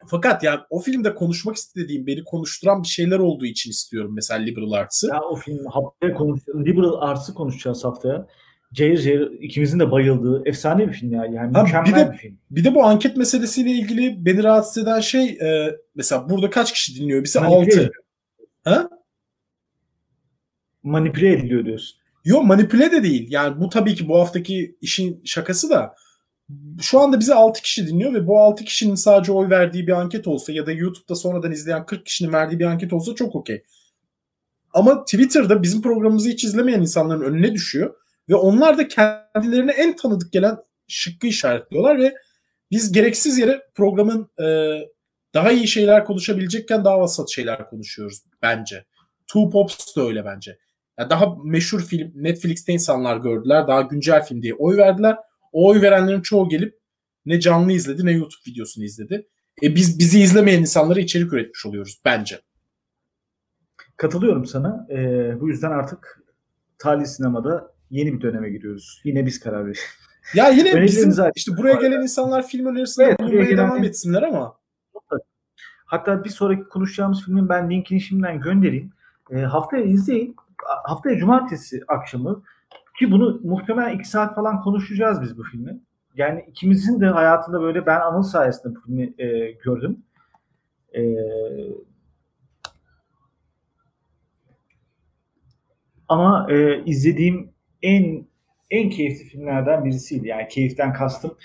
fakat 0.08 0.44
yani 0.44 0.60
o 0.70 0.80
filmde 0.80 1.16
konuşmak 1.16 1.56
istediğim, 1.56 2.08
beni 2.08 2.24
konuşturan 2.24 2.84
bir 2.84 2.88
şeyler 2.88 3.20
olduğu 3.20 3.46
için 3.46 3.70
istiyorum 3.70 4.12
mesela 4.16 4.40
Liberal 4.40 4.72
Arts'ı. 4.72 5.08
Ya 5.08 5.22
o 5.22 5.36
film 5.36 5.66
haftaya 5.66 6.14
konuşacağız. 6.14 6.66
Liberal 6.66 6.94
Arts'ı 7.02 7.34
konuşacağız 7.34 7.84
haftaya. 7.84 8.28
Cayır 8.74 8.98
cayır 8.98 9.32
ikimizin 9.42 9.80
de 9.80 9.92
bayıldığı 9.92 10.42
efsane 10.46 10.88
bir 10.88 10.94
film 10.94 11.12
ya. 11.14 11.26
Yani 11.26 11.54
Ha, 11.54 11.64
mükemmel 11.64 11.86
bir 11.92 11.96
de- 11.96 12.12
bir 12.14 12.18
film. 12.18 12.38
Bir 12.52 12.64
de 12.64 12.76
bu 12.76 12.84
anket 12.84 13.18
meselesiyle 13.18 13.72
ilgili 13.72 14.26
beni 14.26 14.44
rahatsız 14.44 14.84
eden 14.84 15.00
şey 15.00 15.26
e, 15.30 15.78
mesela 15.96 16.30
burada 16.30 16.50
kaç 16.50 16.74
kişi 16.74 16.96
dinliyor? 17.02 17.24
Bizi 17.24 17.40
Manipüle 17.40 17.58
6. 17.60 17.70
ediliyor. 17.70 17.94
Ha? 18.64 18.90
Manipüle 20.84 21.34
ediliyor 21.34 21.66
diyorsun. 21.66 22.00
Yok 22.26 22.46
manipüle 22.46 22.92
de 22.92 23.04
değil. 23.04 23.28
Yani 23.32 23.62
bu 23.62 23.70
tabii 23.70 23.96
ki 23.96 24.08
bu 24.08 24.20
haftaki 24.20 24.78
işin 24.82 25.22
şakası 25.26 25.70
da 25.70 25.96
şu 26.82 27.00
anda 27.00 27.20
bizi 27.20 27.34
6 27.34 27.62
kişi 27.62 27.88
dinliyor 27.88 28.14
ve 28.14 28.28
bu 28.28 28.40
6 28.40 28.64
kişinin 28.66 28.96
sadece 28.96 29.32
oy 29.32 29.50
verdiği 29.50 29.88
bir 29.88 29.92
anket 29.92 30.28
olsa 30.28 30.52
ya 30.52 30.66
da 30.66 30.72
YouTube'da 30.72 31.16
sonradan 31.16 31.52
izleyen 31.52 31.86
40 31.86 32.06
kişinin 32.06 32.34
verdiği 32.34 32.60
bir 32.60 32.66
anket 32.66 32.94
olsa 32.94 33.16
çok 33.16 33.36
okey. 33.36 33.64
Ama 34.74 35.04
Twitter'da 35.06 35.64
bizim 35.64 35.82
programımızı 35.82 36.30
hiç 36.30 36.44
izlemeyen 36.44 36.82
insanların 36.82 37.22
önüne 37.22 37.54
düşüyor 37.54 37.94
ve 38.30 38.36
onlar 38.36 38.78
da 38.78 38.88
kendilerine 38.88 39.72
en 39.72 39.96
tanıdık 39.96 40.32
gelen 40.32 40.58
şıkkı 40.88 41.28
işaretliyorlar 41.28 42.00
ve 42.00 42.16
biz 42.72 42.92
gereksiz 42.92 43.38
yere 43.38 43.62
programın 43.76 44.32
e, 44.44 44.80
daha 45.34 45.52
iyi 45.52 45.68
şeyler 45.68 46.06
konuşabilecekken 46.06 46.86
daha 46.86 47.00
vasat 47.00 47.32
şeyler 47.32 47.70
konuşuyoruz 47.70 48.24
bence. 48.42 48.86
Two 49.28 49.50
Pops 49.50 49.96
da 49.96 50.02
öyle 50.02 50.26
bence. 50.26 50.58
Ya 51.00 51.10
daha 51.10 51.36
meşhur 51.44 51.82
film 51.82 52.12
Netflix'te 52.16 52.74
insanlar 52.74 53.18
gördüler. 53.18 53.68
Daha 53.68 53.82
güncel 53.82 54.26
film 54.26 54.42
diye 54.42 54.54
oy 54.54 54.78
verdiler. 54.78 55.18
O 55.52 55.70
oy 55.70 55.82
verenlerin 55.82 56.22
çoğu 56.22 56.50
gelip 56.50 56.80
ne 57.26 57.40
canlı 57.40 57.72
izledi 57.72 58.06
ne 58.06 58.12
YouTube 58.12 58.52
videosunu 58.52 58.84
izledi. 58.84 59.28
E 59.64 59.76
biz 59.76 60.00
bizi 60.00 60.20
izlemeyen 60.20 60.62
insanlara 60.62 61.00
içerik 61.00 61.34
üretmiş 61.34 61.66
oluyoruz 61.66 62.02
bence. 62.06 62.42
Katılıyorum 63.98 64.46
sana. 64.46 64.88
Ee, 64.90 65.42
bu 65.42 65.50
yüzden 65.50 65.72
artık 65.72 66.24
Talih 66.78 67.06
Sinema'da 67.06 67.73
yeni 67.94 68.14
bir 68.14 68.22
döneme 68.22 68.50
giriyoruz. 68.50 69.02
Yine 69.04 69.26
biz 69.26 69.40
karar 69.40 69.60
veriyoruz. 69.60 69.82
Ya 70.36 70.50
yine 70.50 70.82
bizim 70.82 71.12
zaten- 71.12 71.32
işte 71.36 71.52
buraya 71.58 71.74
gelen 71.74 72.02
insanlar 72.02 72.48
film 72.48 72.66
önerisinde 72.66 73.06
Evet, 73.06 73.20
bulunmaya 73.20 73.44
gelen- 73.44 73.58
devam 73.58 73.84
etsinler 73.84 74.22
ama 74.22 74.58
Hatta 75.86 76.24
bir 76.24 76.30
sonraki 76.30 76.64
konuşacağımız 76.64 77.26
filmin 77.26 77.50
ben 77.50 77.70
linkini 77.70 78.02
şimdiden 78.02 78.42
göndereyim. 78.42 78.92
E, 79.32 79.38
haftaya 79.38 79.84
izleyin. 79.84 80.36
Haftaya 80.84 81.18
cumartesi 81.18 81.82
akşamı 81.88 82.44
ki 83.00 83.12
bunu 83.12 83.40
muhtemelen 83.44 83.96
iki 83.98 84.10
saat 84.10 84.36
falan 84.36 84.62
konuşacağız 84.62 85.22
biz 85.22 85.38
bu 85.38 85.44
filmi. 85.44 85.80
Yani 86.16 86.46
ikimizin 86.50 87.02
de 87.02 87.06
hayatında 87.06 87.62
böyle 87.62 87.86
ben 87.86 88.00
Anıl 88.00 88.24
sayesinde 88.24 88.76
bu 88.76 88.82
filmi 88.82 89.14
e, 89.18 89.52
gördüm. 89.52 89.98
E, 90.96 91.02
ama 96.08 96.48
e, 96.50 96.84
izlediğim 96.86 97.53
en 97.84 98.26
en 98.70 98.90
keyifli 98.90 99.26
filmlerden 99.26 99.86
birisiydi. 99.86 100.28
Yani 100.28 100.48
keyiften 100.48 100.94
kastım 100.94 101.38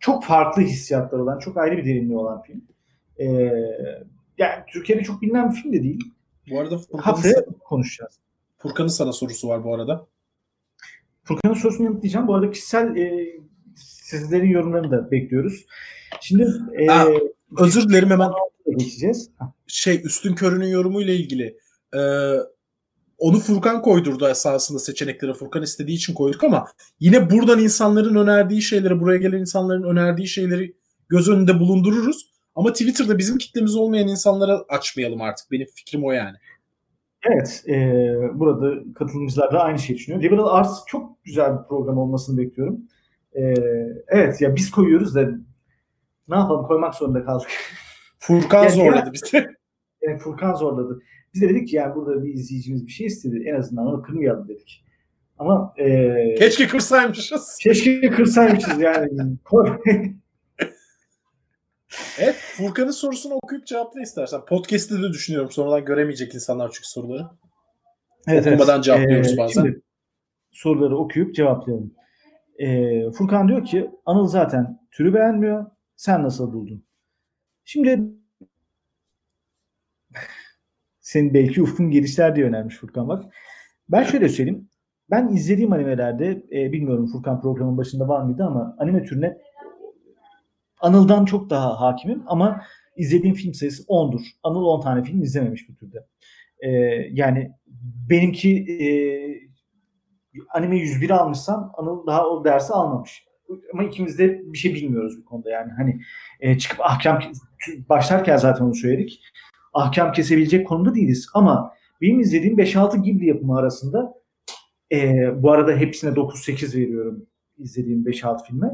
çok 0.00 0.24
farklı 0.24 0.62
hissiyatlar 0.62 1.18
olan, 1.18 1.38
çok 1.38 1.56
ayrı 1.56 1.76
bir 1.76 1.84
derinliği 1.84 2.18
olan 2.18 2.42
film. 2.42 2.64
Ee, 3.18 3.26
yani 4.38 4.64
Türkiye'de 4.72 5.02
çok 5.02 5.22
bilinen 5.22 5.50
bir 5.50 5.56
film 5.56 5.72
de 5.72 5.82
değil. 5.82 6.00
bu 6.50 6.60
arada 6.60 6.78
Furkan'ın, 6.78 7.56
konuşacağız. 7.64 8.18
Furkan'ın 8.58 8.88
sana 8.88 9.12
sorusu 9.12 9.48
var 9.48 9.64
bu 9.64 9.74
arada. 9.74 10.06
Furkan'ın 11.24 11.54
sorusunu 11.54 11.86
yanıtlayacağım. 11.86 12.28
Bu 12.28 12.34
arada 12.34 12.50
kişisel 12.50 12.96
e, 12.96 13.26
sizlerin 13.76 14.48
yorumlarını 14.48 14.90
da 14.90 15.10
bekliyoruz. 15.10 15.66
Şimdi 16.20 16.46
e, 16.80 16.86
Ha, 16.86 17.06
Özür 17.58 17.88
dilerim 17.88 18.10
hemen 18.10 18.30
geçeceğiz. 18.78 19.30
Şey 19.66 20.00
Üstün 20.04 20.34
Körü'nün 20.34 20.66
yorumuyla 20.66 21.14
ilgili. 21.14 21.58
Ee, 21.96 21.98
onu 23.18 23.38
Furkan 23.38 23.82
koydurdu 23.82 24.28
esasında 24.28 24.78
seçenekleri. 24.78 25.34
Furkan 25.34 25.62
istediği 25.62 25.96
için 25.96 26.14
koyduk 26.14 26.44
ama 26.44 26.66
yine 27.00 27.30
buradan 27.30 27.58
insanların 27.58 28.14
önerdiği 28.14 28.62
şeyleri, 28.62 29.00
buraya 29.00 29.18
gelen 29.18 29.38
insanların 29.38 29.82
önerdiği 29.82 30.28
şeyleri 30.28 30.74
göz 31.08 31.28
önünde 31.28 31.60
bulundururuz. 31.60 32.34
Ama 32.54 32.72
Twitter'da 32.72 33.18
bizim 33.18 33.38
kitlemiz 33.38 33.76
olmayan 33.76 34.08
insanlara 34.08 34.64
açmayalım 34.68 35.20
artık. 35.20 35.50
Benim 35.50 35.66
fikrim 35.74 36.04
o 36.04 36.12
yani. 36.12 36.36
Evet, 37.30 37.64
e, 37.68 37.74
burada 38.34 38.94
katılımcılar 38.94 39.52
da 39.52 39.62
aynı 39.62 39.78
şeyi 39.78 39.96
düşünüyor. 39.96 40.22
Liberal 40.22 40.46
Arts 40.46 40.80
çok 40.86 41.24
güzel 41.24 41.58
bir 41.58 41.68
program 41.68 41.98
olmasını 41.98 42.38
bekliyorum. 42.38 42.80
E, 43.32 43.54
evet, 44.08 44.40
ya 44.40 44.56
biz 44.56 44.70
koyuyoruz 44.70 45.14
da 45.14 45.28
ne 46.28 46.36
yapalım 46.36 46.66
koymak 46.66 46.94
zorunda 46.94 47.24
kaldık. 47.24 47.48
Furkan 48.18 48.64
Ya, 48.64 48.70
zorladı 48.70 49.12
bizi. 49.12 49.46
Yani 50.02 50.18
Furkan 50.18 50.54
zorladı. 50.54 51.02
Biz 51.34 51.42
de 51.42 51.48
dedik 51.48 51.68
ki 51.68 51.76
yani 51.76 51.94
burada 51.94 52.22
bir 52.24 52.34
izleyicimiz 52.34 52.86
bir 52.86 52.92
şey 52.92 53.06
istedi. 53.06 53.42
En 53.46 53.54
azından 53.54 53.86
onu 53.86 54.02
kırmayalım 54.02 54.48
dedik. 54.48 54.84
Ama 55.38 55.74
e, 55.78 56.34
Keşke 56.38 56.66
kırsaymışız. 56.68 57.58
keşke 57.62 58.10
kırsaymışız 58.10 58.80
yani. 58.80 59.08
Evet 62.18 62.34
Furkan'ın 62.56 62.90
sorusunu 62.90 63.34
okuyup 63.34 63.66
cevapla 63.66 64.00
istersen. 64.00 64.40
Podcast'te 64.44 65.02
de 65.02 65.08
düşünüyorum. 65.12 65.50
Sonradan 65.50 65.84
göremeyecek 65.84 66.34
insanlar 66.34 66.70
çünkü 66.74 66.88
soruları. 66.88 67.26
evet, 68.28 68.46
Okumadan 68.46 68.80
cevaplıyoruz 68.82 69.32
Ee, 69.34 69.36
bazen. 69.36 69.62
Şimdi 69.62 69.80
soruları 70.52 70.96
okuyup 70.98 71.34
cevaplayalım. 71.34 71.94
Ee, 72.58 73.10
Furkan 73.10 73.48
diyor 73.48 73.64
ki 73.64 73.90
Anıl 74.06 74.26
zaten 74.26 74.78
türü 74.92 75.14
beğenmiyor. 75.14 75.66
Sen 75.96 76.22
nasıl 76.22 76.52
buldun? 76.52 76.84
Şimdi 77.64 78.00
senin 81.04 81.34
belki 81.34 81.62
ufkun 81.62 81.90
gelişler 81.90 82.36
diye 82.36 82.46
önermiş 82.46 82.76
Furkan 82.76 83.08
bak. 83.08 83.24
Ben 83.88 84.02
şöyle 84.02 84.28
söyleyeyim. 84.28 84.68
Ben 85.10 85.28
izlediğim 85.28 85.72
animelerde 85.72 86.44
e, 86.52 86.72
bilmiyorum 86.72 87.06
Furkan 87.12 87.40
programın 87.40 87.78
başında 87.78 88.08
var 88.08 88.22
mıydı 88.22 88.44
ama 88.44 88.76
anime 88.78 89.02
türüne 89.02 89.38
Anıl'dan 90.80 91.24
çok 91.24 91.50
daha 91.50 91.80
hakimim 91.80 92.22
ama 92.26 92.62
izlediğim 92.96 93.34
film 93.34 93.54
sayısı 93.54 93.82
10'dur. 93.82 94.20
Anıl 94.42 94.64
10 94.64 94.80
tane 94.80 95.04
film 95.04 95.22
izlememiş 95.22 95.68
bu 95.68 95.74
türde. 95.74 96.06
Ee, 96.60 96.70
yani 97.10 97.52
benimki 98.10 98.66
e, 98.68 98.86
anime 100.54 100.78
101 100.78 101.10
almışsam 101.10 101.72
Anıl 101.76 102.06
daha 102.06 102.28
o 102.28 102.44
dersi 102.44 102.72
almamış. 102.72 103.24
Ama 103.72 103.84
ikimiz 103.84 104.18
de 104.18 104.42
bir 104.52 104.58
şey 104.58 104.74
bilmiyoruz 104.74 105.18
bu 105.18 105.24
konuda 105.24 105.50
yani. 105.50 105.72
Hani 105.76 106.00
e, 106.40 106.58
çıkıp 106.58 106.80
ahkam 106.80 107.20
başlarken 107.88 108.36
zaten 108.36 108.64
onu 108.64 108.74
söyledik. 108.74 109.20
Ahkam 109.74 110.12
kesebilecek 110.12 110.66
konumda 110.66 110.94
değiliz. 110.94 111.28
Ama 111.34 111.74
benim 112.00 112.20
izlediğim 112.20 112.58
5-6 112.58 113.02
Ghibli 113.02 113.26
yapımı 113.26 113.58
arasında 113.58 114.14
e, 114.92 115.28
bu 115.42 115.52
arada 115.52 115.72
hepsine 115.72 116.10
9-8 116.10 116.78
veriyorum 116.78 117.26
izlediğim 117.58 118.04
5-6 118.04 118.46
filme. 118.46 118.70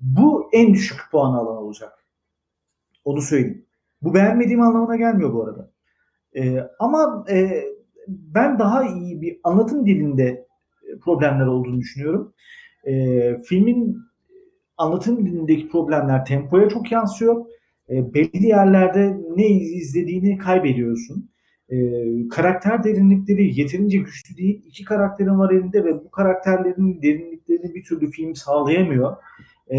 Bu 0.00 0.50
en 0.52 0.74
düşük 0.74 1.00
puanı 1.10 1.38
alan 1.38 1.56
olacak. 1.56 1.92
Onu 3.04 3.22
söyleyeyim. 3.22 3.66
Bu 4.02 4.14
beğenmediğim 4.14 4.60
anlamına 4.60 4.96
gelmiyor 4.96 5.32
bu 5.32 5.44
arada. 5.44 5.70
Ee, 6.36 6.70
ama 6.78 7.24
e, 7.30 7.64
ben 8.08 8.58
daha 8.58 8.84
iyi 8.84 9.22
bir 9.22 9.40
anlatım 9.44 9.86
dilinde 9.86 10.46
problemler 11.00 11.46
olduğunu 11.46 11.80
düşünüyorum. 11.80 12.34
Ee, 12.86 13.42
filmin 13.42 13.98
anlatım 14.76 15.26
dilindeki 15.26 15.68
problemler 15.68 16.24
tempoya 16.24 16.68
çok 16.68 16.92
yansıyor. 16.92 17.46
Ee, 17.90 18.14
belli 18.14 18.46
yerlerde 18.46 19.16
ne 19.36 19.48
izlediğini 19.48 20.38
kaybediyorsun. 20.38 21.30
Ee, 21.70 22.28
karakter 22.30 22.84
derinlikleri 22.84 23.60
yeterince 23.60 23.98
güçlü 23.98 24.36
değil. 24.36 24.62
İki 24.66 24.84
karakterin 24.84 25.38
var 25.38 25.50
elinde 25.50 25.84
ve 25.84 26.04
bu 26.04 26.10
karakterlerin 26.10 27.02
derinliklerini 27.02 27.74
bir 27.74 27.84
türlü 27.84 28.10
film 28.10 28.34
sağlayamıyor. 28.34 29.16
Ee, 29.70 29.78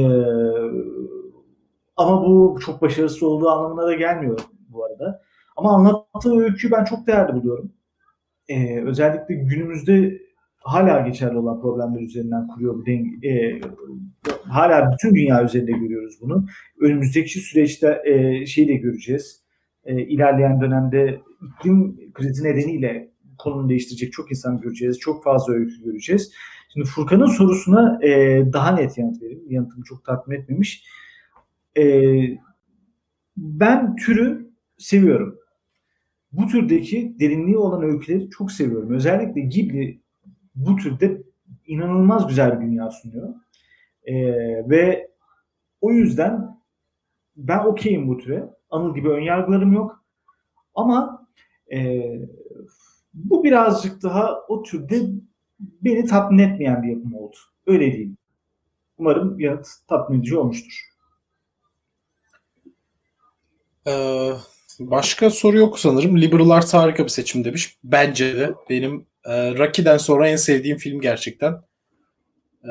ama 1.97 2.21
bu 2.25 2.59
çok 2.65 2.81
başarısız 2.81 3.23
olduğu 3.23 3.49
anlamına 3.49 3.85
da 3.85 3.93
gelmiyor 3.93 4.39
bu 4.69 4.85
arada. 4.85 5.21
Ama 5.57 5.75
anlattığı 5.75 6.39
öyküyü 6.39 6.71
ben 6.71 6.83
çok 6.83 7.07
değerli 7.07 7.33
buluyorum. 7.33 7.71
Ee, 8.49 8.81
özellikle 8.81 9.35
günümüzde 9.35 10.21
hala 10.67 10.99
geçerli 10.99 11.37
olan 11.37 11.61
problemler 11.61 12.01
üzerinden 12.01 12.47
kuruyor 12.47 12.75
bu 12.75 12.85
denge. 12.85 13.27
E, 13.27 13.61
hala 14.43 14.91
bütün 14.91 15.15
dünya 15.15 15.43
üzerinde 15.43 15.71
görüyoruz 15.71 16.15
bunu. 16.21 16.45
Önümüzdeki 16.79 17.39
süreçte 17.39 18.01
e, 18.05 18.45
şeyi 18.45 18.67
de 18.67 18.75
göreceğiz. 18.75 19.43
E, 19.85 20.01
ilerleyen 20.01 20.61
dönemde 20.61 21.21
iklim 21.59 22.11
krizi 22.13 22.43
nedeniyle 22.43 23.11
konunu 23.37 23.69
değiştirecek 23.69 24.13
çok 24.13 24.31
insan 24.31 24.61
göreceğiz. 24.61 24.99
Çok 24.99 25.23
fazla 25.23 25.53
öykü 25.53 25.83
göreceğiz. 25.83 26.31
Şimdi 26.73 26.87
Furkan'ın 26.87 27.25
sorusuna 27.25 27.99
e, 28.03 28.43
daha 28.53 28.75
net 28.75 28.97
yanıt 28.97 29.21
vereyim. 29.21 29.43
Yanıtımı 29.49 29.83
çok 29.83 30.05
tatmin 30.05 30.35
etmemiş. 30.35 30.83
E, 31.77 31.83
ben 33.37 33.95
türü 33.95 34.49
seviyorum. 34.77 35.35
Bu 36.31 36.47
türdeki 36.47 37.15
derinliği 37.19 37.57
olan 37.57 37.83
öyküleri 37.83 38.29
çok 38.29 38.51
seviyorum. 38.51 38.93
Özellikle 38.93 39.41
Ghibli 39.41 40.01
bu 40.57 40.75
türde 40.75 41.21
inanılmaz 41.67 42.27
güzel 42.27 42.59
bir 42.59 42.65
dünya 42.65 42.91
sunuyor. 42.91 43.33
E, 44.03 44.15
ve 44.69 45.11
o 45.81 45.91
yüzden 45.91 46.57
ben 47.35 47.59
okeyim 47.59 48.07
bu 48.07 48.17
türe. 48.17 48.49
Anıl 48.69 48.95
gibi 48.95 49.09
önyargılarım 49.09 49.73
yok. 49.73 50.03
Ama 50.75 51.27
e, 51.73 52.03
bu 53.13 53.43
birazcık 53.43 54.03
daha 54.03 54.41
o 54.47 54.63
türde 54.63 55.01
beni 55.59 56.05
tatmin 56.05 56.39
etmeyen 56.39 56.83
bir 56.83 56.89
yapım 56.89 57.13
oldu. 57.13 57.35
Öyle 57.67 57.91
diyeyim. 57.91 58.17
Umarım 58.97 59.39
yanıt 59.39 59.67
tatmin 59.87 60.19
edici 60.19 60.37
olmuştur. 60.37 60.89
Ee, 63.87 64.31
başka 64.79 65.29
soru 65.29 65.57
yok 65.57 65.79
sanırım. 65.79 66.21
Liberal 66.21 66.49
Arts 66.49 66.73
harika 66.73 67.03
bir 67.03 67.09
seçim 67.09 67.43
demiş. 67.43 67.77
Bence 67.83 68.35
de. 68.35 68.53
Benim 68.69 69.05
e, 69.25 69.57
Rocky'den 69.57 69.97
sonra 69.97 70.27
en 70.29 70.35
sevdiğim 70.35 70.77
film 70.77 71.01
gerçekten. 71.01 71.53
Ee, 72.63 72.69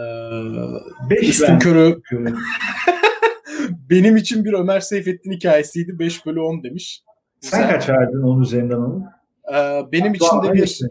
Beş 1.11 1.29
Üstün 1.29 1.49
ben 1.49 1.59
Körü 1.59 2.01
benim 3.91 4.17
için 4.17 4.45
bir 4.45 4.53
Ömer 4.53 4.81
Seyfettin 4.81 5.33
hikayesiydi. 5.33 5.99
5 5.99 6.27
bölü 6.27 6.41
10 6.41 6.63
demiş. 6.63 7.03
Sen 7.41 7.61
Güzel. 7.61 7.75
kaç 7.75 7.89
verdin 7.89 8.23
onun 8.23 8.43
üzerinden 8.43 8.77
onu? 8.77 9.05
Ee, 9.55 9.83
benim 9.93 10.15
için 10.15 10.27
Doğal 10.27 10.43
de 10.43 10.43
bir 10.43 10.49
hangisi? 10.59 10.85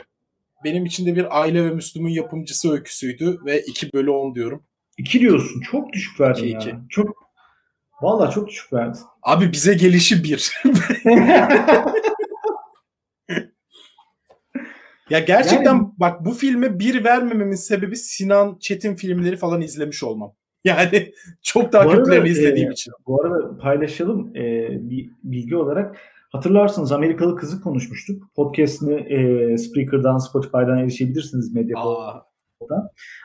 benim 0.63 0.85
için 0.85 1.05
de 1.05 1.15
bir 1.15 1.41
Aile 1.41 1.65
ve 1.65 1.69
Müslüm'ün 1.69 2.09
yapımcısı 2.11 2.71
öyküsüydü 2.71 3.37
ve 3.45 3.61
2 3.61 3.93
bölü 3.93 4.09
10 4.09 4.35
diyorum. 4.35 4.63
İki 4.97 5.19
diyorsun. 5.19 5.61
Çok 5.71 5.93
düşük 5.93 6.19
verdin 6.19 6.43
İki, 6.43 6.53
ya. 6.53 6.59
iki. 6.59 6.75
Çok 6.89 7.24
Vallahi 8.01 8.33
çok 8.33 8.47
düşük 8.47 8.73
verdin. 8.73 9.01
Abi 9.23 9.51
bize 9.51 9.73
gelişi 9.73 10.23
bir. 10.23 10.51
Ya 15.09 15.19
gerçekten 15.19 15.75
Yani- 15.75 15.87
bak 15.97 16.25
bu 16.25 16.31
filme 16.31 16.79
bir 16.79 17.03
vermememin 17.03 17.55
sebebi 17.55 17.95
Sinan 17.95 18.57
Çetin 18.59 18.95
filmleri 18.95 19.37
falan 19.37 19.61
izlemiş 19.61 20.03
olmam. 20.03 20.33
Yani 20.63 21.11
çok 21.41 21.73
daha 21.73 21.85
Bu 21.85 21.89
arada, 21.89 22.03
kötülerini 22.03 22.29
izlediğim 22.29 22.69
e, 22.69 22.71
için. 22.71 22.93
Bu 23.07 23.21
arada 23.23 23.57
paylaşalım 23.57 24.35
e, 24.35 24.67
bir 24.89 25.09
bilgi 25.23 25.55
olarak. 25.55 25.97
Hatırlarsınız 26.31 26.91
Amerikalı 26.91 27.35
kızı 27.35 27.61
konuşmuştuk. 27.61 28.23
Podcast'ini 28.35 28.93
e, 28.93 29.57
Spreaker'dan, 29.57 30.17
Spotify'dan 30.17 30.77
erişebilirsiniz. 30.77 31.53
Aa, 31.75 32.13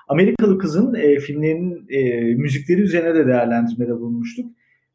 Amerikalı 0.08 0.58
kızın 0.58 0.94
e, 0.94 1.18
filmlerinin 1.18 1.86
e, 1.88 2.20
müzikleri 2.34 2.80
üzerine 2.80 3.14
de 3.14 3.26
değerlendirmede 3.26 3.92
bulunmuştuk. 3.92 4.46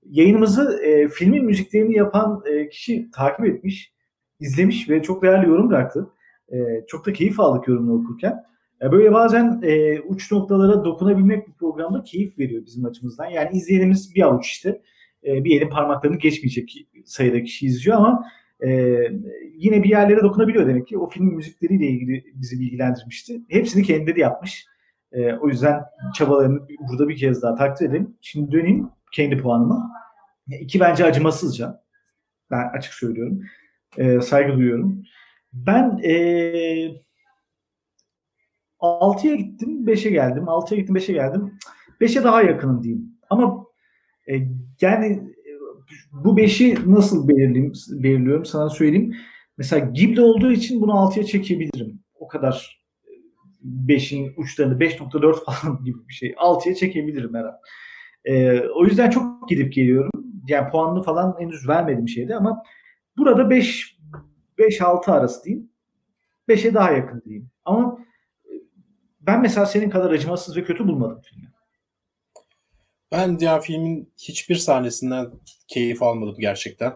Yayınımızı 0.09 0.79
e, 0.83 1.07
filmin 1.07 1.45
müziklerini 1.45 1.95
yapan 1.95 2.43
e, 2.45 2.69
kişi 2.69 3.11
takip 3.11 3.45
etmiş, 3.45 3.93
izlemiş 4.39 4.89
ve 4.89 5.01
çok 5.01 5.23
değerli 5.23 5.49
yorum 5.49 5.69
bıraktı. 5.69 6.09
E, 6.49 6.57
çok 6.87 7.05
da 7.05 7.13
keyif 7.13 7.39
aldık 7.39 7.67
yorumunu 7.67 8.01
okurken. 8.01 8.43
E, 8.81 8.91
böyle 8.91 9.13
bazen 9.13 9.61
e, 9.63 9.99
uç 9.99 10.31
noktalara 10.31 10.85
dokunabilmek 10.85 11.47
bu 11.47 11.53
programda 11.53 12.03
keyif 12.03 12.39
veriyor 12.39 12.65
bizim 12.65 12.85
açımızdan. 12.85 13.25
Yani 13.25 13.57
izleyenimiz 13.57 14.15
bir 14.15 14.21
avuç 14.21 14.47
işte. 14.47 14.81
E, 15.25 15.43
bir 15.43 15.57
elin 15.57 15.69
parmaklarını 15.69 16.17
geçmeyecek 16.17 16.87
sayıda 17.05 17.43
kişi 17.43 17.65
izliyor 17.65 17.97
ama 17.97 18.25
e, 18.65 18.69
yine 19.57 19.83
bir 19.83 19.89
yerlere 19.89 20.21
dokunabiliyor 20.21 20.67
demek 20.67 20.87
ki. 20.87 20.97
O 20.97 21.09
filmin 21.09 21.35
müzikleriyle 21.35 21.87
ilgili 21.87 22.23
bizi 22.33 22.59
bilgilendirmişti. 22.59 23.41
Hepsini 23.49 23.83
kendileri 23.83 24.19
yapmış. 24.19 24.65
E, 25.11 25.33
o 25.33 25.47
yüzden 25.47 25.81
çabalarını 26.15 26.59
burada 26.79 27.09
bir 27.09 27.17
kez 27.17 27.41
daha 27.41 27.55
takdir 27.55 27.89
edelim. 27.89 28.17
Şimdi 28.21 28.51
döneyim 28.51 28.89
kendi 29.13 29.37
puanıma. 29.37 29.91
İki 30.59 30.79
bence 30.79 31.05
acımasızca. 31.05 31.83
Ben 32.51 32.69
açık 32.77 32.93
söylüyorum. 32.93 33.41
E, 33.97 34.21
saygı 34.21 34.57
duyuyorum. 34.57 35.03
Ben 35.53 35.99
e, 36.03 36.11
6'ya 38.79 39.35
gittim, 39.35 39.85
5'e 39.85 40.11
geldim. 40.11 40.43
6'ya 40.43 40.79
gittim, 40.79 40.95
5'e 40.95 41.13
geldim. 41.13 41.59
5'e 42.01 42.23
daha 42.23 42.41
yakınım 42.41 42.83
diyeyim. 42.83 43.17
Ama 43.29 43.65
e, 44.31 44.33
yani 44.81 45.05
e, 45.05 45.51
bu 46.11 46.37
5'i 46.37 46.91
nasıl 46.93 47.27
belirleyeyim, 47.27 47.73
belirliyorum 47.89 48.45
sana 48.45 48.69
söyleyeyim. 48.69 49.15
Mesela 49.57 49.85
Ghibli 49.85 50.21
olduğu 50.21 50.51
için 50.51 50.81
bunu 50.81 50.91
6'ya 50.91 51.25
çekebilirim. 51.25 51.99
O 52.15 52.27
kadar 52.27 52.85
5'in 53.65 54.33
uçlarını 54.37 54.79
5.4 54.79 55.43
falan 55.45 55.83
gibi 55.85 56.07
bir 56.07 56.13
şey. 56.13 56.31
6'ya 56.31 56.75
çekebilirim 56.75 57.33
herhalde. 57.33 57.57
Ee, 58.25 58.59
o 58.59 58.85
yüzden 58.85 59.09
çok 59.09 59.49
gidip 59.49 59.73
geliyorum. 59.73 60.11
Yani 60.47 60.71
puanını 60.71 61.03
falan 61.03 61.35
henüz 61.39 61.67
vermedim 61.67 62.09
şeyde 62.09 62.35
ama 62.35 62.63
burada 63.17 63.49
5 63.49 63.95
5-6 64.57 65.11
arası 65.11 65.43
diyeyim. 65.43 65.69
5'e 66.49 66.73
daha 66.73 66.91
yakın 66.91 67.21
diyeyim. 67.25 67.49
Ama 67.65 67.99
e, 68.45 68.51
ben 69.21 69.41
mesela 69.41 69.65
senin 69.65 69.89
kadar 69.89 70.11
acımasız 70.11 70.57
ve 70.57 70.63
kötü 70.63 70.87
bulmadım 70.87 71.21
filmi. 71.23 71.51
ben 73.11 73.37
ya 73.39 73.59
filmin 73.59 74.13
hiçbir 74.17 74.55
sahnesinden 74.55 75.31
keyif 75.67 76.03
almadım 76.03 76.35
gerçekten. 76.39 76.93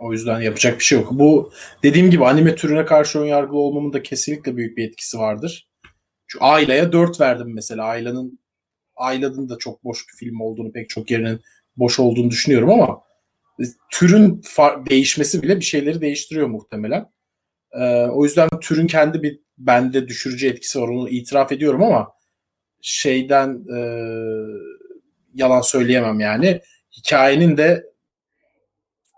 O 0.00 0.12
yüzden 0.12 0.40
yapacak 0.40 0.78
bir 0.78 0.84
şey 0.84 0.98
yok. 0.98 1.08
Bu 1.12 1.52
dediğim 1.82 2.10
gibi 2.10 2.24
anime 2.26 2.54
türüne 2.54 2.84
karşı 2.84 3.20
ön 3.20 3.26
yargılı 3.26 3.58
olmamın 3.58 3.92
da 3.92 4.02
kesinlikle 4.02 4.56
büyük 4.56 4.76
bir 4.76 4.88
etkisi 4.88 5.18
vardır. 5.18 5.68
Şu 6.26 6.44
Ayla'ya 6.44 6.92
4 6.92 7.20
verdim 7.20 7.54
mesela. 7.54 7.84
Ayla'nın 7.84 8.38
Ayla'nın 8.96 9.48
da 9.48 9.58
çok 9.58 9.84
boş 9.84 10.08
bir 10.08 10.16
film 10.16 10.40
olduğunu, 10.40 10.72
pek 10.72 10.88
çok 10.88 11.10
yerinin 11.10 11.40
boş 11.76 12.00
olduğunu 12.00 12.30
düşünüyorum 12.30 12.70
ama 12.70 13.02
türün 13.90 14.40
far- 14.40 14.90
değişmesi 14.90 15.42
bile 15.42 15.56
bir 15.56 15.64
şeyleri 15.64 16.00
değiştiriyor 16.00 16.46
muhtemelen. 16.46 17.06
Ee, 17.72 18.06
o 18.06 18.24
yüzden 18.24 18.48
türün 18.60 18.86
kendi 18.86 19.22
bir 19.22 19.40
bende 19.58 20.08
düşürücü 20.08 20.48
etkisi 20.48 20.80
var. 20.80 20.88
Onu 20.88 21.08
itiraf 21.08 21.52
ediyorum 21.52 21.82
ama 21.82 22.12
şeyden 22.82 23.64
e, 23.76 23.78
yalan 25.34 25.60
söyleyemem 25.60 26.20
yani. 26.20 26.60
Hikayenin 26.98 27.56
de 27.56 27.84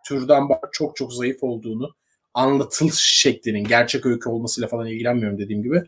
türden 0.07 0.43
çok 0.73 0.97
çok 0.97 1.13
zayıf 1.13 1.43
olduğunu, 1.43 1.95
anlatılış 2.35 3.01
şeklinin, 3.01 3.65
gerçek 3.65 4.07
öykü 4.07 4.29
olmasıyla 4.29 4.69
falan 4.69 4.87
ilgilenmiyorum 4.87 5.39
dediğim 5.39 5.63
gibi. 5.63 5.83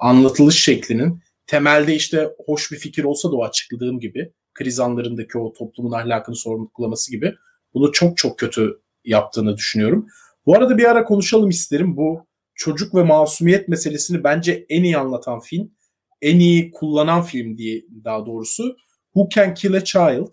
Anlatılış 0.00 0.62
şeklinin 0.62 1.22
temelde 1.46 1.94
işte 1.94 2.28
hoş 2.46 2.72
bir 2.72 2.76
fikir 2.76 3.04
olsa 3.04 3.32
da 3.32 3.36
o 3.36 3.44
açıkladığım 3.44 4.00
gibi 4.00 4.32
kriz 4.54 4.80
anlarındaki 4.80 5.38
o 5.38 5.52
toplumun 5.52 5.92
ahlakını 5.92 6.36
sorgulaması 6.36 7.10
gibi 7.10 7.34
bunu 7.74 7.92
çok 7.92 8.16
çok 8.16 8.38
kötü 8.38 8.80
yaptığını 9.04 9.56
düşünüyorum. 9.56 10.06
Bu 10.46 10.54
arada 10.54 10.78
bir 10.78 10.84
ara 10.84 11.04
konuşalım 11.04 11.48
isterim. 11.48 11.96
Bu 11.96 12.26
çocuk 12.54 12.94
ve 12.94 13.02
masumiyet 13.02 13.68
meselesini 13.68 14.24
bence 14.24 14.66
en 14.68 14.82
iyi 14.82 14.98
anlatan 14.98 15.40
film, 15.40 15.70
en 16.22 16.38
iyi 16.38 16.70
kullanan 16.70 17.22
film 17.22 17.58
diye 17.58 17.82
daha 18.04 18.26
doğrusu 18.26 18.76
Who 19.14 19.28
Can 19.28 19.54
Kill 19.54 19.74
a 19.74 19.84
Child. 19.84 20.32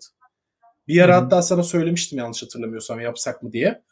Bir 0.88 1.00
ara 1.00 1.16
hatta 1.16 1.42
sana 1.42 1.62
söylemiştim 1.62 2.18
yanlış 2.18 2.42
hatırlamıyorsam 2.42 3.00
yapsak 3.00 3.42
mı 3.42 3.52
diye. 3.52 3.82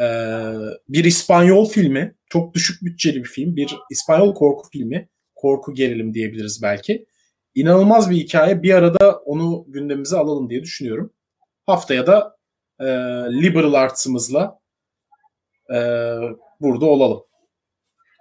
Ee, 0.00 0.54
bir 0.88 1.04
İspanyol 1.04 1.68
filmi, 1.68 2.14
çok 2.26 2.54
düşük 2.54 2.82
bütçeli 2.82 3.16
bir 3.16 3.28
film, 3.28 3.56
bir 3.56 3.76
İspanyol 3.90 4.34
korku 4.34 4.68
filmi, 4.72 5.08
korku 5.42 5.74
gerilim 5.74 6.14
diyebiliriz 6.14 6.62
belki. 6.62 7.06
İnanılmaz 7.54 8.10
bir 8.10 8.16
hikaye. 8.16 8.62
Bir 8.62 8.74
arada 8.74 9.16
onu 9.16 9.64
gündemimize 9.68 10.16
alalım 10.16 10.50
diye 10.50 10.62
düşünüyorum. 10.62 11.12
Haftaya 11.66 12.06
da 12.06 12.36
e, 12.80 12.86
liberal 13.42 13.74
arts'ımızla 13.74 14.58
e, 15.74 15.78
burada 16.60 16.86
olalım. 16.86 17.22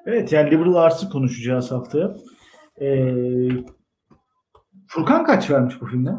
Evet 0.06 0.32
yani 0.32 0.52
Liberal 0.52 0.76
Arts'ı 0.76 1.10
konuşacağız 1.10 1.72
haftaya. 1.72 2.16
Ee, 2.82 3.50
Furkan 4.88 5.26
kaç 5.26 5.50
vermiş 5.50 5.82
bu 5.82 5.88
filmde? 5.88 6.10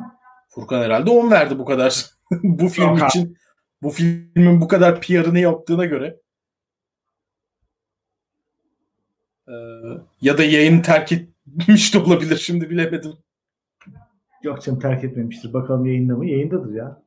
Furkan 0.48 0.82
herhalde 0.82 1.10
10 1.10 1.30
verdi 1.30 1.58
bu 1.58 1.64
kadar. 1.64 2.06
bu 2.30 2.68
film 2.68 2.98
Yok 2.98 3.08
için 3.08 3.36
bu 3.82 3.90
filmin 3.90 4.60
bu 4.60 4.68
kadar 4.68 5.00
PR'ını 5.00 5.38
yaptığına 5.38 5.84
göre. 5.84 6.20
Ee, 9.41 9.41
ya 10.22 10.38
da 10.38 10.44
yayını 10.44 10.82
terk 10.82 11.12
etmiş 11.12 11.94
de 11.94 11.98
olabilir 11.98 12.36
şimdi 12.36 12.70
bilemedim. 12.70 13.12
Yok 14.42 14.62
canım 14.62 14.80
terk 14.80 15.04
etmemiştir. 15.04 15.52
Bakalım 15.52 15.86
yayında 15.86 16.16
mı? 16.16 16.26
Yayındadır 16.26 16.74
ya. 16.74 17.02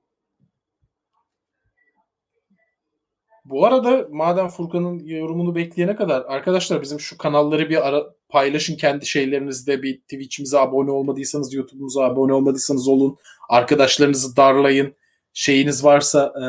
Bu 3.45 3.65
arada 3.65 4.07
madem 4.11 4.47
Furkan'ın 4.47 4.99
yorumunu 4.99 5.55
bekleyene 5.55 5.95
kadar 5.95 6.25
arkadaşlar 6.27 6.81
bizim 6.81 6.99
şu 6.99 7.17
kanalları 7.17 7.69
bir 7.69 7.87
ara 7.87 8.15
paylaşın 8.29 8.75
kendi 8.75 9.05
şeylerinizde 9.05 9.83
bir 9.83 9.97
Twitch'imize 9.97 10.59
abone 10.59 10.91
olmadıysanız 10.91 11.53
YouTube'umuza 11.53 12.03
abone 12.03 12.33
olmadıysanız 12.33 12.87
olun. 12.87 13.17
Arkadaşlarınızı 13.49 14.35
darlayın. 14.35 14.95
Şeyiniz 15.33 15.83
varsa 15.83 16.33
e, 16.43 16.45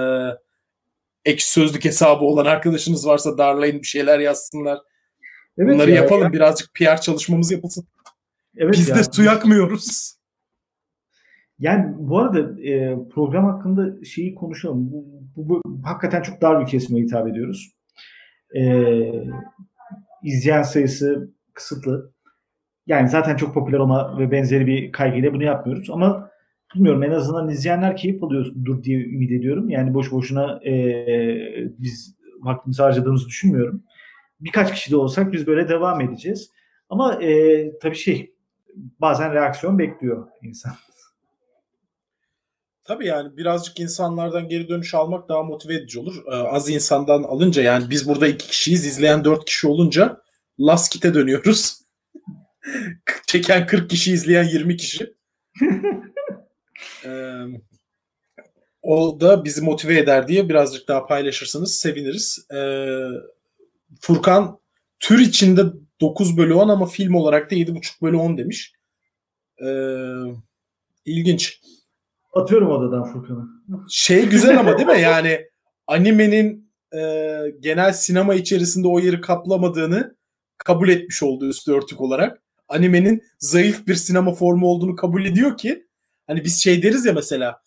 ekşi 1.30 1.50
sözlük 1.50 1.84
hesabı 1.84 2.24
olan 2.24 2.44
arkadaşınız 2.44 3.06
varsa 3.06 3.38
darlayın 3.38 3.78
bir 3.82 3.86
şeyler 3.86 4.18
yazsınlar. 4.18 4.78
Evet 5.58 5.74
Bunları 5.74 5.90
ya. 5.90 5.96
yapalım 5.96 6.32
birazcık 6.32 6.74
PR 6.74 7.00
çalışmamız 7.00 7.52
yapılsın. 7.52 7.84
Evet 8.56 8.72
Biz 8.72 8.88
ya. 8.88 8.96
de 8.96 9.04
su 9.12 9.22
yakmıyoruz. 9.22 10.16
Yani 11.58 11.94
bu 11.98 12.18
arada 12.18 12.62
e, 12.62 12.96
program 13.14 13.44
hakkında 13.44 14.04
şeyi 14.04 14.34
konuşalım. 14.34 14.92
Bu, 14.92 15.04
bu, 15.36 15.48
bu 15.48 15.62
hakikaten 15.84 16.22
çok 16.22 16.40
dar 16.42 16.60
bir 16.60 16.66
kesime 16.66 17.00
hitap 17.00 17.28
ediyoruz. 17.28 17.72
E, 18.56 18.62
izleyen 20.22 20.62
sayısı 20.62 21.30
kısıtlı. 21.54 22.12
Yani 22.86 23.08
zaten 23.08 23.36
çok 23.36 23.54
popüler 23.54 23.78
olma 23.78 24.18
ve 24.18 24.30
benzeri 24.30 24.66
bir 24.66 24.92
kaygıyla 24.92 25.34
bunu 25.34 25.44
yapmıyoruz. 25.44 25.90
Ama 25.90 26.30
bilmiyorum 26.74 27.02
en 27.02 27.10
azından 27.10 27.48
izleyenler 27.48 27.96
keyif 27.96 28.22
alıyordur 28.24 28.82
diye 28.82 29.04
ümit 29.04 29.32
ediyorum. 29.32 29.70
Yani 29.70 29.94
boş 29.94 30.12
boşuna 30.12 30.60
e, 30.64 30.74
biz 31.78 32.16
vaktimizi 32.40 32.82
harcadığımızı 32.82 33.26
düşünmüyorum. 33.26 33.82
Birkaç 34.40 34.74
kişi 34.74 34.90
de 34.90 34.96
olsak 34.96 35.32
biz 35.32 35.46
böyle 35.46 35.68
devam 35.68 36.00
edeceğiz. 36.00 36.50
Ama 36.88 37.22
e, 37.22 37.78
tabii 37.78 37.96
şey 37.96 38.34
bazen 38.76 39.34
reaksiyon 39.34 39.78
bekliyor 39.78 40.28
insan. 40.42 40.72
Tabii 42.86 43.06
yani 43.06 43.36
birazcık 43.36 43.80
insanlardan 43.80 44.48
geri 44.48 44.68
dönüş 44.68 44.94
almak 44.94 45.28
daha 45.28 45.42
motive 45.42 45.74
edici 45.74 45.98
olur. 45.98 46.24
Ee, 46.26 46.34
az 46.34 46.70
insandan 46.70 47.22
alınca 47.22 47.62
yani 47.62 47.90
biz 47.90 48.08
burada 48.08 48.28
iki 48.28 48.46
kişiyiz, 48.46 48.86
izleyen 48.86 49.24
dört 49.24 49.44
kişi 49.44 49.68
olunca 49.68 50.22
last 50.60 50.92
kit'e 50.92 51.14
dönüyoruz. 51.14 51.82
Çeken 53.26 53.66
40 53.66 53.90
kişi, 53.90 54.12
izleyen 54.12 54.44
20 54.44 54.76
kişi. 54.76 55.14
Ee, 57.04 57.42
o 58.82 59.20
da 59.20 59.44
bizi 59.44 59.62
motive 59.62 59.98
eder 59.98 60.28
diye 60.28 60.48
birazcık 60.48 60.88
daha 60.88 61.06
paylaşırsanız 61.06 61.74
seviniriz. 61.76 62.46
Ee, 62.54 63.08
Furkan 64.00 64.58
tür 65.00 65.18
içinde 65.18 65.62
9 66.00 66.36
bölü 66.36 66.54
10 66.54 66.68
ama 66.68 66.86
film 66.86 67.14
olarak 67.14 67.50
da 67.50 67.54
7,5 67.54 68.02
bölü 68.02 68.16
10 68.16 68.38
demiş. 68.38 68.72
Ee, 69.62 69.66
ilginç. 71.04 71.60
Atıyorum 72.32 72.70
odadan 72.70 73.12
Furkan'ı. 73.12 73.48
Şey 73.90 74.28
güzel 74.28 74.60
ama 74.60 74.78
değil 74.78 74.88
mi? 74.88 75.00
Yani 75.00 75.40
animenin 75.86 76.72
e, 76.94 77.00
genel 77.60 77.92
sinema 77.92 78.34
içerisinde 78.34 78.88
o 78.88 79.00
yeri 79.00 79.20
kaplamadığını 79.20 80.16
kabul 80.58 80.88
etmiş 80.88 81.22
oldu 81.22 81.48
üstü 81.48 81.72
örtük 81.72 82.00
olarak. 82.00 82.42
Animenin 82.68 83.22
zayıf 83.38 83.86
bir 83.86 83.94
sinema 83.94 84.34
formu 84.34 84.66
olduğunu 84.66 84.96
kabul 84.96 85.24
ediyor 85.24 85.56
ki 85.56 85.86
hani 86.26 86.44
biz 86.44 86.62
şey 86.62 86.82
deriz 86.82 87.06
ya 87.06 87.12
mesela 87.12 87.60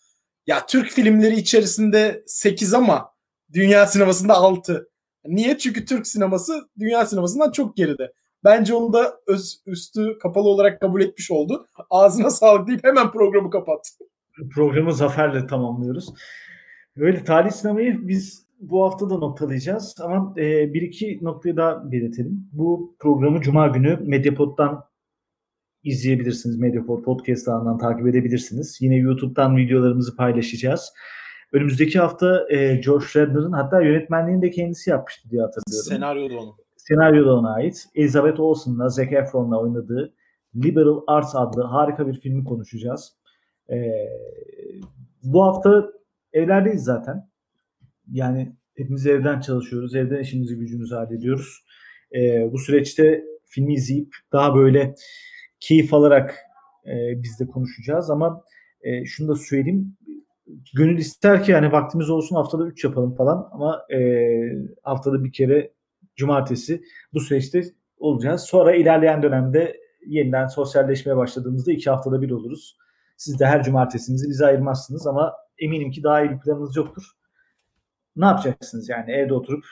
ya 0.46 0.66
Türk 0.66 0.90
filmleri 0.90 1.36
içerisinde 1.36 2.22
8 2.26 2.74
ama 2.74 3.12
dünya 3.52 3.86
sinemasında 3.86 4.34
6. 4.34 4.89
Niye? 5.24 5.58
Çünkü 5.58 5.84
Türk 5.84 6.06
sineması 6.06 6.68
dünya 6.78 7.06
sinemasından 7.06 7.50
çok 7.50 7.76
geride. 7.76 8.12
Bence 8.44 8.74
onu 8.74 8.92
da 8.92 9.20
öz, 9.26 9.62
üstü 9.66 10.18
kapalı 10.18 10.48
olarak 10.48 10.80
kabul 10.80 11.00
etmiş 11.00 11.30
oldu. 11.30 11.66
Ağzına 11.90 12.30
sağlık 12.30 12.68
deyip 12.68 12.84
hemen 12.84 13.10
programı 13.10 13.50
kapat. 13.50 13.90
Programı 14.54 14.92
zaferle 14.94 15.46
tamamlıyoruz. 15.46 16.14
Öyle 16.96 17.24
tarih 17.24 17.50
sinemayı 17.50 18.08
biz 18.08 18.46
bu 18.60 18.84
hafta 18.84 19.10
da 19.10 19.18
noktalayacağız 19.18 19.94
ama 20.00 20.34
e, 20.38 20.74
bir 20.74 20.82
iki 20.82 21.18
noktayı 21.22 21.56
daha 21.56 21.92
belirtelim. 21.92 22.48
Bu 22.52 22.96
programı 22.98 23.40
Cuma 23.40 23.68
günü 23.68 23.98
Mediapod'dan 24.02 24.84
izleyebilirsiniz. 25.84 26.58
Mediapod 26.58 27.02
podcast 27.02 27.48
ağından 27.48 27.78
takip 27.78 28.06
edebilirsiniz. 28.06 28.78
Yine 28.80 28.96
YouTube'dan 28.96 29.56
videolarımızı 29.56 30.16
paylaşacağız. 30.16 30.92
Önümüzdeki 31.52 31.98
hafta 31.98 32.46
e, 32.50 32.76
George 32.76 33.06
Redner'ın 33.16 33.52
hatta 33.52 33.80
yönetmenliğini 33.80 34.42
de 34.42 34.50
kendisi 34.50 34.90
yapmıştı 34.90 35.30
diye 35.30 35.42
hatırlıyorum. 35.42 35.88
Senaryo 35.88 36.30
da 36.30 36.42
onun. 36.42 36.54
Senaryo 36.76 37.26
da 37.26 37.34
ona 37.34 37.54
ait. 37.54 37.86
Elizabeth 37.94 38.40
Olsen'la 38.40 38.88
Zac 38.88 39.12
Efron'la 39.12 39.60
oynadığı 39.60 40.14
Liberal 40.56 41.00
Arts 41.06 41.34
adlı 41.34 41.62
harika 41.62 42.06
bir 42.06 42.20
filmi 42.20 42.44
konuşacağız. 42.44 43.12
Ee, 43.70 43.76
bu 45.22 45.44
hafta 45.44 45.92
evlerdeyiz 46.32 46.84
zaten. 46.84 47.30
Yani 48.12 48.56
hepimiz 48.76 49.06
evden 49.06 49.40
çalışıyoruz. 49.40 49.94
Evden 49.94 50.20
işimizi 50.20 50.56
gücümüzü 50.56 50.94
hallediyoruz. 50.94 51.64
Ee, 52.14 52.52
bu 52.52 52.58
süreçte 52.58 53.24
filmi 53.46 53.74
izleyip 53.74 54.14
daha 54.32 54.54
böyle 54.54 54.94
keyif 55.60 55.94
alarak 55.94 56.34
e, 56.86 57.22
biz 57.22 57.40
de 57.40 57.46
konuşacağız 57.46 58.10
ama 58.10 58.44
e, 58.82 59.04
şunu 59.04 59.28
da 59.28 59.34
söyleyeyim. 59.34 59.96
Gönül 60.74 60.98
ister 60.98 61.44
ki 61.44 61.52
yani 61.52 61.72
vaktimiz 61.72 62.10
olsun 62.10 62.36
haftada 62.36 62.66
3 62.66 62.84
yapalım 62.84 63.14
falan 63.14 63.48
ama 63.52 63.86
e, 63.92 63.98
haftada 64.82 65.24
bir 65.24 65.32
kere 65.32 65.72
cumartesi 66.16 66.82
bu 67.12 67.20
süreçte 67.20 67.62
olacağız. 67.98 68.42
Sonra 68.42 68.74
ilerleyen 68.74 69.22
dönemde 69.22 69.80
yeniden 70.06 70.46
sosyalleşmeye 70.46 71.16
başladığımızda 71.16 71.72
iki 71.72 71.90
haftada 71.90 72.22
bir 72.22 72.30
oluruz. 72.30 72.76
Siz 73.16 73.40
de 73.40 73.46
her 73.46 73.62
cumartesinizi 73.62 74.28
bize 74.28 74.46
ayırmazsınız 74.46 75.06
ama 75.06 75.32
eminim 75.58 75.90
ki 75.90 76.02
daha 76.02 76.22
iyi 76.22 76.30
bir 76.30 76.38
planınız 76.38 76.76
yoktur. 76.76 77.02
Ne 78.16 78.24
yapacaksınız 78.24 78.88
yani 78.88 79.12
evde 79.12 79.34
oturup 79.34 79.64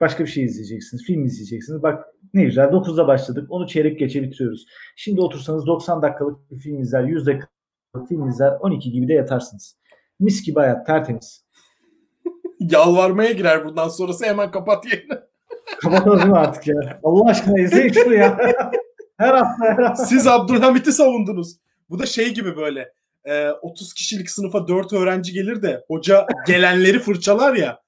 başka 0.00 0.24
bir 0.24 0.28
şey 0.28 0.44
izleyeceksiniz, 0.44 1.04
film 1.04 1.24
izleyeceksiniz. 1.24 1.82
Bak 1.82 2.04
ne 2.34 2.44
güzel 2.44 2.64
9'da 2.64 3.06
başladık, 3.06 3.46
onu 3.50 3.66
çeyrek 3.66 3.98
geçe 3.98 4.22
bitiriyoruz. 4.22 4.66
Şimdi 4.96 5.20
otursanız 5.20 5.66
90 5.66 6.02
dakikalık 6.02 6.50
bir 6.50 6.58
film 6.58 6.80
izler, 6.80 7.04
100 7.04 7.26
dakikalık 7.26 8.08
film 8.08 8.28
izler, 8.28 8.52
12 8.60 8.90
gibi 8.90 9.08
de 9.08 9.12
yatarsınız. 9.12 9.76
Mis 10.20 10.42
gibi 10.42 10.60
hayat, 10.60 10.86
tertemiz. 10.86 11.44
Yalvarmaya 12.60 13.32
girer 13.32 13.64
bundan 13.64 13.88
sonrası 13.88 14.24
hemen 14.26 14.50
kapat 14.50 14.84
yayını. 14.92 15.26
Kapatalım 15.80 16.18
değil 16.18 16.28
mi 16.30 16.38
artık 16.38 16.66
ya? 16.66 17.00
Allah 17.04 17.30
aşkına 17.30 17.60
izleyin 17.60 17.92
şunu 17.92 18.14
ya. 18.14 18.38
her 19.18 19.34
hafta 19.34 19.64
her 19.64 19.82
hafta. 19.82 20.04
Siz 20.06 20.26
Abdülhamit'i 20.26 20.92
savundunuz. 20.92 21.56
Bu 21.90 21.98
da 21.98 22.06
şey 22.06 22.34
gibi 22.34 22.56
böyle. 22.56 22.92
e, 23.24 23.50
30 23.50 23.94
kişilik 23.94 24.30
sınıfa 24.30 24.68
4 24.68 24.92
öğrenci 24.92 25.32
gelir 25.32 25.62
de 25.62 25.84
hoca 25.88 26.26
gelenleri 26.46 26.98
fırçalar 26.98 27.54
ya. 27.54 27.80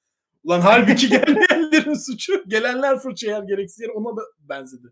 Ulan 0.44 0.60
halbuki 0.60 1.08
gelmeyenlerin 1.08 1.94
suçu. 2.06 2.44
Gelenler 2.48 2.98
fırça 2.98 3.26
yer 3.30 3.42
gereksiz 3.42 3.80
yer 3.80 3.88
ona 3.88 4.16
da 4.16 4.22
benzedi. 4.40 4.86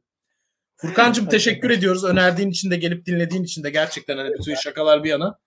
Furkan'cığım 0.76 1.26
teşekkür 1.26 1.70
ediyoruz. 1.70 2.05
Önerdiğin 2.05 2.51
için 2.51 2.70
de 2.70 2.76
gelip 2.76 3.07
dinlediğin 3.07 3.45
için 3.45 3.64
de 3.64 3.70
gerçekten 3.70 4.16
hani 4.16 4.34
bütün 4.39 4.55
şakalar 4.55 5.05
bir 5.05 5.09
yana. 5.11 5.39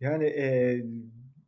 Yani 0.00 0.24
e, 0.24 0.76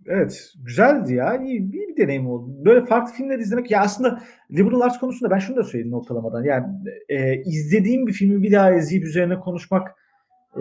evet 0.06 0.52
güzeldi 0.64 1.14
ya. 1.14 1.36
İyi, 1.36 1.72
iyi 1.72 1.88
bir 1.88 1.96
deneyim 1.96 2.26
oldu. 2.26 2.64
Böyle 2.64 2.86
farklı 2.86 3.12
filmler 3.12 3.38
izlemek 3.38 3.70
ya 3.70 3.80
aslında 3.80 4.22
liberal 4.50 4.80
arts 4.80 4.98
konusunda 4.98 5.30
ben 5.30 5.38
şunu 5.38 5.56
da 5.56 5.64
söyleyeyim 5.64 5.92
noktalamadan. 5.92 6.44
Yani 6.44 6.66
e, 7.08 7.42
izlediğim 7.42 8.06
bir 8.06 8.12
filmi 8.12 8.42
bir 8.42 8.52
daha 8.52 8.74
izleyip 8.74 9.04
üzerine 9.04 9.38
konuşmak 9.40 9.94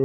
e, 0.00 0.04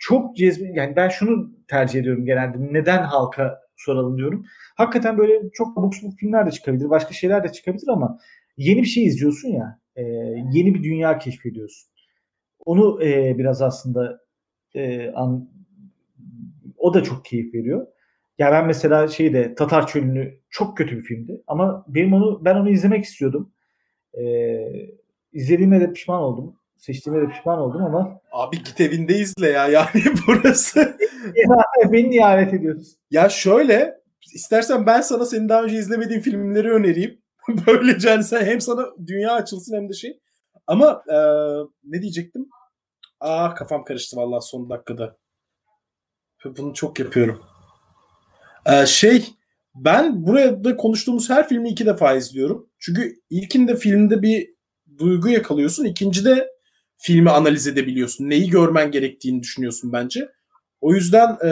çok 0.00 0.36
cezbe 0.36 0.64
yani 0.74 0.96
ben 0.96 1.08
şunu 1.08 1.52
tercih 1.68 2.00
ediyorum 2.00 2.24
genelde. 2.24 2.56
Neden 2.58 3.02
halka 3.02 3.60
soralım 3.76 4.18
diyorum. 4.18 4.44
Hakikaten 4.76 5.18
böyle 5.18 5.50
çok 5.52 5.78
abuk 5.78 5.94
filmler 6.20 6.46
de 6.46 6.50
çıkabilir. 6.50 6.90
Başka 6.90 7.14
şeyler 7.14 7.44
de 7.44 7.52
çıkabilir 7.52 7.88
ama 7.88 8.18
yeni 8.56 8.82
bir 8.82 8.86
şey 8.86 9.06
izliyorsun 9.06 9.48
ya. 9.48 9.80
e, 9.96 10.02
yeni 10.52 10.74
bir 10.74 10.82
dünya 10.82 11.18
keşfediyorsun. 11.18 11.90
Onu 12.66 13.04
e, 13.04 13.38
biraz 13.38 13.62
aslında 13.62 14.20
e, 14.74 15.10
an, 15.10 15.50
o 16.78 16.94
da 16.94 17.02
çok 17.02 17.24
keyif 17.24 17.54
veriyor. 17.54 17.86
Ya 18.38 18.52
ben 18.52 18.66
mesela 18.66 19.08
şeyde 19.08 19.54
Tatar 19.54 19.86
Çölü'nü 19.86 20.40
çok 20.50 20.76
kötü 20.76 20.96
bir 20.96 21.02
filmdi 21.02 21.42
ama 21.46 21.84
benim 21.88 22.12
onu 22.12 22.44
ben 22.44 22.54
onu 22.54 22.70
izlemek 22.70 23.04
istiyordum. 23.04 23.52
Ee, 24.18 24.66
izlediğime 25.32 25.80
de 25.80 25.92
pişman 25.92 26.20
oldum. 26.20 26.56
Seçtiğime 26.76 27.22
de 27.22 27.32
pişman 27.32 27.58
oldum 27.58 27.84
ama 27.84 28.20
Abi 28.32 28.56
git 28.62 28.80
evinde 28.80 29.18
izle 29.18 29.48
ya. 29.48 29.68
Yani 29.68 30.04
burası. 30.26 30.96
beni 31.92 32.10
niye 32.10 32.22
davet 32.22 32.54
ediyorsun? 32.54 32.86
Ya 33.10 33.28
şöyle 33.28 34.00
istersen 34.34 34.86
ben 34.86 35.00
sana 35.00 35.24
senin 35.24 35.48
daha 35.48 35.62
önce 35.62 35.76
izlemediğin 35.76 36.20
filmleri 36.20 36.70
önereyim. 36.70 37.20
Böylece 37.66 38.10
hani 38.10 38.24
sen 38.24 38.44
hem 38.44 38.60
sana 38.60 38.86
dünya 39.06 39.32
açılsın 39.32 39.76
hem 39.76 39.88
de 39.88 39.92
şey. 39.92 40.20
Ama 40.66 41.02
e, 41.08 41.16
ne 41.84 42.02
diyecektim? 42.02 42.48
Ah 43.20 43.54
kafam 43.54 43.84
karıştı 43.84 44.16
vallahi 44.16 44.42
son 44.42 44.70
dakikada. 44.70 45.16
Bunu 46.44 46.74
çok 46.74 46.98
yapıyorum. 46.98 47.40
E, 48.66 48.86
şey 48.86 49.26
ben 49.74 50.26
buraya 50.26 50.64
da 50.64 50.76
konuştuğumuz 50.76 51.30
her 51.30 51.48
filmi 51.48 51.68
iki 51.70 51.86
defa 51.86 52.14
izliyorum. 52.14 52.66
Çünkü 52.78 53.14
ilkinde 53.30 53.76
filmde 53.76 54.22
bir 54.22 54.48
duygu 54.98 55.28
yakalıyorsun. 55.28 55.84
ikincide 55.84 56.48
filmi 56.96 57.30
analiz 57.30 57.66
edebiliyorsun. 57.66 58.30
Neyi 58.30 58.50
görmen 58.50 58.90
gerektiğini 58.90 59.42
düşünüyorsun 59.42 59.92
bence. 59.92 60.28
O 60.80 60.94
yüzden 60.94 61.38
e, 61.44 61.50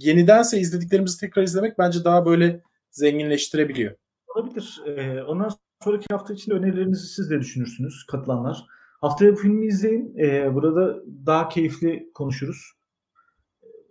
yenidense 0.00 0.58
izlediklerimizi 0.58 1.20
tekrar 1.20 1.42
izlemek 1.42 1.78
bence 1.78 2.04
daha 2.04 2.26
böyle 2.26 2.62
zenginleştirebiliyor. 2.90 3.94
Olabilir. 4.34 4.80
Ee, 4.86 5.22
ondan 5.22 5.50
sonraki 5.84 6.06
hafta 6.10 6.34
için 6.34 6.52
önerilerinizi 6.52 7.06
siz 7.06 7.30
de 7.30 7.40
düşünürsünüz 7.40 8.06
katılanlar. 8.06 8.64
Haftaya 9.00 9.32
bu 9.32 9.36
filmi 9.36 9.66
izleyin. 9.66 10.18
Ee, 10.18 10.54
burada 10.54 11.02
daha 11.26 11.48
keyifli 11.48 12.10
konuşuruz. 12.14 12.72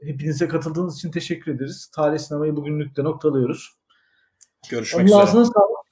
Hepinize 0.05 0.47
katıldığınız 0.47 0.97
için 0.97 1.11
teşekkür 1.11 1.55
ederiz. 1.55 1.91
Tarih 1.95 2.19
sinemayı 2.19 2.55
bugünlük 2.55 2.97
de 2.97 3.03
noktalıyoruz. 3.03 3.77
Görüşmek 4.69 4.99
Onun 4.99 5.07
üzere. 5.07 5.21
ağzına 5.21 5.45
sağlık. 5.45 5.83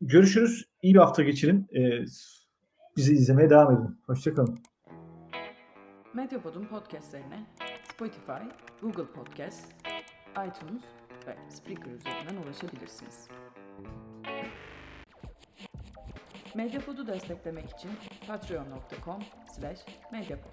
Görüşürüz. 0.00 0.64
İyi 0.82 0.94
bir 0.94 0.98
hafta 0.98 1.22
geçirin. 1.22 1.68
Ee, 1.76 2.04
bizi 2.96 3.12
izlemeye 3.12 3.50
devam 3.50 3.74
edin. 3.74 4.00
Hoşçakalın. 4.06 4.58
Medyapod'un 6.14 6.64
podcastlerine 6.64 7.46
Spotify, 7.94 8.42
Google 8.82 9.06
Podcast, 9.06 9.72
iTunes 10.30 10.82
ve 11.26 11.36
Spreaker 11.50 11.90
üzerinden 11.90 12.42
ulaşabilirsiniz. 12.42 13.28
Medyapod'u 16.54 17.06
desteklemek 17.06 17.70
için 17.70 17.90
patreon.com 18.26 19.22
slash 19.56 19.80
medyapod. 20.12 20.52